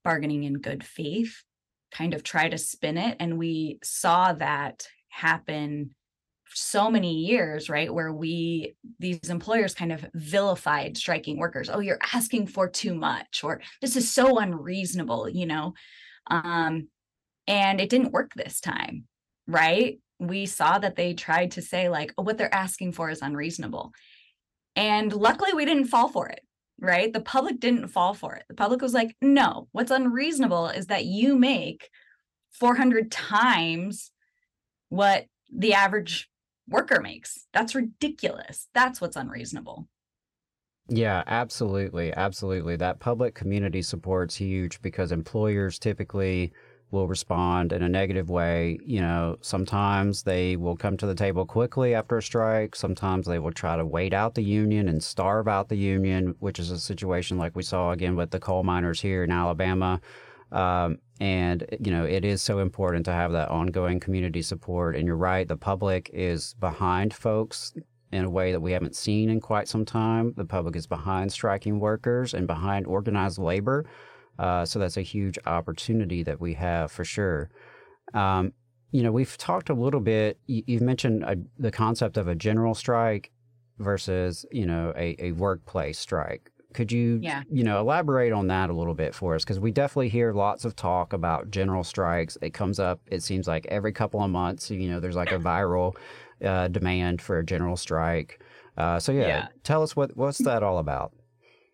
bargaining 0.04 0.44
in 0.44 0.54
good 0.54 0.84
faith 0.84 1.42
kind 1.90 2.14
of 2.14 2.22
try 2.22 2.48
to 2.48 2.58
spin 2.58 2.98
it. 2.98 3.16
And 3.20 3.38
we 3.38 3.78
saw 3.82 4.32
that 4.34 4.86
happen 5.08 5.94
so 6.54 6.90
many 6.90 7.14
years, 7.14 7.68
right? 7.68 7.92
Where 7.92 8.12
we, 8.12 8.76
these 8.98 9.28
employers 9.28 9.74
kind 9.74 9.92
of 9.92 10.04
vilified 10.14 10.96
striking 10.96 11.38
workers. 11.38 11.68
Oh, 11.68 11.80
you're 11.80 11.98
asking 12.12 12.46
for 12.48 12.68
too 12.68 12.94
much, 12.94 13.42
or 13.44 13.60
this 13.80 13.96
is 13.96 14.10
so 14.10 14.38
unreasonable, 14.38 15.28
you 15.28 15.46
know? 15.46 15.74
Um, 16.30 16.88
and 17.46 17.80
it 17.80 17.90
didn't 17.90 18.12
work 18.12 18.32
this 18.34 18.60
time, 18.60 19.04
right? 19.46 19.98
We 20.18 20.46
saw 20.46 20.78
that 20.78 20.96
they 20.96 21.14
tried 21.14 21.52
to 21.52 21.62
say, 21.62 21.88
like, 21.88 22.14
oh, 22.16 22.22
what 22.22 22.38
they're 22.38 22.54
asking 22.54 22.92
for 22.92 23.10
is 23.10 23.22
unreasonable. 23.22 23.92
And 24.76 25.12
luckily, 25.12 25.52
we 25.52 25.64
didn't 25.64 25.86
fall 25.86 26.08
for 26.08 26.28
it, 26.28 26.40
right? 26.80 27.12
The 27.12 27.20
public 27.20 27.60
didn't 27.60 27.88
fall 27.88 28.14
for 28.14 28.34
it. 28.34 28.44
The 28.48 28.54
public 28.54 28.80
was 28.80 28.94
like, 28.94 29.14
no, 29.20 29.68
what's 29.72 29.90
unreasonable 29.90 30.68
is 30.68 30.86
that 30.86 31.04
you 31.04 31.36
make 31.36 31.88
400 32.52 33.10
times 33.10 34.10
what 34.88 35.26
the 35.54 35.74
average 35.74 36.28
worker 36.68 37.00
makes. 37.00 37.46
That's 37.52 37.74
ridiculous. 37.74 38.68
That's 38.74 39.00
what's 39.00 39.16
unreasonable. 39.16 39.88
Yeah, 40.88 41.22
absolutely. 41.26 42.12
Absolutely. 42.12 42.76
That 42.76 43.00
public 43.00 43.34
community 43.34 43.80
support's 43.80 44.36
huge 44.36 44.82
because 44.82 45.12
employers 45.12 45.78
typically 45.78 46.52
will 46.90 47.08
respond 47.08 47.72
in 47.72 47.82
a 47.82 47.88
negative 47.88 48.28
way. 48.28 48.78
You 48.84 49.00
know, 49.00 49.36
sometimes 49.40 50.22
they 50.22 50.56
will 50.56 50.76
come 50.76 50.96
to 50.98 51.06
the 51.06 51.14
table 51.14 51.46
quickly 51.46 51.94
after 51.94 52.18
a 52.18 52.22
strike. 52.22 52.76
Sometimes 52.76 53.26
they 53.26 53.38
will 53.38 53.52
try 53.52 53.76
to 53.76 53.84
wait 53.84 54.12
out 54.12 54.34
the 54.34 54.44
union 54.44 54.88
and 54.88 55.02
starve 55.02 55.48
out 55.48 55.68
the 55.70 55.76
union, 55.76 56.34
which 56.38 56.58
is 56.58 56.70
a 56.70 56.78
situation 56.78 57.38
like 57.38 57.56
we 57.56 57.62
saw 57.62 57.90
again 57.92 58.14
with 58.14 58.30
the 58.30 58.38
coal 58.40 58.62
miners 58.62 59.00
here 59.00 59.24
in 59.24 59.30
Alabama. 59.30 60.00
Um, 60.54 60.98
and, 61.20 61.66
you 61.80 61.90
know, 61.90 62.04
it 62.04 62.24
is 62.24 62.40
so 62.40 62.60
important 62.60 63.04
to 63.06 63.12
have 63.12 63.32
that 63.32 63.50
ongoing 63.50 64.00
community 64.00 64.40
support. 64.40 64.96
And 64.96 65.06
you're 65.06 65.16
right, 65.16 65.46
the 65.46 65.56
public 65.56 66.10
is 66.12 66.54
behind 66.60 67.12
folks 67.12 67.74
in 68.12 68.24
a 68.24 68.30
way 68.30 68.52
that 68.52 68.60
we 68.60 68.72
haven't 68.72 68.94
seen 68.94 69.28
in 69.28 69.40
quite 69.40 69.68
some 69.68 69.84
time. 69.84 70.32
The 70.36 70.44
public 70.44 70.76
is 70.76 70.86
behind 70.86 71.32
striking 71.32 71.80
workers 71.80 72.34
and 72.34 72.46
behind 72.46 72.86
organized 72.86 73.38
labor. 73.38 73.84
Uh, 74.38 74.64
so 74.64 74.78
that's 74.78 74.96
a 74.96 75.02
huge 75.02 75.38
opportunity 75.46 76.22
that 76.22 76.40
we 76.40 76.54
have 76.54 76.90
for 76.92 77.04
sure. 77.04 77.50
Um, 78.12 78.52
you 78.92 79.02
know, 79.02 79.10
we've 79.10 79.36
talked 79.36 79.70
a 79.70 79.74
little 79.74 80.00
bit. 80.00 80.38
You, 80.46 80.62
have 80.74 80.82
mentioned 80.82 81.24
a, 81.24 81.36
the 81.58 81.72
concept 81.72 82.16
of 82.16 82.28
a 82.28 82.34
general 82.36 82.74
strike 82.74 83.32
versus 83.78 84.46
you 84.52 84.66
know 84.66 84.92
a, 84.96 85.16
a 85.18 85.32
workplace 85.32 85.98
strike. 85.98 86.50
Could 86.74 86.90
you, 86.90 87.20
yeah. 87.22 87.42
you 87.50 87.62
know, 87.62 87.80
elaborate 87.80 88.32
on 88.32 88.48
that 88.48 88.68
a 88.68 88.72
little 88.72 88.94
bit 88.94 89.14
for 89.14 89.34
us? 89.34 89.44
Because 89.44 89.60
we 89.60 89.70
definitely 89.70 90.08
hear 90.08 90.32
lots 90.32 90.64
of 90.64 90.74
talk 90.74 91.12
about 91.12 91.50
general 91.50 91.84
strikes. 91.84 92.36
It 92.42 92.52
comes 92.52 92.80
up, 92.80 93.00
it 93.06 93.22
seems 93.22 93.46
like 93.46 93.64
every 93.66 93.92
couple 93.92 94.22
of 94.22 94.30
months. 94.30 94.70
You 94.70 94.90
know, 94.90 95.00
there's 95.00 95.16
like 95.16 95.32
a 95.32 95.38
viral 95.38 95.96
uh, 96.44 96.68
demand 96.68 97.22
for 97.22 97.38
a 97.38 97.46
general 97.46 97.76
strike. 97.76 98.40
Uh, 98.76 98.98
so 98.98 99.12
yeah, 99.12 99.26
yeah, 99.26 99.48
tell 99.62 99.82
us 99.82 99.94
what 99.94 100.16
what's 100.16 100.38
that 100.44 100.62
all 100.62 100.78
about? 100.78 101.12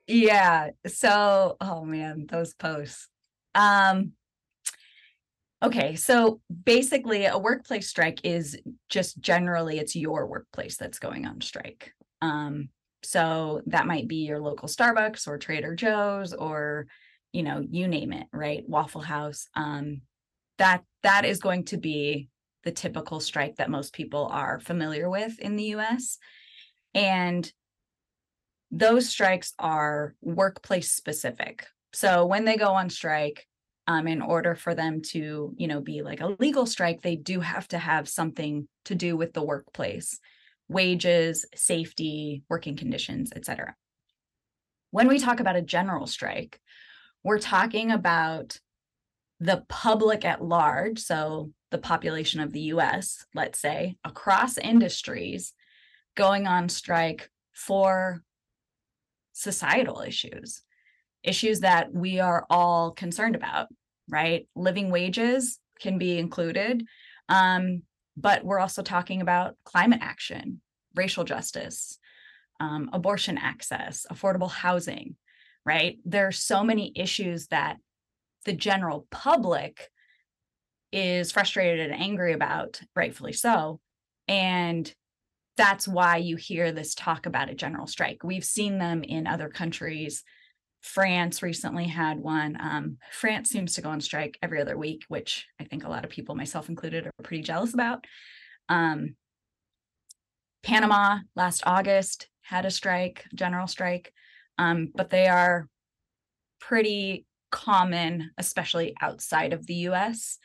Yeah. 0.06 0.70
So, 0.86 1.56
oh 1.60 1.84
man, 1.84 2.26
those 2.28 2.54
posts. 2.54 3.08
Um 3.54 4.12
okay, 5.62 5.96
so 5.96 6.40
basically 6.64 7.24
a 7.24 7.38
workplace 7.38 7.88
strike 7.88 8.20
is 8.24 8.58
just 8.88 9.18
generally 9.20 9.78
it's 9.78 9.96
your 9.96 10.26
workplace 10.26 10.76
that's 10.76 10.98
going 10.98 11.26
on 11.26 11.40
strike. 11.40 11.92
Um 12.20 12.68
so 13.02 13.62
that 13.66 13.86
might 13.86 14.08
be 14.08 14.26
your 14.26 14.40
local 14.40 14.68
Starbucks 14.68 15.26
or 15.26 15.38
Trader 15.38 15.74
Joe's 15.74 16.32
or 16.32 16.86
you 17.32 17.44
know, 17.44 17.64
you 17.70 17.86
name 17.86 18.12
it, 18.12 18.26
right? 18.32 18.68
Waffle 18.68 19.02
House. 19.02 19.46
Um 19.54 20.02
that 20.58 20.82
that 21.02 21.24
is 21.24 21.38
going 21.38 21.64
to 21.66 21.78
be 21.78 22.28
the 22.64 22.72
typical 22.72 23.20
strike 23.20 23.56
that 23.56 23.70
most 23.70 23.94
people 23.94 24.26
are 24.26 24.60
familiar 24.60 25.08
with 25.08 25.38
in 25.38 25.56
the 25.56 25.74
US. 25.76 26.18
And 26.94 27.50
those 28.70 29.08
strikes 29.08 29.54
are 29.58 30.14
workplace 30.20 30.92
specific. 30.92 31.66
So 31.92 32.26
when 32.26 32.44
they 32.44 32.56
go 32.56 32.68
on 32.68 32.90
strike, 32.90 33.46
um, 33.86 34.06
in 34.06 34.22
order 34.22 34.54
for 34.54 34.74
them 34.74 35.02
to, 35.02 35.52
you 35.56 35.66
know, 35.66 35.80
be 35.80 36.02
like 36.02 36.20
a 36.20 36.36
legal 36.38 36.66
strike, 36.66 37.02
they 37.02 37.16
do 37.16 37.40
have 37.40 37.66
to 37.68 37.78
have 37.78 38.08
something 38.08 38.68
to 38.84 38.94
do 38.94 39.16
with 39.16 39.32
the 39.32 39.42
workplace, 39.42 40.20
wages, 40.70 41.44
safety, 41.54 42.44
working 42.48 42.76
conditions, 42.76 43.33
etc. 43.35 43.74
When 44.92 45.09
we 45.09 45.18
talk 45.18 45.40
about 45.40 45.56
a 45.56 45.62
general 45.62 46.06
strike, 46.06 46.61
we're 47.24 47.40
talking 47.40 47.90
about 47.90 48.59
the 49.40 49.64
public 49.68 50.24
at 50.24 50.42
large, 50.42 51.00
so 51.00 51.50
the 51.70 51.78
population 51.78 52.40
of 52.40 52.52
the 52.52 52.61
US, 52.74 53.26
let's 53.35 53.59
say, 53.59 53.96
across 54.04 54.59
industries, 54.59 55.52
going 56.16 56.46
on 56.46 56.68
strike 56.68 57.30
for 57.52 58.22
societal 59.33 60.02
issues, 60.02 60.62
issues 61.24 61.61
that 61.61 61.92
we 61.92 62.20
are 62.20 62.46
all 62.48 62.92
concerned 62.92 63.35
about, 63.35 63.68
right? 64.09 64.46
Living 64.54 64.90
wages 64.90 65.59
can 65.80 65.98
be 65.98 66.18
included, 66.18 66.85
um, 67.28 67.83
but 68.20 68.44
we're 68.44 68.59
also 68.59 68.83
talking 68.83 69.20
about 69.20 69.56
climate 69.64 70.00
action, 70.02 70.61
racial 70.94 71.24
justice, 71.24 71.98
um, 72.59 72.90
abortion 72.92 73.38
access, 73.38 74.06
affordable 74.12 74.50
housing, 74.50 75.16
right? 75.64 75.98
There 76.04 76.26
are 76.26 76.33
so 76.33 76.62
many 76.62 76.92
issues 76.94 77.46
that 77.48 77.78
the 78.44 78.52
general 78.52 79.06
public 79.11 79.88
is 80.92 81.33
frustrated 81.33 81.90
and 81.90 82.00
angry 82.00 82.33
about, 82.33 82.80
rightfully 82.94 83.33
so. 83.33 83.80
And 84.28 84.92
that's 85.56 85.87
why 85.87 86.16
you 86.16 86.37
hear 86.37 86.72
this 86.72 86.94
talk 86.94 87.26
about 87.26 87.50
a 87.50 87.54
general 87.54 87.87
strike. 87.87 88.24
We've 88.24 88.44
seen 88.44 88.78
them 88.78 89.02
in 89.02 89.26
other 89.26 89.48
countries. 89.48 90.24
France 90.80 91.42
recently 91.42 91.86
had 91.86 92.18
one. 92.18 92.56
Um, 92.58 92.98
France 93.12 93.50
seems 93.50 93.74
to 93.74 93.82
go 93.82 93.90
on 93.90 94.00
strike 94.00 94.38
every 94.42 94.60
other 94.60 94.76
week, 94.76 95.04
which 95.08 95.46
I 95.60 95.64
think 95.64 95.84
a 95.84 95.88
lot 95.88 96.04
of 96.04 96.10
people, 96.10 96.34
myself 96.34 96.68
included, 96.68 97.06
are 97.06 97.12
pretty 97.22 97.42
jealous 97.42 97.74
about. 97.74 98.06
Um, 98.68 99.16
Panama 100.62 101.18
last 101.36 101.62
August 101.66 102.28
had 102.42 102.64
a 102.64 102.70
strike, 102.70 103.24
general 103.34 103.66
strike, 103.66 104.12
um, 104.58 104.88
but 104.94 105.10
they 105.10 105.28
are 105.28 105.68
pretty 106.60 107.26
common, 107.50 108.30
especially 108.38 108.94
outside 109.00 109.52
of 109.52 109.66
the 109.66 109.74
US. 109.74 110.38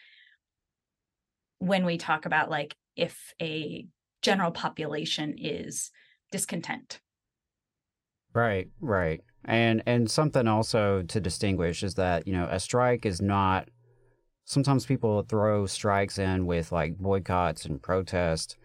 When 1.59 1.85
we 1.85 1.97
talk 1.97 2.25
about 2.25 2.49
like 2.49 2.75
if 2.95 3.33
a 3.41 3.87
general 4.21 4.51
population 4.51 5.35
is 5.37 5.91
discontent. 6.31 6.99
Right, 8.33 8.69
right. 8.81 9.21
And 9.45 9.83
and 9.85 10.09
something 10.09 10.47
also 10.47 11.03
to 11.03 11.19
distinguish 11.19 11.83
is 11.83 11.95
that, 11.95 12.27
you 12.27 12.33
know, 12.33 12.47
a 12.49 12.59
strike 12.59 13.05
is 13.05 13.21
not 13.21 13.69
sometimes 14.45 14.85
people 14.85 15.23
throw 15.23 15.65
strikes 15.65 16.17
in 16.19 16.45
with 16.45 16.71
like 16.71 16.97
boycotts 16.97 17.65
and 17.65 17.81
protests 17.81 18.55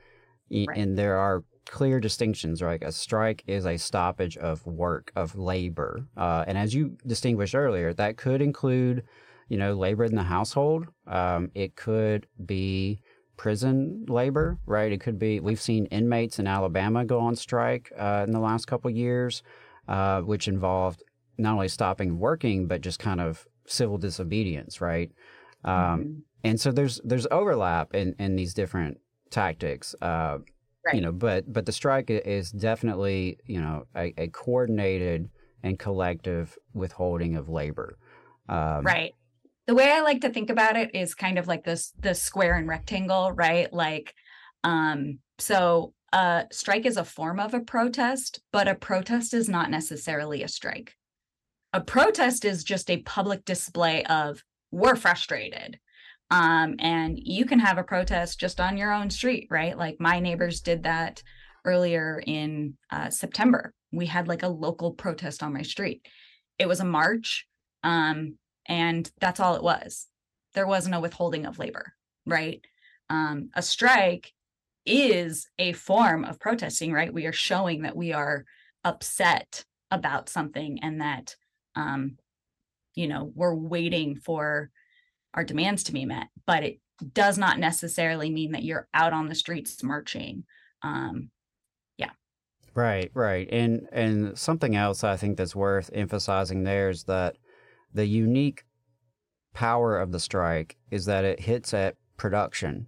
right. 0.50 0.68
and 0.76 0.98
there 0.98 1.16
are 1.16 1.44
clear 1.66 2.00
distinctions, 2.00 2.62
right? 2.62 2.82
A 2.82 2.90
strike 2.90 3.44
is 3.46 3.66
a 3.66 3.76
stoppage 3.76 4.36
of 4.36 4.66
work, 4.66 5.12
of 5.14 5.36
labor. 5.36 6.04
Uh, 6.16 6.44
and 6.46 6.58
as 6.58 6.74
you 6.74 6.96
distinguished 7.06 7.54
earlier, 7.54 7.92
that 7.94 8.16
could 8.16 8.42
include, 8.42 9.04
you 9.48 9.56
know, 9.56 9.74
labor 9.74 10.04
in 10.04 10.16
the 10.16 10.22
household. 10.22 10.86
Um, 11.06 11.50
it 11.54 11.76
could 11.76 12.26
be 12.44 13.00
prison 13.36 14.04
labor, 14.08 14.58
right? 14.66 14.92
It 14.92 15.00
could 15.00 15.18
be, 15.18 15.40
we've 15.40 15.60
seen 15.60 15.86
inmates 15.86 16.38
in 16.38 16.46
Alabama 16.46 17.04
go 17.04 17.20
on 17.20 17.36
strike 17.36 17.92
uh, 17.96 18.24
in 18.26 18.32
the 18.32 18.40
last 18.40 18.66
couple 18.66 18.90
years, 18.90 19.42
uh, 19.90 20.22
which 20.22 20.48
involved 20.48 21.02
not 21.36 21.54
only 21.54 21.68
stopping 21.68 22.18
working, 22.18 22.66
but 22.66 22.80
just 22.80 22.98
kind 22.98 23.20
of 23.20 23.46
civil 23.66 23.98
disobedience, 23.98 24.80
right? 24.80 25.10
Um, 25.64 25.74
Mm-hmm. 25.74 26.18
And 26.42 26.58
so 26.58 26.72
there's 26.72 27.02
there's 27.04 27.26
overlap 27.30 27.94
in, 27.94 28.14
in 28.18 28.34
these 28.34 28.54
different 28.54 28.98
tactics, 29.28 29.94
uh, 30.00 30.38
Right. 30.86 30.94
you 30.94 31.02
know. 31.02 31.12
But 31.12 31.52
but 31.52 31.66
the 31.66 31.72
strike 31.72 32.08
is 32.08 32.50
definitely 32.50 33.36
you 33.44 33.60
know 33.60 33.84
a, 33.94 34.14
a 34.16 34.28
coordinated 34.28 35.28
and 35.62 35.78
collective 35.78 36.56
withholding 36.72 37.36
of 37.36 37.50
labor. 37.50 37.98
Um, 38.48 38.84
right 38.86 39.12
the 39.66 39.74
way 39.74 39.92
i 39.92 40.00
like 40.00 40.22
to 40.22 40.30
think 40.30 40.50
about 40.50 40.76
it 40.76 40.94
is 40.94 41.14
kind 41.14 41.38
of 41.38 41.46
like 41.46 41.62
this 41.64 41.92
the 42.00 42.14
square 42.14 42.56
and 42.56 42.66
rectangle 42.66 43.30
right 43.32 43.72
like 43.72 44.14
um 44.64 45.18
so 45.38 45.92
a 46.12 46.46
strike 46.50 46.86
is 46.86 46.96
a 46.96 47.04
form 47.04 47.38
of 47.38 47.54
a 47.54 47.60
protest 47.60 48.40
but 48.52 48.68
a 48.68 48.74
protest 48.74 49.32
is 49.34 49.48
not 49.48 49.70
necessarily 49.70 50.42
a 50.42 50.48
strike. 50.48 50.96
A 51.72 51.80
protest 51.80 52.44
is 52.44 52.64
just 52.64 52.90
a 52.90 53.02
public 53.02 53.44
display 53.44 54.04
of 54.04 54.42
we're 54.72 54.96
frustrated. 54.96 55.78
Um 56.30 56.76
and 56.78 57.18
you 57.20 57.44
can 57.44 57.60
have 57.60 57.78
a 57.78 57.84
protest 57.84 58.40
just 58.40 58.60
on 58.60 58.76
your 58.76 58.92
own 58.92 59.10
street 59.10 59.46
right? 59.50 59.76
Like 59.76 59.96
my 60.00 60.20
neighbors 60.20 60.60
did 60.60 60.82
that 60.82 61.22
earlier 61.64 62.22
in 62.26 62.76
uh, 62.90 63.10
september. 63.10 63.72
We 63.92 64.06
had 64.06 64.28
like 64.28 64.42
a 64.42 64.48
local 64.48 64.92
protest 64.92 65.42
on 65.42 65.52
my 65.52 65.62
street. 65.62 66.06
It 66.58 66.66
was 66.66 66.80
a 66.80 66.84
march 66.84 67.46
um 67.84 68.36
and 68.66 69.10
that's 69.20 69.40
all 69.40 69.54
it 69.54 69.62
was. 69.62 70.06
There 70.54 70.66
wasn't 70.66 70.96
a 70.96 71.00
withholding 71.00 71.46
of 71.46 71.58
labor 71.58 71.92
right? 72.26 72.60
Um 73.08 73.50
a 73.54 73.62
strike 73.62 74.32
is 74.86 75.48
a 75.58 75.72
form 75.72 76.24
of 76.24 76.40
protesting 76.40 76.92
right 76.92 77.12
we 77.12 77.26
are 77.26 77.32
showing 77.32 77.82
that 77.82 77.96
we 77.96 78.12
are 78.12 78.44
upset 78.84 79.64
about 79.90 80.28
something 80.28 80.78
and 80.82 81.00
that 81.00 81.36
um 81.76 82.16
you 82.94 83.06
know 83.06 83.30
we're 83.34 83.54
waiting 83.54 84.16
for 84.16 84.70
our 85.34 85.44
demands 85.44 85.84
to 85.84 85.92
be 85.92 86.04
met 86.04 86.28
but 86.46 86.62
it 86.62 86.78
does 87.12 87.38
not 87.38 87.58
necessarily 87.58 88.30
mean 88.30 88.52
that 88.52 88.64
you're 88.64 88.88
out 88.94 89.12
on 89.12 89.28
the 89.28 89.34
streets 89.34 89.82
marching 89.82 90.44
um 90.82 91.30
yeah. 92.00 92.10
Right, 92.74 93.10
right. 93.14 93.48
And 93.50 93.88
and 93.92 94.38
something 94.38 94.74
else 94.76 95.04
I 95.04 95.16
think 95.16 95.36
that's 95.36 95.56
worth 95.56 95.90
emphasizing 95.92 96.64
there 96.64 96.88
is 96.88 97.04
that 97.04 97.36
the 97.92 98.06
unique 98.06 98.64
power 99.52 99.98
of 99.98 100.12
the 100.12 100.20
strike 100.20 100.76
is 100.90 101.06
that 101.06 101.24
it 101.24 101.40
hits 101.40 101.74
at 101.74 101.96
production, 102.16 102.86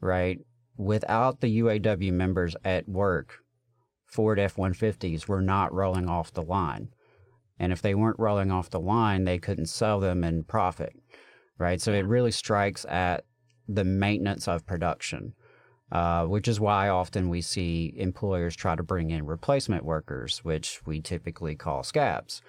right? 0.00 0.40
Without 0.76 1.40
the 1.40 1.60
UAW 1.60 2.12
members 2.12 2.56
at 2.64 2.88
work, 2.88 3.38
Ford 4.06 4.38
F-150s 4.38 5.28
were 5.28 5.42
not 5.42 5.72
rolling 5.72 6.08
off 6.08 6.32
the 6.32 6.42
line. 6.42 6.88
And 7.58 7.72
if 7.72 7.80
they 7.80 7.94
weren't 7.94 8.18
rolling 8.18 8.50
off 8.50 8.70
the 8.70 8.80
line, 8.80 9.24
they 9.24 9.38
couldn't 9.38 9.66
sell 9.66 10.00
them 10.00 10.24
and 10.24 10.46
profit, 10.46 10.94
right? 11.58 11.80
So 11.80 11.92
it 11.92 12.06
really 12.06 12.32
strikes 12.32 12.84
at 12.86 13.24
the 13.68 13.84
maintenance 13.84 14.48
of 14.48 14.66
production 14.66 15.34
uh, 15.92 16.24
which 16.24 16.48
is 16.48 16.58
why 16.58 16.88
often 16.88 17.28
we 17.28 17.40
see 17.40 17.94
employers 17.96 18.56
try 18.56 18.74
to 18.74 18.82
bring 18.82 19.10
in 19.10 19.26
replacement 19.26 19.84
workers, 19.84 20.38
which 20.38 20.80
we 20.84 21.00
typically 21.00 21.54
call 21.54 21.84
scabs. 21.84 22.42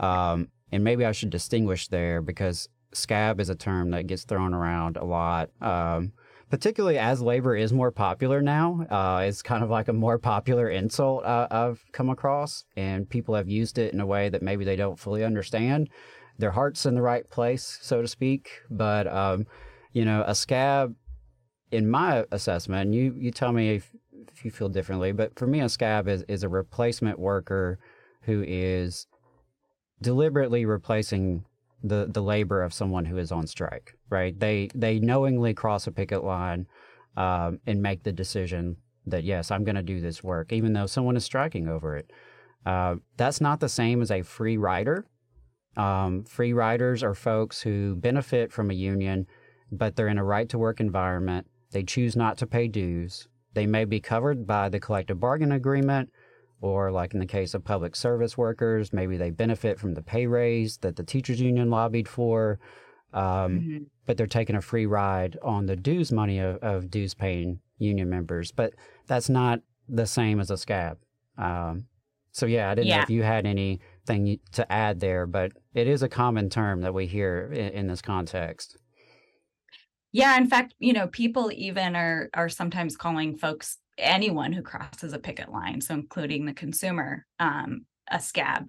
Um, 0.00 0.48
and 0.72 0.84
maybe 0.84 1.04
I 1.04 1.12
should 1.12 1.30
distinguish 1.30 1.88
there 1.88 2.22
because 2.22 2.68
scab 2.94 3.40
is 3.40 3.50
a 3.50 3.54
term 3.54 3.90
that 3.90 4.06
gets 4.06 4.24
thrown 4.24 4.54
around 4.54 4.96
a 4.96 5.04
lot, 5.04 5.50
um, 5.60 6.12
particularly 6.50 6.98
as 6.98 7.20
labor 7.20 7.54
is 7.54 7.72
more 7.72 7.90
popular 7.90 8.40
now. 8.40 8.86
Uh, 8.90 9.24
it's 9.26 9.42
kind 9.42 9.62
of 9.62 9.70
like 9.70 9.88
a 9.88 9.92
more 9.92 10.18
popular 10.18 10.68
insult 10.68 11.24
uh, 11.24 11.46
I've 11.50 11.84
come 11.92 12.08
across, 12.08 12.64
and 12.76 13.08
people 13.08 13.34
have 13.34 13.48
used 13.48 13.78
it 13.78 13.92
in 13.92 14.00
a 14.00 14.06
way 14.06 14.28
that 14.28 14.42
maybe 14.42 14.64
they 14.64 14.76
don't 14.76 14.98
fully 14.98 15.24
understand. 15.24 15.90
Their 16.38 16.52
heart's 16.52 16.86
in 16.86 16.94
the 16.94 17.02
right 17.02 17.28
place, 17.28 17.78
so 17.82 18.00
to 18.00 18.08
speak, 18.08 18.50
but 18.70 19.06
um, 19.06 19.46
you 19.92 20.04
know, 20.04 20.24
a 20.26 20.34
scab 20.34 20.94
in 21.70 21.90
my 21.90 22.24
assessment, 22.30 22.94
you, 22.94 23.14
you 23.18 23.30
tell 23.30 23.52
me 23.52 23.74
if, 23.74 23.90
if 24.32 24.44
you 24.44 24.50
feel 24.50 24.68
differently, 24.68 25.12
but 25.12 25.38
for 25.38 25.46
me, 25.46 25.60
a 25.60 25.68
scab 25.68 26.08
is, 26.08 26.24
is 26.28 26.42
a 26.42 26.48
replacement 26.48 27.18
worker 27.18 27.78
who 28.22 28.44
is 28.46 29.06
deliberately 30.00 30.64
replacing 30.64 31.44
the, 31.82 32.06
the 32.10 32.22
labor 32.22 32.62
of 32.62 32.74
someone 32.74 33.04
who 33.04 33.18
is 33.18 33.32
on 33.32 33.46
strike, 33.46 33.96
right? 34.10 34.38
They, 34.38 34.68
they 34.74 34.98
knowingly 34.98 35.54
cross 35.54 35.86
a 35.86 35.92
picket 35.92 36.24
line 36.24 36.66
um, 37.16 37.60
and 37.66 37.82
make 37.82 38.02
the 38.02 38.12
decision 38.12 38.76
that, 39.06 39.24
yes, 39.24 39.50
I'm 39.50 39.64
going 39.64 39.76
to 39.76 39.82
do 39.82 40.00
this 40.00 40.22
work, 40.22 40.52
even 40.52 40.72
though 40.72 40.86
someone 40.86 41.16
is 41.16 41.24
striking 41.24 41.68
over 41.68 41.96
it. 41.96 42.10
Uh, 42.66 42.96
that's 43.16 43.40
not 43.40 43.60
the 43.60 43.68
same 43.68 44.02
as 44.02 44.10
a 44.10 44.22
free 44.22 44.56
rider. 44.56 45.06
Um, 45.76 46.24
free 46.24 46.52
riders 46.52 47.02
are 47.02 47.14
folks 47.14 47.62
who 47.62 47.94
benefit 47.94 48.52
from 48.52 48.70
a 48.70 48.74
union, 48.74 49.26
but 49.70 49.96
they're 49.96 50.08
in 50.08 50.18
a 50.18 50.24
right 50.24 50.48
to 50.48 50.58
work 50.58 50.80
environment. 50.80 51.46
They 51.70 51.84
choose 51.84 52.16
not 52.16 52.36
to 52.38 52.46
pay 52.46 52.68
dues. 52.68 53.28
They 53.54 53.66
may 53.66 53.84
be 53.84 54.00
covered 54.00 54.46
by 54.46 54.68
the 54.68 54.80
collective 54.80 55.20
bargain 55.20 55.52
agreement, 55.52 56.10
or 56.60 56.90
like 56.90 57.14
in 57.14 57.20
the 57.20 57.26
case 57.26 57.54
of 57.54 57.64
public 57.64 57.94
service 57.94 58.36
workers, 58.36 58.92
maybe 58.92 59.16
they 59.16 59.30
benefit 59.30 59.78
from 59.78 59.94
the 59.94 60.02
pay 60.02 60.26
raise 60.26 60.78
that 60.78 60.96
the 60.96 61.02
teachers 61.02 61.40
union 61.40 61.70
lobbied 61.70 62.08
for. 62.08 62.58
Um, 63.10 63.22
mhm. 63.24 63.86
but 64.04 64.18
they're 64.18 64.26
taking 64.26 64.54
a 64.54 64.60
free 64.60 64.84
ride 64.84 65.38
on 65.42 65.64
the 65.64 65.76
dues 65.76 66.12
money 66.12 66.40
of, 66.40 66.56
of 66.56 66.90
dues 66.90 67.14
paying 67.14 67.60
union 67.78 68.10
members. 68.10 68.52
But 68.52 68.74
that's 69.06 69.30
not 69.30 69.60
the 69.88 70.04
same 70.04 70.40
as 70.40 70.50
a 70.50 70.58
scab. 70.58 70.98
Um, 71.38 71.86
so 72.32 72.46
yeah, 72.46 72.70
I 72.70 72.74
didn't 72.74 72.88
know 72.88 73.00
if 73.00 73.10
you 73.10 73.22
had 73.22 73.46
anything 73.46 74.38
to 74.52 74.70
add 74.70 75.00
there, 75.00 75.26
but 75.26 75.52
it 75.74 75.88
is 75.88 76.02
a 76.02 76.08
common 76.08 76.50
term 76.50 76.82
that 76.82 76.92
we 76.92 77.06
hear 77.06 77.50
in, 77.52 77.68
in 77.70 77.86
this 77.86 78.02
context. 78.02 78.76
Yeah, 80.12 80.36
in 80.36 80.46
fact, 80.46 80.74
you 80.78 80.92
know, 80.92 81.06
people 81.08 81.50
even 81.52 81.96
are 81.96 82.30
are 82.34 82.48
sometimes 82.48 82.96
calling 82.96 83.36
folks 83.36 83.78
anyone 83.98 84.52
who 84.52 84.62
crosses 84.62 85.12
a 85.12 85.18
picket 85.18 85.50
line, 85.50 85.80
so 85.80 85.94
including 85.94 86.46
the 86.46 86.54
consumer, 86.54 87.26
um, 87.38 87.84
a 88.10 88.20
scab. 88.20 88.68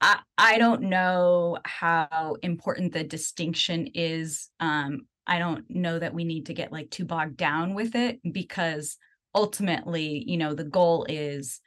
I 0.00 0.18
I 0.36 0.58
don't 0.58 0.82
know 0.82 1.58
how 1.64 2.36
important 2.42 2.92
the 2.92 3.04
distinction 3.04 3.88
is. 3.94 4.48
Um, 4.60 5.02
I 5.26 5.38
don't 5.38 5.64
know 5.70 5.98
that 5.98 6.14
we 6.14 6.24
need 6.24 6.46
to 6.46 6.54
get 6.54 6.72
like 6.72 6.90
too 6.90 7.04
bogged 7.04 7.36
down 7.36 7.74
with 7.74 7.94
it 7.94 8.20
because 8.30 8.96
ultimately, 9.34 10.24
you 10.26 10.36
know, 10.36 10.54
the 10.54 10.64
goal 10.64 11.06
is 11.08 11.60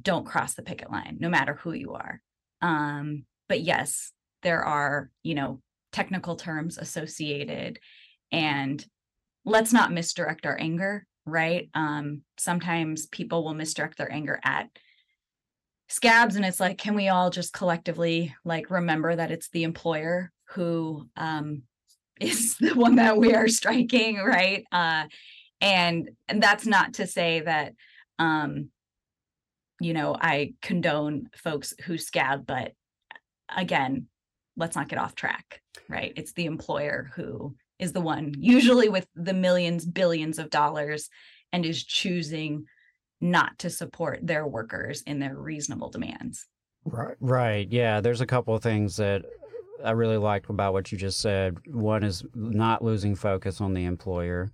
don't 0.00 0.26
cross 0.26 0.54
the 0.54 0.62
picket 0.62 0.90
line, 0.90 1.18
no 1.20 1.28
matter 1.28 1.54
who 1.54 1.72
you 1.72 1.92
are. 1.94 2.20
Um, 2.60 3.24
but 3.48 3.60
yes, 3.60 4.12
there 4.42 4.64
are, 4.64 5.10
you 5.22 5.34
know, 5.34 5.60
technical 5.92 6.34
terms 6.34 6.78
associated 6.78 7.78
and 8.32 8.84
let's 9.44 9.72
not 9.72 9.92
misdirect 9.92 10.46
our 10.46 10.58
anger 10.58 11.06
right? 11.26 11.68
Um 11.74 12.22
sometimes 12.38 13.06
people 13.06 13.44
will 13.44 13.54
misdirect 13.54 13.98
their 13.98 14.12
anger 14.12 14.40
at 14.44 14.68
scabs 15.88 16.36
and 16.36 16.44
it's 16.44 16.60
like 16.60 16.78
can 16.78 16.94
we 16.94 17.08
all 17.08 17.30
just 17.30 17.52
collectively 17.52 18.34
like 18.44 18.70
remember 18.70 19.14
that 19.14 19.30
it's 19.30 19.50
the 19.50 19.64
employer 19.64 20.32
who 20.50 21.06
um 21.16 21.62
is 22.20 22.56
the 22.58 22.74
one 22.74 22.96
that 22.96 23.16
we 23.16 23.34
are 23.34 23.48
striking 23.48 24.18
right? 24.18 24.64
Uh 24.72 25.04
and 25.60 26.10
and 26.28 26.42
that's 26.42 26.66
not 26.66 26.94
to 26.94 27.06
say 27.06 27.40
that 27.40 27.74
um 28.18 28.68
you 29.80 29.92
know 29.92 30.14
i 30.20 30.54
condone 30.62 31.28
folks 31.36 31.74
who 31.84 31.98
scab 31.98 32.46
but 32.46 32.72
again 33.54 34.06
let's 34.56 34.76
not 34.76 34.88
get 34.88 34.98
off 34.98 35.14
track 35.14 35.60
right? 35.88 36.12
It's 36.16 36.32
the 36.32 36.46
employer 36.46 37.10
who 37.14 37.54
is 37.84 37.92
the 37.92 38.00
one 38.00 38.34
usually 38.38 38.88
with 38.88 39.06
the 39.14 39.32
millions 39.32 39.86
billions 39.86 40.38
of 40.38 40.50
dollars 40.50 41.08
and 41.52 41.64
is 41.64 41.84
choosing 41.84 42.64
not 43.20 43.56
to 43.60 43.70
support 43.70 44.18
their 44.26 44.46
workers 44.46 45.02
in 45.02 45.20
their 45.20 45.36
reasonable 45.36 45.90
demands 45.90 46.46
Right. 46.84 47.16
Right. 47.20 47.68
Yeah. 47.70 48.00
There's 48.00 48.20
a 48.20 48.26
couple 48.26 48.54
of 48.54 48.62
things 48.62 48.96
that 48.96 49.22
I 49.82 49.92
really 49.92 50.16
liked 50.16 50.50
about 50.50 50.72
what 50.72 50.92
you 50.92 50.98
just 50.98 51.20
said. 51.20 51.56
One 51.66 52.04
is 52.04 52.24
not 52.34 52.84
losing 52.84 53.14
focus 53.14 53.60
on 53.60 53.74
the 53.74 53.84
employer. 53.84 54.52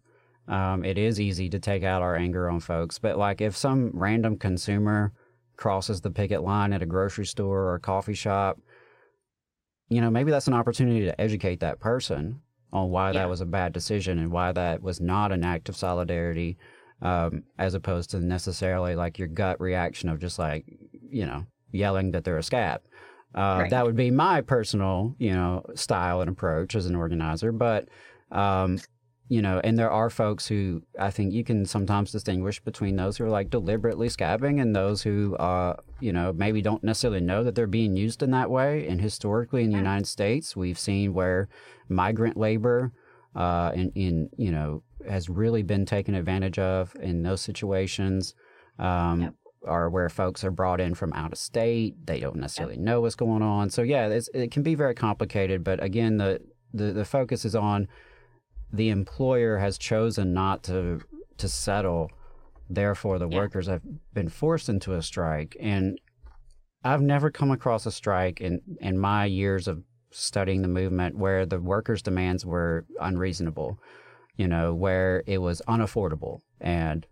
Um, 0.48 0.84
it 0.84 0.98
is 0.98 1.20
easy 1.20 1.48
to 1.50 1.58
take 1.58 1.84
out 1.84 2.02
our 2.02 2.16
anger 2.16 2.48
on 2.48 2.60
folks, 2.60 2.98
but 2.98 3.18
like 3.18 3.40
if 3.40 3.56
some 3.56 3.90
random 3.94 4.36
consumer 4.36 5.12
crosses 5.56 6.00
the 6.00 6.10
picket 6.10 6.42
line 6.42 6.72
at 6.72 6.82
a 6.82 6.86
grocery 6.86 7.26
store 7.26 7.60
or 7.60 7.74
a 7.74 7.80
coffee 7.80 8.14
shop, 8.14 8.58
you 9.88 10.00
know, 10.00 10.10
maybe 10.10 10.30
that's 10.30 10.48
an 10.48 10.54
opportunity 10.54 11.02
to 11.02 11.20
educate 11.20 11.60
that 11.60 11.78
person 11.78 12.40
on 12.72 12.90
why 12.90 13.08
Yeah. 13.08 13.20
that 13.20 13.28
was 13.28 13.40
a 13.40 13.46
bad 13.46 13.72
decision 13.72 14.18
and 14.18 14.30
why 14.30 14.52
that 14.52 14.82
was 14.82 15.00
not 15.00 15.32
an 15.32 15.44
act 15.44 15.68
of 15.68 15.76
solidarity. 15.76 16.56
um, 17.02 17.44
as 17.58 17.72
opposed 17.72 18.10
to 18.10 18.20
necessarily 18.20 18.94
like 18.94 19.18
your 19.18 19.26
gut 19.28 19.58
reaction 19.58 20.10
of 20.10 20.18
just 20.20 20.38
like, 20.38 20.66
you 21.10 21.24
know, 21.24 21.46
yelling 21.72 22.10
that 22.10 22.24
they're 22.24 22.36
a 22.36 22.42
scab. 22.42 22.82
Uh, 23.34 23.60
Right. 23.60 23.70
That 23.70 23.86
would 23.86 23.96
be 23.96 24.10
my 24.10 24.42
personal, 24.42 25.14
you 25.18 25.32
know, 25.32 25.64
style 25.74 26.20
and 26.20 26.28
approach 26.28 26.74
as 26.74 26.84
an 26.84 26.94
organizer. 26.94 27.52
But, 27.52 27.88
um, 28.30 28.78
you 29.30 29.40
know, 29.40 29.60
and 29.62 29.78
there 29.78 29.92
are 29.92 30.10
folks 30.10 30.48
who 30.48 30.82
I 30.98 31.12
think 31.12 31.32
you 31.32 31.44
can 31.44 31.64
sometimes 31.64 32.10
distinguish 32.10 32.58
between 32.58 32.96
those 32.96 33.16
who 33.16 33.24
are 33.24 33.30
like 33.30 33.48
deliberately 33.48 34.08
scabbing 34.08 34.60
and 34.60 34.74
those 34.74 35.02
who, 35.02 35.36
uh, 35.36 35.76
you 36.00 36.12
know, 36.12 36.32
maybe 36.32 36.60
don't 36.60 36.82
necessarily 36.82 37.20
know 37.20 37.44
that 37.44 37.54
they're 37.54 37.68
being 37.68 37.94
used 37.94 38.24
in 38.24 38.32
that 38.32 38.50
way. 38.50 38.88
And 38.88 39.00
historically 39.00 39.62
in 39.62 39.70
the 39.70 39.76
United 39.76 40.08
States, 40.08 40.56
we've 40.56 40.80
seen 40.80 41.14
where 41.14 41.48
migrant 41.88 42.36
labor, 42.36 42.92
uh, 43.36 43.70
in, 43.72 43.92
in 43.94 44.30
you 44.36 44.50
know, 44.50 44.82
has 45.08 45.28
really 45.28 45.62
been 45.62 45.86
taken 45.86 46.16
advantage 46.16 46.58
of 46.58 46.96
in 47.00 47.22
those 47.22 47.40
situations. 47.40 48.34
Um, 48.80 49.20
Yep. 49.20 49.34
Or 49.62 49.90
where 49.90 50.08
folks 50.08 50.42
are 50.42 50.50
brought 50.50 50.80
in 50.80 50.94
from 50.94 51.12
out 51.12 51.32
of 51.32 51.38
state, 51.38 51.94
they 52.06 52.18
don't 52.18 52.36
necessarily 52.36 52.78
know 52.78 53.02
what's 53.02 53.14
going 53.14 53.42
on. 53.42 53.68
So 53.68 53.82
yeah, 53.82 54.08
it's, 54.08 54.28
it 54.32 54.50
can 54.50 54.62
be 54.62 54.74
very 54.74 54.94
complicated. 54.94 55.62
But 55.62 55.84
again, 55.84 56.16
the, 56.16 56.40
the 56.72 56.94
the 56.94 57.04
focus 57.04 57.44
is 57.44 57.54
on 57.54 57.86
the 58.72 58.88
employer 58.90 59.58
has 59.58 59.78
chosen 59.78 60.32
not 60.32 60.62
to 60.64 61.00
to 61.38 61.48
settle. 61.48 62.10
Therefore, 62.68 63.18
the 63.18 63.28
Yeah. 63.28 63.38
workers 63.38 63.66
have 63.66 63.82
been 64.12 64.28
forced 64.28 64.68
into 64.68 64.94
a 64.94 65.02
strike. 65.02 65.56
And 65.58 65.98
I've 66.84 67.02
never 67.02 67.30
come 67.30 67.50
across 67.50 67.86
a 67.86 67.90
strike 67.90 68.40
in 68.40 68.60
in 68.80 68.98
my 68.98 69.24
years 69.24 69.66
of 69.68 69.82
studying 70.10 70.62
the 70.62 70.68
movement 70.68 71.16
where 71.16 71.46
the 71.46 71.60
workers' 71.60 72.02
demands 72.02 72.44
were 72.44 72.84
unreasonable. 73.00 73.78
You 74.36 74.48
know, 74.48 74.74
where 74.74 75.22
it 75.26 75.38
was 75.38 75.60
unaffordable 75.68 76.40
and 76.60 77.06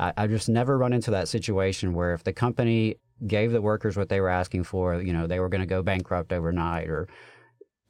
I, 0.00 0.12
I 0.16 0.26
just 0.26 0.48
never 0.48 0.76
run 0.78 0.92
into 0.92 1.10
that 1.12 1.28
situation 1.28 1.94
where 1.94 2.12
if 2.14 2.24
the 2.24 2.32
company 2.32 2.96
gave 3.26 3.52
the 3.52 3.62
workers 3.62 3.96
what 3.96 4.08
they 4.08 4.20
were 4.20 4.28
asking 4.28 4.64
for, 4.64 5.00
you 5.00 5.12
know, 5.12 5.26
they 5.28 5.38
were 5.38 5.48
going 5.48 5.60
to 5.60 5.66
go 5.66 5.82
bankrupt 5.82 6.32
overnight, 6.32 6.88
or 6.88 7.06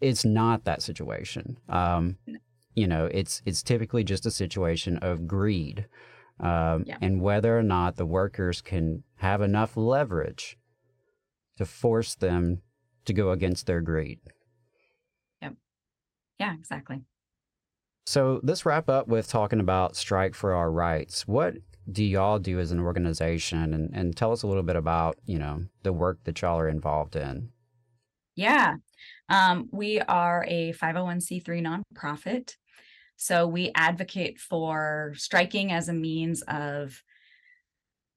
it's 0.00 0.24
not 0.24 0.64
that 0.64 0.82
situation. 0.82 1.56
Um, 1.70 2.18
you 2.74 2.86
know, 2.86 3.06
it's 3.06 3.42
it's 3.44 3.62
typically 3.62 4.04
just 4.04 4.26
a 4.26 4.30
situation 4.30 4.96
of 4.98 5.26
greed, 5.26 5.86
um, 6.40 6.84
Yeah. 6.86 6.98
and 7.00 7.20
whether 7.20 7.56
or 7.58 7.62
not 7.62 7.96
the 7.96 8.06
workers 8.06 8.60
can 8.60 9.04
have 9.16 9.40
enough 9.42 9.76
leverage 9.76 10.58
to 11.58 11.66
force 11.66 12.14
them 12.14 12.62
to 13.04 13.12
go 13.12 13.30
against 13.30 13.66
their 13.66 13.80
greed. 13.80 14.20
Yep. 15.42 15.54
Yeah, 16.38 16.54
exactly. 16.54 17.02
So 18.06 18.40
let's 18.42 18.66
wrap 18.66 18.88
up 18.88 19.06
with 19.06 19.28
talking 19.28 19.60
about 19.60 19.96
Strike 19.96 20.34
for 20.34 20.54
Our 20.54 20.70
Rights. 20.72 21.26
What 21.28 21.54
do 21.90 22.04
y'all 22.04 22.38
do 22.38 22.58
as 22.60 22.70
an 22.72 22.80
organization, 22.80 23.74
and, 23.74 23.90
and 23.92 24.16
tell 24.16 24.32
us 24.32 24.42
a 24.42 24.46
little 24.46 24.62
bit 24.62 24.76
about 24.76 25.18
you 25.26 25.38
know 25.38 25.64
the 25.82 25.92
work 25.92 26.18
that 26.24 26.40
y'all 26.40 26.58
are 26.58 26.68
involved 26.68 27.16
in. 27.16 27.50
Yeah. 28.34 28.76
Um, 29.28 29.68
we 29.72 30.00
are 30.00 30.44
a 30.48 30.72
501c3 30.72 31.60
nonprofit. 31.60 32.56
So 33.16 33.46
we 33.46 33.70
advocate 33.74 34.40
for 34.40 35.12
striking 35.16 35.72
as 35.72 35.88
a 35.88 35.92
means 35.92 36.42
of 36.42 37.00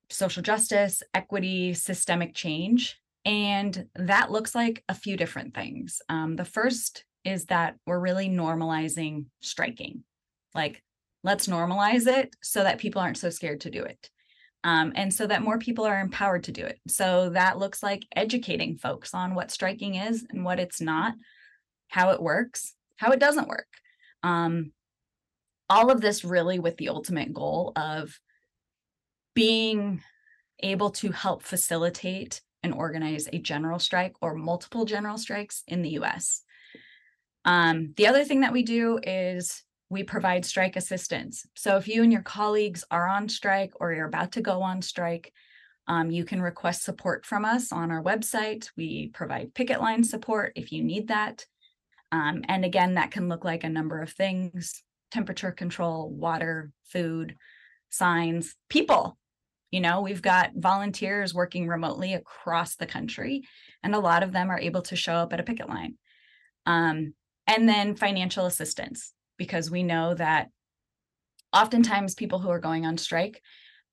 social 0.09 0.43
justice, 0.43 1.03
equity, 1.13 1.73
systemic 1.73 2.33
change. 2.33 2.99
And 3.25 3.87
that 3.95 4.31
looks 4.31 4.53
like 4.53 4.83
a 4.87 4.95
few 4.95 5.17
different 5.17 5.53
things. 5.53 6.01
Um, 6.09 6.35
the 6.35 6.45
first 6.45 7.05
is 7.23 7.45
that 7.45 7.75
we're 7.85 7.99
really 7.99 8.29
normalizing 8.29 9.25
striking. 9.41 10.03
Like, 10.53 10.83
let's 11.23 11.47
normalize 11.47 12.07
it 12.07 12.35
so 12.43 12.63
that 12.63 12.77
people 12.77 13.01
aren't 13.01 13.17
so 13.17 13.31
scared 13.31 13.61
to 13.61 13.71
do 13.71 13.83
it. 13.83 14.09
Um, 14.63 14.93
and 14.95 15.13
so 15.13 15.27
that 15.27 15.43
more 15.43 15.59
people 15.59 15.85
are 15.85 15.99
empowered 15.99 16.43
to 16.45 16.51
do 16.51 16.63
it. 16.63 16.79
So 16.87 17.29
that 17.29 17.59
looks 17.59 17.83
like 17.83 18.03
educating 18.15 18.77
folks 18.77 19.13
on 19.13 19.35
what 19.35 19.51
striking 19.51 19.95
is 19.95 20.25
and 20.29 20.43
what 20.43 20.59
it's 20.59 20.81
not, 20.81 21.13
how 21.87 22.11
it 22.11 22.21
works, 22.21 22.73
how 22.97 23.11
it 23.11 23.19
doesn't 23.19 23.47
work. 23.47 23.67
Um, 24.23 24.71
all 25.69 25.91
of 25.91 26.01
this 26.01 26.23
really 26.23 26.59
with 26.59 26.77
the 26.77 26.89
ultimate 26.89 27.33
goal 27.33 27.71
of 27.75 28.19
being 29.33 30.01
able 30.59 30.89
to 30.89 31.11
help 31.11 31.43
facilitate 31.43 32.41
and 32.63 32.73
organize 32.73 33.27
a 33.31 33.37
general 33.37 33.79
strike 33.79 34.15
or 34.21 34.33
multiple 34.35 34.85
general 34.85 35.17
strikes 35.17 35.63
in 35.67 35.81
the 35.81 35.91
US. 35.99 36.41
Um, 37.43 37.93
the 37.97 38.07
other 38.07 38.23
thing 38.23 38.41
that 38.41 38.53
we 38.53 38.63
do 38.63 38.99
is 39.03 39.63
we 39.89 40.03
provide 40.03 40.45
strike 40.45 40.75
assistance. 40.75 41.45
So 41.55 41.77
if 41.77 41.87
you 41.87 42.01
and 42.01 42.11
your 42.11 42.23
colleagues 42.23 42.83
are 42.89 43.07
on 43.07 43.29
strike 43.29 43.73
or 43.79 43.93
you're 43.93 44.07
about 44.07 44.31
to 44.33 44.41
go 44.41 44.63
on 44.63 44.81
strike, 44.81 45.31
um, 45.87 46.09
you 46.09 46.25
can 46.25 46.41
request 46.41 46.83
support 46.83 47.25
from 47.25 47.45
us 47.45 47.71
on 47.71 47.91
our 47.91 48.01
website. 48.01 48.69
We 48.75 49.09
provide 49.09 49.53
picket 49.53 49.79
line 49.79 50.03
support 50.03 50.53
if 50.55 50.71
you 50.71 50.83
need 50.83 51.09
that. 51.09 51.45
Um, 52.11 52.43
and 52.47 52.65
again, 52.65 52.95
that 52.95 53.11
can 53.11 53.29
look 53.29 53.45
like 53.45 53.63
a 53.63 53.69
number 53.69 54.01
of 54.01 54.11
things 54.11 54.81
temperature 55.11 55.51
control, 55.51 56.09
water, 56.09 56.71
food, 56.85 57.35
signs, 57.89 58.55
people. 58.69 59.17
You 59.71 59.81
know, 59.81 60.01
we've 60.01 60.21
got 60.21 60.51
volunteers 60.55 61.33
working 61.33 61.67
remotely 61.67 62.13
across 62.13 62.75
the 62.75 62.85
country, 62.85 63.43
and 63.83 63.93
a 63.93 63.99
lot 63.99 64.23
of 64.23 64.31
them 64.31 64.49
are 64.49 64.59
able 64.59 64.81
to 64.83 64.95
show 64.95 65.13
up 65.13 65.33
at 65.33 65.39
a 65.39 65.43
picket 65.43 65.69
line. 65.69 65.95
Um, 66.65 67.13
and 67.47 67.67
then 67.67 67.95
financial 67.95 68.45
assistance, 68.45 69.13
because 69.37 69.69
we 69.69 69.83
know 69.83 70.13
that 70.13 70.49
oftentimes 71.53 72.15
people 72.15 72.39
who 72.39 72.49
are 72.49 72.59
going 72.59 72.85
on 72.85 72.97
strike, 72.97 73.41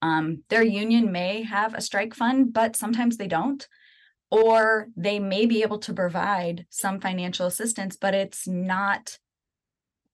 um, 0.03 0.43
their 0.49 0.65
union 0.65 1.13
may 1.13 1.43
have 1.43 1.75
a 1.75 1.81
strike 1.81 2.15
fund, 2.15 2.53
but 2.53 2.77
sometimes 2.77 3.17
they 3.17 3.29
don't. 3.29 3.67
Or 4.31 4.89
they 4.97 5.19
may 5.19 5.47
be 5.47 5.63
able 5.63 5.79
to 5.81 5.93
provide 5.93 6.67
some 6.71 7.01
financial 7.01 7.47
assistance, 7.47 7.97
but 7.97 8.15
it's 8.15 8.49
not 8.49 9.19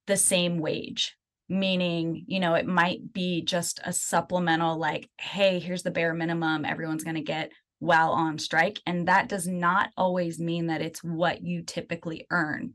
the 0.09 0.17
same 0.17 0.59
wage. 0.59 1.15
Meaning, 1.49 2.25
you 2.27 2.41
know, 2.41 2.55
it 2.55 2.67
might 2.67 3.13
be 3.13 3.43
just 3.43 3.81
a 3.85 3.93
supplemental, 3.93 4.77
like, 4.77 5.09
hey, 5.19 5.61
here's 5.61 5.83
the 5.83 5.91
bare 5.91 6.13
minimum 6.13 6.67
everyone's 6.67 7.05
going 7.05 7.17
to 7.17 7.23
get 7.23 7.53
while 7.79 8.11
on 8.11 8.39
strike. 8.39 8.81
And 8.87 9.09
that 9.09 9.29
does 9.29 9.47
not 9.47 9.91
always 9.97 10.39
mean 10.39 10.67
that 10.67 10.83
it's 10.83 11.03
what 11.03 11.43
you 11.43 11.63
typically 11.63 12.27
earn. 12.31 12.75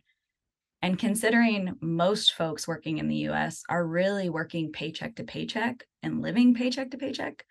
And 0.82 0.98
considering 0.98 1.76
most 1.82 2.34
folks 2.34 2.68
working 2.68 2.98
in 2.98 3.08
the 3.08 3.28
US 3.30 3.64
are 3.70 3.86
really 3.86 4.30
working 4.30 4.72
paycheck 4.72 5.16
to 5.16 5.24
paycheck 5.24 5.86
and 6.02 6.22
living 6.22 6.54
paycheck 6.54 6.92
to 6.92 6.98
paycheck, 6.98 7.46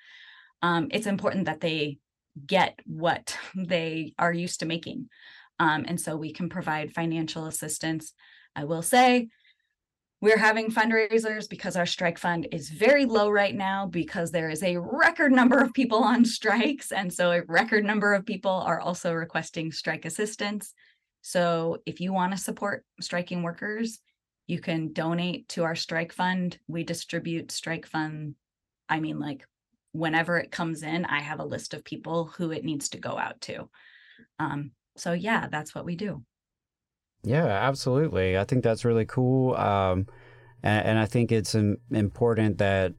um, 0.60 0.88
it's 0.90 1.06
important 1.06 1.46
that 1.46 1.60
they 1.60 1.98
get 2.46 2.78
what 2.84 3.36
they 3.54 4.14
are 4.18 4.32
used 4.32 4.60
to 4.60 4.66
making. 4.66 5.08
Um, 5.58 5.84
and 5.86 6.00
so 6.00 6.16
we 6.16 6.32
can 6.32 6.48
provide 6.48 6.94
financial 6.94 7.46
assistance. 7.46 8.12
I 8.56 8.64
will 8.64 8.82
say, 8.82 9.28
we're 10.22 10.38
having 10.38 10.70
fundraisers 10.70 11.48
because 11.48 11.76
our 11.76 11.84
strike 11.84 12.16
fund 12.16 12.46
is 12.52 12.70
very 12.70 13.06
low 13.06 13.28
right 13.28 13.56
now 13.56 13.86
because 13.86 14.30
there 14.30 14.48
is 14.48 14.62
a 14.62 14.76
record 14.76 15.32
number 15.32 15.58
of 15.58 15.74
people 15.74 15.98
on 15.98 16.24
strikes. 16.24 16.92
And 16.92 17.12
so 17.12 17.32
a 17.32 17.42
record 17.48 17.84
number 17.84 18.14
of 18.14 18.24
people 18.24 18.52
are 18.52 18.80
also 18.80 19.12
requesting 19.12 19.72
strike 19.72 20.04
assistance. 20.04 20.74
So 21.22 21.78
if 21.86 22.00
you 22.00 22.12
want 22.12 22.30
to 22.32 22.38
support 22.38 22.84
striking 23.00 23.42
workers, 23.42 23.98
you 24.46 24.60
can 24.60 24.92
donate 24.92 25.48
to 25.50 25.64
our 25.64 25.74
strike 25.74 26.12
fund. 26.12 26.56
We 26.68 26.84
distribute 26.84 27.50
strike 27.50 27.86
fund. 27.86 28.36
I 28.88 29.00
mean, 29.00 29.18
like 29.18 29.44
whenever 29.90 30.38
it 30.38 30.52
comes 30.52 30.84
in, 30.84 31.04
I 31.04 31.20
have 31.20 31.40
a 31.40 31.44
list 31.44 31.74
of 31.74 31.84
people 31.84 32.26
who 32.26 32.52
it 32.52 32.64
needs 32.64 32.90
to 32.90 32.98
go 32.98 33.18
out 33.18 33.40
to. 33.42 33.68
Um, 34.38 34.70
so 34.96 35.14
yeah, 35.14 35.48
that's 35.50 35.74
what 35.74 35.84
we 35.84 35.96
do. 35.96 36.22
Yeah, 37.24 37.46
absolutely. 37.46 38.36
I 38.36 38.44
think 38.44 38.64
that's 38.64 38.84
really 38.84 39.04
cool. 39.06 39.54
Um, 39.54 40.06
and, 40.62 40.86
and 40.86 40.98
I 40.98 41.06
think 41.06 41.30
it's 41.30 41.54
important 41.54 42.58
that, 42.58 42.94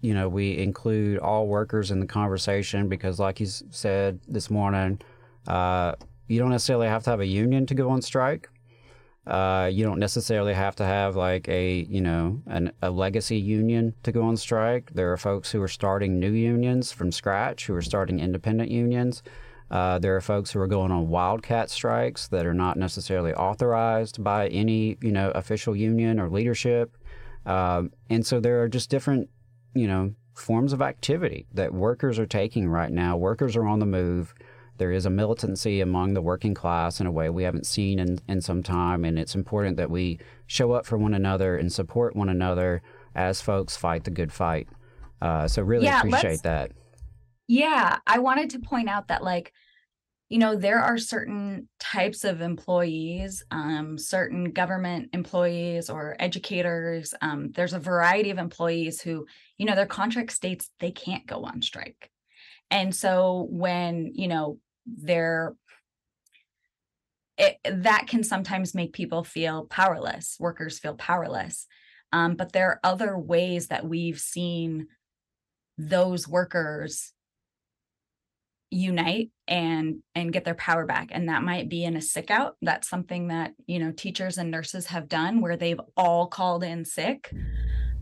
you 0.00 0.14
know, 0.14 0.28
we 0.28 0.58
include 0.58 1.18
all 1.18 1.46
workers 1.46 1.90
in 1.90 2.00
the 2.00 2.06
conversation 2.06 2.88
because, 2.88 3.18
like 3.18 3.40
you 3.40 3.46
said 3.46 4.20
this 4.28 4.50
morning, 4.50 5.00
uh, 5.46 5.94
you 6.28 6.38
don't 6.38 6.50
necessarily 6.50 6.88
have 6.88 7.04
to 7.04 7.10
have 7.10 7.20
a 7.20 7.26
union 7.26 7.66
to 7.66 7.74
go 7.74 7.90
on 7.90 8.02
strike. 8.02 8.48
Uh, 9.26 9.70
you 9.72 9.84
don't 9.84 10.00
necessarily 10.00 10.52
have 10.52 10.74
to 10.76 10.84
have 10.84 11.14
like 11.14 11.48
a, 11.48 11.86
you 11.88 12.00
know, 12.00 12.42
an, 12.46 12.72
a 12.82 12.90
legacy 12.90 13.38
union 13.38 13.94
to 14.02 14.10
go 14.12 14.22
on 14.22 14.36
strike. 14.36 14.90
There 14.92 15.12
are 15.12 15.16
folks 15.16 15.52
who 15.52 15.62
are 15.62 15.68
starting 15.68 16.18
new 16.18 16.32
unions 16.32 16.90
from 16.90 17.12
scratch, 17.12 17.66
who 17.66 17.74
are 17.74 17.82
starting 17.82 18.18
independent 18.18 18.70
unions. 18.70 19.22
Uh, 19.72 19.98
there 19.98 20.14
are 20.14 20.20
folks 20.20 20.50
who 20.50 20.60
are 20.60 20.66
going 20.66 20.92
on 20.92 21.08
wildcat 21.08 21.70
strikes 21.70 22.28
that 22.28 22.44
are 22.44 22.52
not 22.52 22.76
necessarily 22.76 23.32
authorized 23.32 24.22
by 24.22 24.46
any, 24.48 24.98
you 25.00 25.10
know, 25.10 25.30
official 25.30 25.74
union 25.74 26.20
or 26.20 26.28
leadership. 26.28 26.94
Um, 27.46 27.90
and 28.10 28.24
so 28.24 28.38
there 28.38 28.62
are 28.62 28.68
just 28.68 28.90
different, 28.90 29.30
you 29.74 29.88
know, 29.88 30.14
forms 30.34 30.74
of 30.74 30.82
activity 30.82 31.46
that 31.54 31.72
workers 31.72 32.18
are 32.18 32.26
taking 32.26 32.68
right 32.68 32.92
now. 32.92 33.16
Workers 33.16 33.56
are 33.56 33.66
on 33.66 33.78
the 33.78 33.86
move. 33.86 34.34
There 34.76 34.92
is 34.92 35.06
a 35.06 35.10
militancy 35.10 35.80
among 35.80 36.12
the 36.12 36.22
working 36.22 36.52
class 36.52 37.00
in 37.00 37.06
a 37.06 37.12
way 37.12 37.30
we 37.30 37.44
haven't 37.44 37.66
seen 37.66 37.98
in, 37.98 38.18
in 38.28 38.42
some 38.42 38.62
time. 38.62 39.06
And 39.06 39.18
it's 39.18 39.34
important 39.34 39.78
that 39.78 39.90
we 39.90 40.18
show 40.46 40.72
up 40.72 40.84
for 40.84 40.98
one 40.98 41.14
another 41.14 41.56
and 41.56 41.72
support 41.72 42.14
one 42.14 42.28
another 42.28 42.82
as 43.14 43.40
folks 43.40 43.74
fight 43.74 44.04
the 44.04 44.10
good 44.10 44.34
fight. 44.34 44.68
Uh, 45.22 45.48
so 45.48 45.62
really 45.62 45.86
Yeah, 45.86 46.00
appreciate 46.00 46.42
that. 46.42 46.72
Yeah, 47.48 47.98
I 48.06 48.18
wanted 48.18 48.50
to 48.50 48.58
point 48.58 48.88
out 48.88 49.08
that 49.08 49.24
like 49.24 49.52
you 50.32 50.38
know 50.38 50.56
there 50.56 50.80
are 50.80 50.96
certain 50.96 51.68
types 51.78 52.24
of 52.24 52.40
employees 52.40 53.44
um, 53.50 53.98
certain 53.98 54.50
government 54.50 55.10
employees 55.12 55.90
or 55.90 56.16
educators 56.18 57.12
um, 57.20 57.52
there's 57.52 57.74
a 57.74 57.78
variety 57.78 58.30
of 58.30 58.38
employees 58.38 59.00
who 59.00 59.26
you 59.58 59.66
know 59.66 59.76
their 59.76 59.86
contract 59.86 60.32
states 60.32 60.70
they 60.80 60.90
can't 60.90 61.24
go 61.24 61.44
on 61.44 61.62
strike. 61.62 62.10
And 62.70 62.92
so 62.92 63.46
when 63.50 64.12
you 64.14 64.26
know 64.26 64.58
they're 64.86 65.54
it, 67.38 67.58
that 67.64 68.06
can 68.08 68.24
sometimes 68.24 68.74
make 68.74 68.92
people 68.92 69.22
feel 69.22 69.66
powerless 69.66 70.36
workers 70.40 70.78
feel 70.78 70.94
powerless. 70.94 71.66
Um, 72.12 72.34
but 72.34 72.52
there 72.52 72.68
are 72.68 72.80
other 72.82 73.16
ways 73.16 73.68
that 73.68 73.86
we've 73.86 74.18
seen 74.18 74.88
those 75.78 76.26
workers 76.26 77.12
unite 78.72 79.30
and 79.46 79.98
and 80.14 80.32
get 80.32 80.44
their 80.44 80.54
power 80.54 80.86
back 80.86 81.08
and 81.10 81.28
that 81.28 81.42
might 81.42 81.68
be 81.68 81.84
in 81.84 81.96
a 81.96 82.00
sick 82.00 82.30
out. 82.30 82.56
That's 82.62 82.88
something 82.88 83.28
that 83.28 83.52
you 83.66 83.78
know 83.78 83.92
teachers 83.92 84.38
and 84.38 84.50
nurses 84.50 84.86
have 84.86 85.08
done 85.08 85.42
where 85.42 85.56
they've 85.56 85.80
all 85.96 86.26
called 86.26 86.64
in 86.64 86.84
sick 86.84 87.30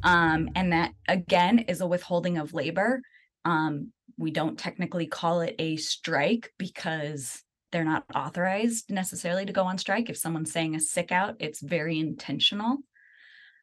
um 0.05 0.49
and 0.55 0.73
that 0.73 0.93
again 1.09 1.59
is 1.61 1.81
a 1.81 1.87
withholding 1.87 2.39
of 2.39 2.55
labor. 2.55 3.03
Um 3.45 3.93
we 4.17 4.31
don't 4.31 4.59
technically 4.59 5.07
call 5.07 5.41
it 5.41 5.57
a 5.59 5.77
strike 5.77 6.53
because 6.57 7.43
they're 7.73 7.85
not 7.85 8.05
authorized 8.15 8.91
necessarily 8.91 9.47
to 9.47 9.53
go 9.53 9.65
on 9.65 9.77
strike. 9.77 10.09
If 10.09 10.19
someone's 10.19 10.53
saying 10.53 10.77
a 10.77 10.81
sick 10.81 11.11
out 11.11 11.35
it's 11.41 11.61
very 11.61 11.99
intentional. 11.99 12.79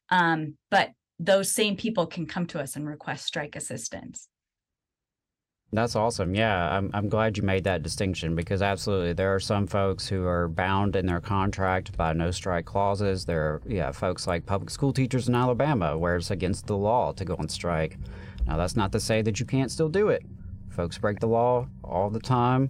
Um 0.10 0.56
but 0.70 0.92
those 1.20 1.52
same 1.52 1.78
people 1.78 2.06
can 2.06 2.26
come 2.26 2.48
to 2.48 2.60
us 2.60 2.76
and 2.76 2.86
request 2.86 3.26
strike 3.26 3.56
assistance 3.56 4.28
That's 5.74 5.98
awesome. 5.98 6.34
Yeah, 6.34 6.78
I'm 6.78 6.90
I'm 6.94 7.10
glad 7.10 7.36
you 7.36 7.44
made 7.44 7.66
that 7.66 7.84
distinction 7.84 8.36
because 8.36 8.62
absolutely 8.62 9.12
there 9.12 9.36
are 9.36 9.40
some 9.40 9.68
folks 9.68 10.08
who 10.08 10.26
are 10.26 10.48
bound 10.48 10.96
in 10.96 11.06
their 11.06 11.20
contract 11.20 11.96
by 11.98 12.14
no 12.14 12.32
strike 12.32 12.66
clauses. 12.66 13.26
There 13.26 13.42
are 13.42 13.62
yeah, 13.68 13.92
folks 13.92 14.28
like 14.28 14.46
public 14.46 14.70
school 14.70 14.94
teachers 14.94 15.28
in 15.28 15.36
Alabama 15.36 15.98
where 15.98 16.16
it's 16.16 16.32
against 16.32 16.68
the 16.68 16.78
law 16.78 17.12
to 17.12 17.26
go 17.26 17.36
on 17.38 17.50
strike. 17.50 17.98
Now 18.46 18.56
that's 18.56 18.78
not 18.78 18.94
to 18.94 19.00
say 19.02 19.22
that 19.24 19.42
you 19.42 19.46
can't 19.46 19.70
still 19.70 19.90
do 19.90 20.08
it. 20.08 20.24
Folks 20.70 20.98
break 20.98 21.20
the 21.20 21.28
law 21.28 21.68
all 21.84 22.10
the 22.10 22.22
time, 22.22 22.70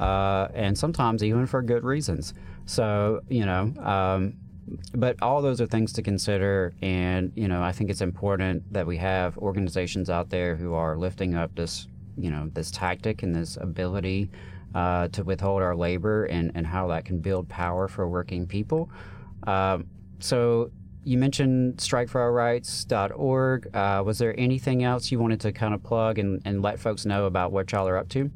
uh, 0.00 0.48
and 0.52 0.76
sometimes 0.76 1.22
even 1.22 1.46
for 1.46 1.62
good 1.62 1.84
reasons. 1.84 2.34
So 2.66 3.20
you 3.28 3.46
know, 3.46 3.72
um, 3.78 4.34
but 4.94 5.16
all 5.22 5.42
those 5.42 5.60
are 5.60 5.66
things 5.66 5.92
to 5.92 6.02
consider 6.02 6.72
and 6.82 7.32
you 7.34 7.48
know 7.48 7.62
i 7.62 7.72
think 7.72 7.90
it's 7.90 8.00
important 8.00 8.62
that 8.72 8.86
we 8.86 8.96
have 8.96 9.36
organizations 9.38 10.08
out 10.08 10.30
there 10.30 10.54
who 10.54 10.72
are 10.72 10.96
lifting 10.96 11.34
up 11.34 11.54
this 11.56 11.88
you 12.16 12.30
know 12.30 12.48
this 12.52 12.70
tactic 12.70 13.22
and 13.22 13.34
this 13.34 13.56
ability 13.60 14.30
uh, 14.74 15.08
to 15.08 15.22
withhold 15.22 15.60
our 15.62 15.76
labor 15.76 16.24
and, 16.24 16.50
and 16.54 16.66
how 16.66 16.86
that 16.88 17.04
can 17.04 17.18
build 17.18 17.48
power 17.48 17.88
for 17.88 18.08
working 18.08 18.46
people 18.46 18.90
um, 19.46 19.86
so 20.18 20.70
you 21.04 21.18
mentioned 21.18 21.78
strikeforOurrights.org. 21.78 23.76
Uh, 23.76 24.02
was 24.04 24.18
there 24.18 24.38
anything 24.38 24.84
else 24.84 25.10
you 25.10 25.18
wanted 25.18 25.40
to 25.40 25.50
kind 25.52 25.74
of 25.74 25.82
plug 25.82 26.18
and, 26.18 26.40
and 26.44 26.62
let 26.62 26.78
folks 26.78 27.04
know 27.04 27.24
about 27.26 27.50
what 27.52 27.72
y'all 27.72 27.88
are 27.88 27.96
up 27.96 28.08
to? 28.10 28.30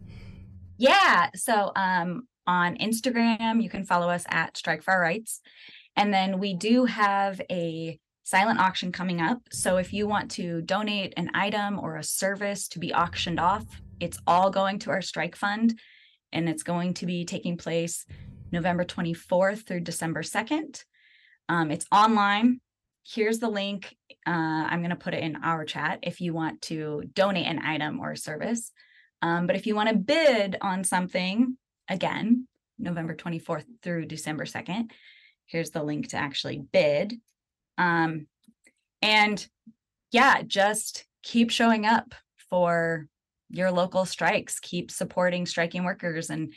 Yeah. 0.77 1.31
So 1.35 1.71
um, 1.77 2.27
on 2.47 2.77
Instagram, 2.77 3.63
you 3.63 3.71
can 3.71 3.85
follow 3.85 4.09
us 4.11 4.25
at 4.29 4.57
Strike 4.57 4.83
for 4.83 4.93
Our 4.93 5.01
Rights. 5.01 5.41
And 5.95 6.13
then 6.13 6.39
we 6.39 6.55
do 6.55 6.85
have 6.85 7.41
a 7.51 7.99
silent 8.27 8.59
auction 8.59 8.91
coming 8.91 9.21
up. 9.21 9.39
So 9.53 9.77
if 9.77 9.93
you 9.93 10.09
want 10.09 10.33
to 10.33 10.61
donate 10.61 11.15
an 11.17 11.31
item 11.33 11.79
or 11.79 11.95
a 11.95 12.03
service 12.03 12.67
to 12.69 12.81
be 12.81 12.93
auctioned 12.93 13.39
off, 13.39 13.65
it's 14.01 14.19
all 14.27 14.51
going 14.51 14.81
to 14.81 14.91
our 14.91 15.01
strike 15.01 15.37
fund. 15.37 15.79
And 16.33 16.49
it's 16.49 16.65
going 16.65 16.95
to 16.95 17.07
be 17.07 17.25
taking 17.25 17.57
place 17.57 18.05
November 18.51 18.85
24th 18.85 19.65
through 19.65 19.81
December 19.81 20.23
2nd. 20.23 20.83
Um, 21.49 21.71
it's 21.71 21.87
online. 21.93 22.61
Here's 23.07 23.39
the 23.39 23.49
link. 23.49 23.95
Uh, 24.27 24.33
I'm 24.33 24.81
going 24.81 24.91
to 24.91 24.97
put 24.97 25.15
it 25.15 25.23
in 25.23 25.37
our 25.45 25.65
chat 25.65 26.01
if 26.03 26.21
you 26.21 26.35
want 26.35 26.63
to 26.63 27.05
donate 27.15 27.47
an 27.47 27.61
item 27.61 28.01
or 28.01 28.11
a 28.11 28.17
service. 28.17 28.73
Um, 29.23 29.47
but 29.47 29.55
if 29.55 29.69
you 29.69 29.77
want 29.77 29.91
to 29.91 29.95
bid 29.95 30.57
on 30.61 30.83
something, 30.83 31.57
again, 31.89 32.49
November 32.77 33.15
24th 33.15 33.67
through 33.85 34.07
December 34.07 34.47
2nd, 34.47 34.91
here's 35.47 35.71
the 35.71 35.85
link 35.85 36.09
to 36.09 36.17
actually 36.17 36.59
bid. 36.73 37.21
Um, 37.79 38.27
and 39.03 39.47
yeah, 40.13 40.43
just 40.47 41.05
keep 41.23 41.51
showing 41.51 41.87
up 41.87 42.15
for 42.51 43.07
your 43.51 43.71
local 43.71 44.05
strikes, 44.05 44.59
keep 44.59 44.91
supporting 44.91 45.47
striking 45.47 45.85
workers. 45.85 46.31
And 46.31 46.53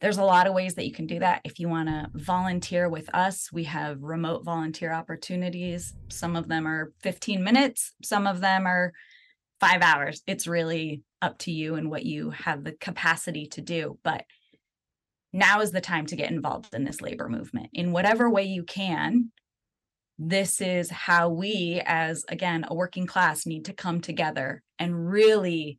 there's 0.00 0.18
a 0.18 0.24
lot 0.24 0.46
of 0.46 0.54
ways 0.54 0.74
that 0.74 0.86
you 0.86 0.92
can 0.92 1.06
do 1.06 1.18
that. 1.18 1.40
If 1.44 1.58
you 1.58 1.68
want 1.68 1.88
to 1.88 2.08
volunteer 2.14 2.88
with 2.88 3.12
us, 3.14 3.50
we 3.52 3.64
have 3.64 4.02
remote 4.02 4.44
volunteer 4.44 4.92
opportunities. 4.92 5.94
Some 6.08 6.36
of 6.36 6.48
them 6.48 6.66
are 6.66 6.92
15 7.02 7.42
minutes, 7.42 7.94
some 8.02 8.26
of 8.26 8.40
them 8.40 8.66
are 8.66 8.92
five 9.60 9.82
hours. 9.82 10.22
It's 10.26 10.46
really 10.46 11.02
up 11.20 11.38
to 11.38 11.50
you 11.50 11.74
and 11.74 11.90
what 11.90 12.04
you 12.04 12.30
have 12.30 12.62
the 12.62 12.72
capacity 12.72 13.46
to 13.46 13.60
do. 13.60 13.98
But 14.04 14.24
now 15.32 15.60
is 15.60 15.72
the 15.72 15.80
time 15.80 16.06
to 16.06 16.16
get 16.16 16.30
involved 16.30 16.74
in 16.74 16.84
this 16.84 17.00
labor 17.00 17.28
movement 17.28 17.70
in 17.74 17.92
whatever 17.92 18.30
way 18.30 18.44
you 18.44 18.62
can. 18.62 19.30
This 20.18 20.60
is 20.60 20.90
how 20.90 21.28
we, 21.28 21.80
as 21.86 22.24
again, 22.28 22.64
a 22.68 22.74
working 22.74 23.06
class, 23.06 23.46
need 23.46 23.66
to 23.66 23.72
come 23.72 24.00
together 24.00 24.62
and 24.78 25.08
really 25.08 25.78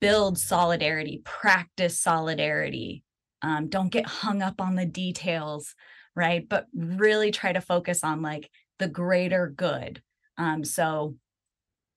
build 0.00 0.38
solidarity, 0.38 1.20
practice 1.24 1.98
solidarity. 1.98 3.02
Um, 3.42 3.68
don't 3.68 3.90
get 3.90 4.06
hung 4.06 4.42
up 4.42 4.60
on 4.60 4.76
the 4.76 4.86
details, 4.86 5.74
right? 6.14 6.48
But 6.48 6.66
really 6.74 7.32
try 7.32 7.52
to 7.52 7.60
focus 7.60 8.04
on 8.04 8.22
like 8.22 8.48
the 8.78 8.88
greater 8.88 9.48
good. 9.48 10.02
Um, 10.38 10.64
so, 10.64 11.16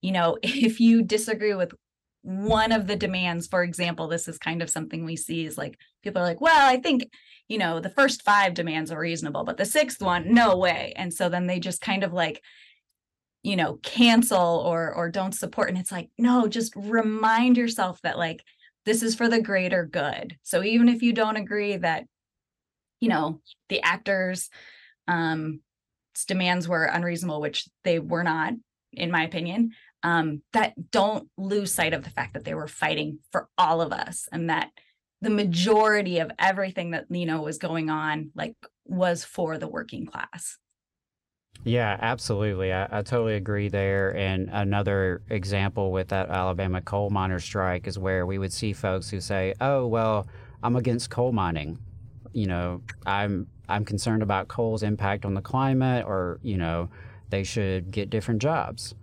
you 0.01 0.11
know, 0.11 0.37
if 0.43 0.79
you 0.79 1.03
disagree 1.03 1.53
with 1.53 1.73
one 2.23 2.71
of 2.71 2.87
the 2.87 2.95
demands, 2.95 3.47
for 3.47 3.63
example, 3.63 4.07
this 4.07 4.29
is 4.29 4.37
kind 4.37 4.61
of 4.61 4.69
something 4.69 5.03
we 5.03 5.17
see 5.17 5.45
is 5.45 5.57
like 5.57 5.77
people 6.03 6.21
are 6.21 6.25
like, 6.25 6.39
well, 6.39 6.67
I 6.67 6.77
think, 6.77 7.11
you 7.49 7.57
know, 7.57 7.81
the 7.81 7.89
first 7.89 8.23
five 8.23 8.53
demands 8.53 8.91
are 8.91 8.99
reasonable, 8.99 9.43
but 9.43 9.57
the 9.57 9.65
sixth 9.65 10.01
one, 10.01 10.33
no 10.33 10.57
way. 10.57 10.93
And 10.95 11.13
so 11.13 11.27
then 11.27 11.47
they 11.47 11.59
just 11.59 11.81
kind 11.81 12.03
of 12.03 12.13
like, 12.13 12.41
you 13.43 13.57
know, 13.57 13.77
cancel 13.83 14.39
or 14.65 14.93
or 14.93 15.09
don't 15.09 15.33
support. 15.33 15.67
And 15.67 15.77
it's 15.77 15.91
like, 15.91 16.09
no, 16.17 16.47
just 16.47 16.73
remind 16.77 17.57
yourself 17.57 18.01
that 18.03 18.17
like 18.17 18.41
this 18.85 19.03
is 19.03 19.15
for 19.15 19.27
the 19.27 19.41
greater 19.41 19.85
good. 19.85 20.37
So 20.43 20.63
even 20.63 20.87
if 20.87 21.01
you 21.01 21.11
don't 21.11 21.35
agree 21.35 21.75
that, 21.75 22.05
you 23.01 23.09
know, 23.09 23.41
the 23.67 23.81
actors 23.81 24.49
um 25.09 25.59
demands 26.25 26.69
were 26.69 26.85
unreasonable, 26.85 27.41
which 27.41 27.67
they 27.83 27.99
were 27.99 28.23
not, 28.23 28.53
in 28.93 29.11
my 29.11 29.23
opinion, 29.23 29.71
um, 30.03 30.41
that 30.51 30.91
don't 30.91 31.29
lose 31.37 31.73
sight 31.73 31.93
of 31.93 32.03
the 32.03 32.09
fact 32.09 32.33
that 32.33 32.43
they 32.43 32.53
were 32.53 32.67
fighting 32.67 33.19
for 33.31 33.47
all 33.57 33.81
of 33.81 33.91
us 33.91 34.27
and 34.31 34.49
that 34.49 34.71
the 35.21 35.29
majority 35.29 36.19
of 36.19 36.31
everything 36.37 36.91
that 36.91 37.05
you 37.09 37.25
know 37.25 37.41
was 37.41 37.57
going 37.57 37.89
on 37.89 38.29
like 38.35 38.55
was 38.85 39.23
for 39.23 39.57
the 39.57 39.67
working 39.67 40.05
class 40.05 40.57
Yeah, 41.63 41.97
absolutely. 42.01 42.73
I, 42.73 42.83
I 42.91 43.01
totally 43.03 43.35
agree 43.35 43.69
there. 43.69 44.15
And 44.17 44.49
another 44.51 45.21
example 45.29 45.93
with 45.93 46.09
that 46.09 46.29
Alabama 46.29 46.81
coal 46.81 47.09
miner 47.09 47.39
strike 47.39 47.87
is 47.87 47.97
where 47.97 48.25
we 48.25 48.37
would 48.37 48.51
see 48.51 48.73
folks 48.73 49.09
who 49.09 49.21
say, 49.21 49.53
"Oh, 49.61 49.87
well, 49.87 50.27
I'm 50.61 50.75
against 50.75 51.09
coal 51.09 51.31
mining. 51.31 51.79
You 52.33 52.47
know, 52.47 52.81
I'm 53.05 53.47
I'm 53.69 53.85
concerned 53.85 54.23
about 54.23 54.49
coal's 54.49 54.83
impact 54.83 55.23
on 55.23 55.35
the 55.35 55.41
climate, 55.41 56.05
or 56.05 56.39
you 56.43 56.57
know, 56.57 56.89
they 57.29 57.43
should 57.43 57.91
get 57.91 58.09
different 58.09 58.41
jobs." 58.41 58.93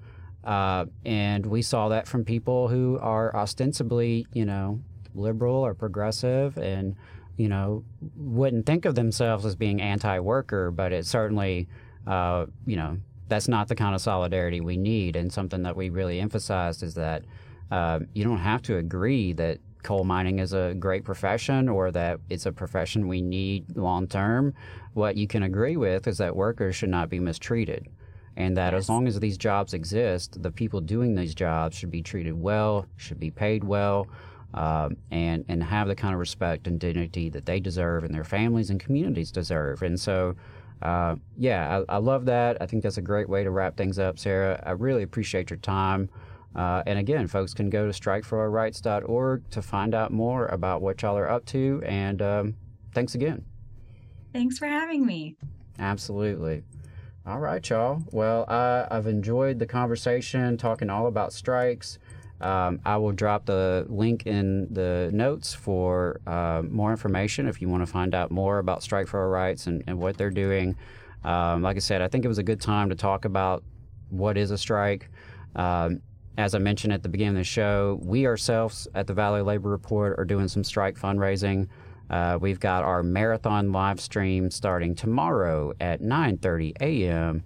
Uh, 0.44 0.86
and 1.04 1.44
we 1.44 1.62
saw 1.62 1.88
that 1.88 2.08
from 2.08 2.24
people 2.24 2.68
who 2.68 2.98
are 3.00 3.34
ostensibly, 3.36 4.26
you 4.32 4.44
know, 4.44 4.80
liberal 5.14 5.56
or 5.56 5.74
progressive, 5.74 6.56
and 6.56 6.96
you 7.36 7.48
know, 7.48 7.84
wouldn't 8.16 8.66
think 8.66 8.84
of 8.84 8.94
themselves 8.94 9.46
as 9.46 9.56
being 9.56 9.80
anti-worker, 9.80 10.70
but 10.70 10.92
it 10.92 11.06
certainly 11.06 11.68
uh, 12.06 12.46
you 12.66 12.76
know, 12.76 12.98
that's 13.28 13.48
not 13.48 13.68
the 13.68 13.74
kind 13.74 13.94
of 13.94 14.00
solidarity 14.00 14.60
we 14.60 14.76
need. 14.76 15.16
And 15.16 15.32
something 15.32 15.62
that 15.62 15.76
we 15.76 15.90
really 15.90 16.20
emphasized 16.20 16.82
is 16.82 16.94
that 16.94 17.24
uh, 17.70 18.00
you 18.14 18.24
don't 18.24 18.38
have 18.38 18.62
to 18.62 18.76
agree 18.76 19.32
that 19.34 19.58
coal 19.82 20.04
mining 20.04 20.40
is 20.40 20.52
a 20.52 20.74
great 20.78 21.04
profession 21.04 21.68
or 21.68 21.90
that 21.90 22.20
it's 22.28 22.46
a 22.46 22.52
profession 22.52 23.08
we 23.08 23.22
need 23.22 23.76
long 23.76 24.06
term. 24.06 24.52
What 24.94 25.16
you 25.16 25.26
can 25.26 25.42
agree 25.42 25.76
with 25.76 26.06
is 26.06 26.18
that 26.18 26.34
workers 26.34 26.76
should 26.76 26.90
not 26.90 27.08
be 27.08 27.20
mistreated. 27.20 27.86
And 28.36 28.56
that 28.56 28.74
as 28.74 28.88
long 28.88 29.06
as 29.06 29.18
these 29.20 29.36
jobs 29.36 29.74
exist, 29.74 30.42
the 30.42 30.50
people 30.50 30.80
doing 30.80 31.14
these 31.14 31.34
jobs 31.34 31.76
should 31.76 31.90
be 31.90 32.02
treated 32.02 32.34
well, 32.34 32.86
should 32.96 33.20
be 33.20 33.30
paid 33.30 33.64
well, 33.64 34.06
um, 34.54 34.96
and 35.10 35.44
and 35.48 35.62
have 35.62 35.88
the 35.88 35.94
kind 35.94 36.14
of 36.14 36.20
respect 36.20 36.66
and 36.66 36.78
dignity 36.80 37.28
that 37.30 37.46
they 37.46 37.60
deserve 37.60 38.04
and 38.04 38.14
their 38.14 38.24
families 38.24 38.70
and 38.70 38.80
communities 38.80 39.30
deserve. 39.30 39.82
And 39.82 39.98
so, 39.98 40.36
uh, 40.82 41.16
yeah, 41.36 41.82
I, 41.88 41.96
I 41.96 41.98
love 41.98 42.24
that. 42.26 42.56
I 42.60 42.66
think 42.66 42.82
that's 42.82 42.98
a 42.98 43.02
great 43.02 43.28
way 43.28 43.44
to 43.44 43.50
wrap 43.50 43.76
things 43.76 43.98
up, 43.98 44.18
Sarah. 44.18 44.62
I 44.64 44.72
really 44.72 45.02
appreciate 45.02 45.50
your 45.50 45.58
time. 45.58 46.08
Uh, 46.54 46.82
and 46.86 46.98
again, 46.98 47.28
folks 47.28 47.54
can 47.54 47.70
go 47.70 47.90
to 47.90 47.92
strikeforOurrights.org 47.92 49.50
to 49.50 49.62
find 49.62 49.94
out 49.94 50.12
more 50.12 50.46
about 50.46 50.82
what 50.82 51.00
y'all 51.02 51.16
are 51.16 51.30
up 51.30 51.44
to. 51.46 51.80
And 51.84 52.20
um, 52.22 52.54
thanks 52.92 53.14
again. 53.14 53.44
Thanks 54.32 54.58
for 54.58 54.66
having 54.66 55.06
me. 55.06 55.36
Absolutely. 55.78 56.62
All 57.26 57.38
right, 57.38 57.68
y'all. 57.68 58.02
Well, 58.12 58.46
I, 58.48 58.86
I've 58.90 59.06
enjoyed 59.06 59.58
the 59.58 59.66
conversation, 59.66 60.56
talking 60.56 60.88
all 60.88 61.06
about 61.06 61.34
strikes. 61.34 61.98
Um, 62.40 62.80
I 62.86 62.96
will 62.96 63.12
drop 63.12 63.44
the 63.44 63.84
link 63.90 64.26
in 64.26 64.72
the 64.72 65.10
notes 65.12 65.52
for 65.52 66.22
uh, 66.26 66.62
more 66.66 66.90
information 66.90 67.46
if 67.46 67.60
you 67.60 67.68
want 67.68 67.82
to 67.82 67.86
find 67.86 68.14
out 68.14 68.30
more 68.30 68.58
about 68.58 68.82
Strike 68.82 69.08
for 69.08 69.20
Our 69.20 69.28
Rights 69.28 69.66
and, 69.66 69.84
and 69.86 69.98
what 69.98 70.16
they're 70.16 70.30
doing. 70.30 70.76
Um, 71.22 71.60
like 71.60 71.76
I 71.76 71.80
said, 71.80 72.00
I 72.00 72.08
think 72.08 72.24
it 72.24 72.28
was 72.28 72.38
a 72.38 72.42
good 72.42 72.62
time 72.62 72.88
to 72.88 72.94
talk 72.94 73.26
about 73.26 73.62
what 74.08 74.38
is 74.38 74.50
a 74.50 74.56
strike. 74.56 75.10
Um, 75.54 76.00
as 76.38 76.54
I 76.54 76.58
mentioned 76.58 76.94
at 76.94 77.02
the 77.02 77.10
beginning 77.10 77.34
of 77.34 77.40
the 77.40 77.44
show, 77.44 78.00
we 78.02 78.26
ourselves 78.26 78.88
at 78.94 79.06
the 79.06 79.12
Valley 79.12 79.42
Labor 79.42 79.68
Report 79.68 80.18
are 80.18 80.24
doing 80.24 80.48
some 80.48 80.64
strike 80.64 80.98
fundraising. 80.98 81.68
Uh, 82.10 82.36
we've 82.40 82.58
got 82.58 82.82
our 82.82 83.02
marathon 83.02 83.70
live 83.70 84.00
stream 84.00 84.50
starting 84.50 84.94
tomorrow 84.96 85.72
at 85.80 86.02
9:30 86.02 86.76
a.m. 86.80 87.44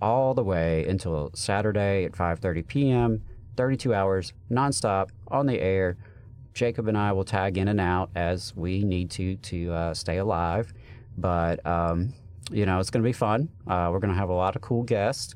all 0.00 0.34
the 0.34 0.44
way 0.44 0.86
until 0.86 1.30
Saturday 1.34 2.04
at 2.04 2.12
5:30 2.12 2.66
p.m. 2.66 3.22
32 3.56 3.94
hours 3.94 4.32
nonstop 4.50 5.08
on 5.28 5.46
the 5.46 5.58
air. 5.60 5.96
Jacob 6.52 6.86
and 6.86 6.98
I 6.98 7.12
will 7.12 7.24
tag 7.24 7.56
in 7.56 7.68
and 7.68 7.80
out 7.80 8.10
as 8.14 8.54
we 8.54 8.84
need 8.84 9.10
to 9.12 9.36
to 9.36 9.72
uh, 9.72 9.94
stay 9.94 10.18
alive, 10.18 10.72
but 11.16 11.64
um, 11.66 12.12
you 12.50 12.66
know 12.66 12.80
it's 12.80 12.90
going 12.90 13.02
to 13.02 13.08
be 13.08 13.14
fun. 13.14 13.48
Uh, 13.66 13.88
we're 13.90 14.00
going 14.00 14.12
to 14.12 14.18
have 14.18 14.28
a 14.28 14.34
lot 14.34 14.54
of 14.54 14.60
cool 14.60 14.82
guests. 14.82 15.34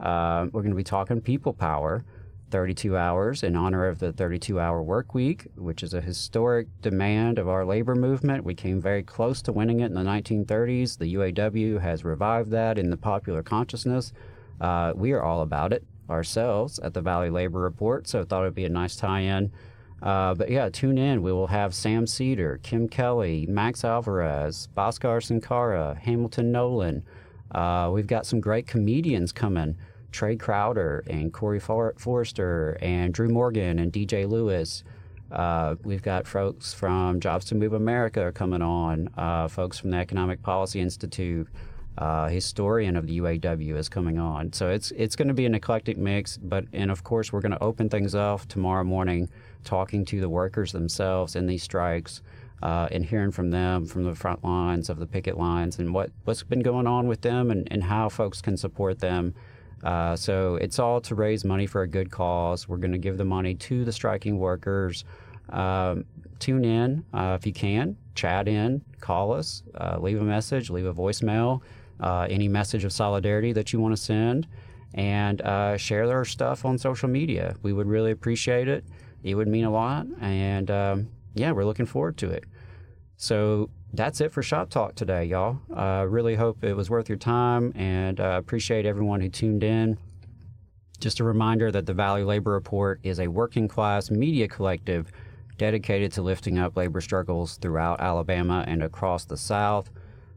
Uh, 0.00 0.46
we're 0.52 0.62
going 0.62 0.72
to 0.72 0.76
be 0.76 0.82
talking 0.82 1.20
people 1.20 1.52
power. 1.52 2.04
32 2.50 2.96
hours 2.96 3.42
in 3.42 3.56
honor 3.56 3.86
of 3.86 3.98
the 3.98 4.12
32 4.12 4.58
hour 4.58 4.82
work 4.82 5.14
week, 5.14 5.46
which 5.56 5.82
is 5.82 5.94
a 5.94 6.00
historic 6.00 6.68
demand 6.82 7.38
of 7.38 7.48
our 7.48 7.64
labor 7.64 7.94
movement. 7.94 8.44
We 8.44 8.54
came 8.54 8.80
very 8.80 9.02
close 9.02 9.40
to 9.42 9.52
winning 9.52 9.80
it 9.80 9.86
in 9.86 9.94
the 9.94 10.02
1930s. 10.02 10.98
The 10.98 11.14
UAW 11.14 11.80
has 11.80 12.04
revived 12.04 12.50
that 12.50 12.78
in 12.78 12.90
the 12.90 12.96
popular 12.96 13.42
consciousness. 13.42 14.12
Uh, 14.60 14.92
we 14.94 15.12
are 15.12 15.22
all 15.22 15.42
about 15.42 15.72
it 15.72 15.84
ourselves 16.10 16.78
at 16.80 16.92
the 16.92 17.00
Valley 17.00 17.30
Labor 17.30 17.60
Report, 17.60 18.08
so 18.08 18.20
I 18.20 18.24
thought 18.24 18.42
it'd 18.42 18.54
be 18.54 18.64
a 18.64 18.68
nice 18.68 18.96
tie 18.96 19.20
in. 19.20 19.52
Uh, 20.02 20.34
but 20.34 20.50
yeah, 20.50 20.68
tune 20.68 20.98
in. 20.98 21.22
We 21.22 21.32
will 21.32 21.48
have 21.48 21.74
Sam 21.74 22.06
Seder, 22.06 22.58
Kim 22.62 22.88
Kelly, 22.88 23.46
Max 23.48 23.84
Alvarez, 23.84 24.68
Bhaskar 24.76 25.20
Sunkara, 25.20 25.98
Hamilton 25.98 26.52
Nolan. 26.52 27.04
Uh, 27.50 27.90
we've 27.92 28.06
got 28.06 28.26
some 28.26 28.40
great 28.40 28.66
comedians 28.66 29.32
coming. 29.32 29.76
Trae 30.12 30.38
Crowder 30.38 31.04
and 31.06 31.32
Corey 31.32 31.60
For- 31.60 31.94
Forrester 31.96 32.76
and 32.80 33.12
Drew 33.14 33.28
Morgan 33.28 33.78
and 33.78 33.92
DJ 33.92 34.28
Lewis. 34.28 34.84
Uh, 35.30 35.76
we've 35.84 36.02
got 36.02 36.26
folks 36.26 36.74
from 36.74 37.20
Jobs 37.20 37.44
to 37.46 37.54
Move 37.54 37.72
America 37.72 38.32
coming 38.32 38.62
on, 38.62 39.08
uh, 39.16 39.46
folks 39.48 39.78
from 39.78 39.90
the 39.90 39.96
Economic 39.96 40.42
Policy 40.42 40.80
Institute, 40.80 41.46
uh, 41.98 42.28
historian 42.28 42.96
of 42.96 43.06
the 43.06 43.20
UAW 43.20 43.76
is 43.76 43.88
coming 43.88 44.18
on. 44.18 44.52
So 44.52 44.70
it's 44.70 44.90
it's 44.92 45.16
going 45.16 45.28
to 45.28 45.34
be 45.34 45.46
an 45.46 45.54
eclectic 45.54 45.98
mix, 45.98 46.38
but 46.38 46.64
and 46.72 46.90
of 46.90 47.04
course 47.04 47.32
we're 47.32 47.40
going 47.40 47.52
to 47.52 47.62
open 47.62 47.88
things 47.88 48.14
up 48.14 48.46
tomorrow 48.46 48.84
morning, 48.84 49.28
talking 49.64 50.04
to 50.06 50.20
the 50.20 50.28
workers 50.28 50.72
themselves 50.72 51.36
in 51.36 51.46
these 51.46 51.62
strikes. 51.62 52.22
Uh, 52.62 52.86
and 52.92 53.06
hearing 53.06 53.30
from 53.30 53.50
them 53.50 53.86
from 53.86 54.04
the 54.04 54.14
front 54.14 54.44
lines 54.44 54.90
of 54.90 54.98
the 54.98 55.06
picket 55.06 55.38
lines 55.38 55.78
and 55.78 55.94
what, 55.94 56.10
what's 56.24 56.42
been 56.42 56.60
going 56.60 56.86
on 56.86 57.08
with 57.08 57.22
them 57.22 57.50
and, 57.50 57.66
and 57.70 57.82
how 57.84 58.06
folks 58.06 58.42
can 58.42 58.54
support 58.54 58.98
them 58.98 59.34
uh, 59.84 60.14
so 60.16 60.56
it's 60.56 60.78
all 60.78 61.00
to 61.00 61.14
raise 61.14 61.44
money 61.44 61.66
for 61.66 61.82
a 61.82 61.86
good 61.88 62.10
cause. 62.10 62.68
We're 62.68 62.76
going 62.76 62.92
to 62.92 62.98
give 62.98 63.16
the 63.16 63.24
money 63.24 63.54
to 63.54 63.84
the 63.84 63.92
striking 63.92 64.38
workers. 64.38 65.04
Um, 65.50 66.04
tune 66.38 66.64
in 66.64 67.04
uh, 67.12 67.36
if 67.38 67.46
you 67.46 67.52
can, 67.52 67.96
chat 68.14 68.48
in, 68.48 68.82
call 69.00 69.32
us, 69.32 69.62
uh, 69.74 69.98
leave 69.98 70.20
a 70.20 70.24
message, 70.24 70.70
leave 70.70 70.86
a 70.86 70.94
voicemail, 70.94 71.62
uh, 72.00 72.26
any 72.30 72.48
message 72.48 72.84
of 72.84 72.92
solidarity 72.92 73.52
that 73.52 73.72
you 73.72 73.80
want 73.80 73.96
to 73.96 74.02
send, 74.02 74.46
and 74.94 75.40
uh, 75.42 75.76
share 75.76 76.10
our 76.10 76.24
stuff 76.24 76.64
on 76.64 76.78
social 76.78 77.08
media. 77.08 77.54
We 77.62 77.72
would 77.72 77.86
really 77.86 78.10
appreciate 78.10 78.68
it. 78.68 78.84
It 79.22 79.34
would 79.34 79.48
mean 79.48 79.64
a 79.64 79.70
lot. 79.70 80.06
And 80.20 80.70
um, 80.70 81.08
yeah, 81.34 81.52
we're 81.52 81.64
looking 81.64 81.86
forward 81.86 82.16
to 82.18 82.30
it. 82.30 82.44
So 83.16 83.70
that's 83.92 84.20
it 84.20 84.32
for 84.32 84.42
Shop 84.42 84.70
Talk 84.70 84.94
today, 84.94 85.24
y'all. 85.24 85.58
I 85.74 86.00
uh, 86.00 86.04
really 86.04 86.36
hope 86.36 86.62
it 86.62 86.74
was 86.74 86.88
worth 86.88 87.08
your 87.08 87.18
time 87.18 87.72
and 87.74 88.20
uh, 88.20 88.36
appreciate 88.38 88.86
everyone 88.86 89.20
who 89.20 89.28
tuned 89.28 89.64
in. 89.64 89.98
Just 91.00 91.18
a 91.18 91.24
reminder 91.24 91.72
that 91.72 91.86
the 91.86 91.94
Valley 91.94 92.22
Labor 92.22 92.52
Report 92.52 93.00
is 93.02 93.18
a 93.18 93.26
working 93.26 93.66
class 93.66 94.10
media 94.10 94.46
collective 94.46 95.10
dedicated 95.56 96.12
to 96.12 96.22
lifting 96.22 96.58
up 96.58 96.76
labor 96.76 97.00
struggles 97.00 97.56
throughout 97.56 98.00
Alabama 98.00 98.64
and 98.68 98.82
across 98.82 99.24
the 99.24 99.36
South. 99.36 99.90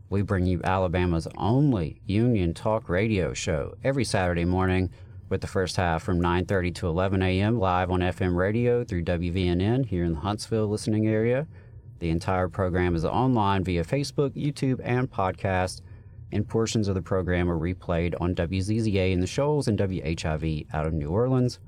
We 0.09 0.21
bring 0.21 0.45
you 0.45 0.61
Alabama's 0.63 1.27
only 1.37 2.01
union 2.05 2.53
talk 2.53 2.89
radio 2.89 3.33
show 3.33 3.75
every 3.83 4.03
Saturday 4.03 4.45
morning 4.45 4.89
with 5.29 5.41
the 5.41 5.47
first 5.47 5.75
half 5.77 6.03
from 6.03 6.19
9:30 6.19 6.75
to 6.75 6.87
11 6.87 7.21
a.m. 7.21 7.59
live 7.59 7.89
on 7.89 8.01
FM 8.01 8.35
radio 8.35 8.83
through 8.83 9.03
WVNN 9.03 9.85
here 9.85 10.03
in 10.03 10.13
the 10.13 10.19
Huntsville 10.19 10.67
listening 10.67 11.07
area. 11.07 11.47
The 11.99 12.09
entire 12.09 12.49
program 12.49 12.95
is 12.95 13.05
online 13.05 13.63
via 13.63 13.83
Facebook, 13.83 14.31
YouTube, 14.31 14.81
and 14.83 15.09
podcast, 15.09 15.81
and 16.31 16.47
portions 16.47 16.87
of 16.87 16.95
the 16.95 17.01
program 17.01 17.49
are 17.49 17.59
replayed 17.59 18.19
on 18.19 18.35
WZZA 18.35 19.11
in 19.11 19.19
the 19.19 19.27
Shoals 19.27 19.67
and 19.67 19.77
WHIV 19.77 20.67
out 20.73 20.87
of 20.87 20.93
New 20.93 21.09
Orleans. 21.09 21.59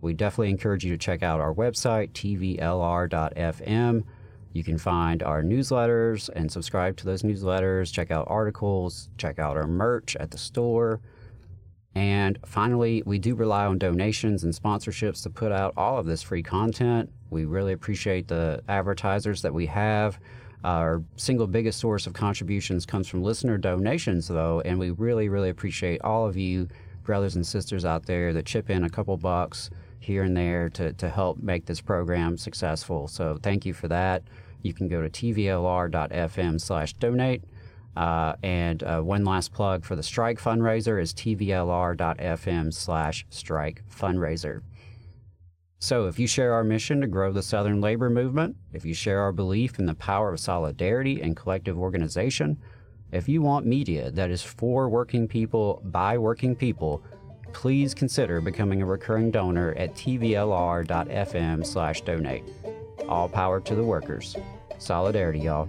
We 0.00 0.12
definitely 0.12 0.50
encourage 0.50 0.84
you 0.84 0.90
to 0.90 0.98
check 0.98 1.22
out 1.22 1.40
our 1.40 1.54
website, 1.54 2.10
tvlr.fm. 2.12 4.04
You 4.52 4.64
can 4.64 4.76
find 4.76 5.22
our 5.22 5.42
newsletters 5.42 6.28
and 6.28 6.52
subscribe 6.52 6.96
to 6.98 7.06
those 7.06 7.22
newsletters, 7.22 7.92
check 7.92 8.10
out 8.10 8.26
articles, 8.28 9.08
check 9.16 9.38
out 9.38 9.56
our 9.56 9.66
merch 9.66 10.14
at 10.16 10.30
the 10.30 10.38
store. 10.38 11.00
And 11.94 12.38
finally, 12.46 13.02
we 13.04 13.18
do 13.18 13.34
rely 13.34 13.66
on 13.66 13.78
donations 13.78 14.44
and 14.44 14.54
sponsorships 14.54 15.22
to 15.24 15.30
put 15.30 15.52
out 15.52 15.74
all 15.76 15.98
of 15.98 16.06
this 16.06 16.22
free 16.22 16.42
content. 16.42 17.10
We 17.30 17.44
really 17.44 17.72
appreciate 17.72 18.28
the 18.28 18.62
advertisers 18.68 19.42
that 19.42 19.52
we 19.52 19.66
have. 19.66 20.18
Our 20.64 21.02
single 21.16 21.46
biggest 21.46 21.80
source 21.80 22.06
of 22.06 22.14
contributions 22.14 22.86
comes 22.86 23.08
from 23.08 23.22
listener 23.22 23.58
donations, 23.58 24.28
though, 24.28 24.62
and 24.64 24.78
we 24.78 24.90
really, 24.90 25.28
really 25.28 25.50
appreciate 25.50 26.00
all 26.02 26.26
of 26.26 26.36
you, 26.36 26.68
brothers 27.02 27.34
and 27.34 27.46
sisters 27.46 27.84
out 27.84 28.06
there, 28.06 28.32
that 28.32 28.46
chip 28.46 28.70
in 28.70 28.84
a 28.84 28.90
couple 28.90 29.16
bucks 29.16 29.70
here 29.98 30.22
and 30.22 30.36
there 30.36 30.68
to, 30.70 30.92
to 30.94 31.08
help 31.10 31.38
make 31.38 31.66
this 31.66 31.80
program 31.80 32.36
successful. 32.36 33.08
So 33.08 33.38
thank 33.42 33.66
you 33.66 33.74
for 33.74 33.88
that. 33.88 34.22
You 34.62 34.72
can 34.72 34.88
go 34.88 35.02
to 35.02 35.10
tvlr.fm 35.10 36.60
slash 36.60 36.92
donate. 36.94 37.42
Uh, 37.96 38.34
and 38.42 38.82
uh, 38.82 39.00
one 39.00 39.24
last 39.24 39.52
plug 39.52 39.84
for 39.84 39.96
the 39.96 40.02
strike 40.02 40.38
fundraiser 40.38 41.00
is 41.00 41.12
tvlr.fm 41.12 42.72
slash 42.72 43.26
strike 43.30 43.82
fundraiser. 43.90 44.62
So, 45.78 46.06
if 46.06 46.18
you 46.18 46.28
share 46.28 46.54
our 46.54 46.62
mission 46.62 47.00
to 47.00 47.08
grow 47.08 47.32
the 47.32 47.42
Southern 47.42 47.80
labor 47.80 48.08
movement, 48.08 48.56
if 48.72 48.84
you 48.84 48.94
share 48.94 49.20
our 49.20 49.32
belief 49.32 49.80
in 49.80 49.86
the 49.86 49.94
power 49.94 50.32
of 50.32 50.38
solidarity 50.38 51.20
and 51.20 51.36
collective 51.36 51.76
organization, 51.76 52.56
if 53.10 53.28
you 53.28 53.42
want 53.42 53.66
media 53.66 54.10
that 54.12 54.30
is 54.30 54.42
for 54.42 54.88
working 54.88 55.26
people 55.26 55.82
by 55.84 56.16
working 56.16 56.54
people, 56.54 57.02
please 57.52 57.94
consider 57.94 58.40
becoming 58.40 58.80
a 58.80 58.86
recurring 58.86 59.30
donor 59.30 59.72
at 59.72 59.94
tvlr.fm 59.94 61.66
slash 61.66 62.00
donate. 62.02 62.44
All 63.08 63.28
power 63.28 63.60
to 63.60 63.74
the 63.74 63.84
workers. 63.84 64.36
Solidarity, 64.78 65.40
y'all. 65.40 65.68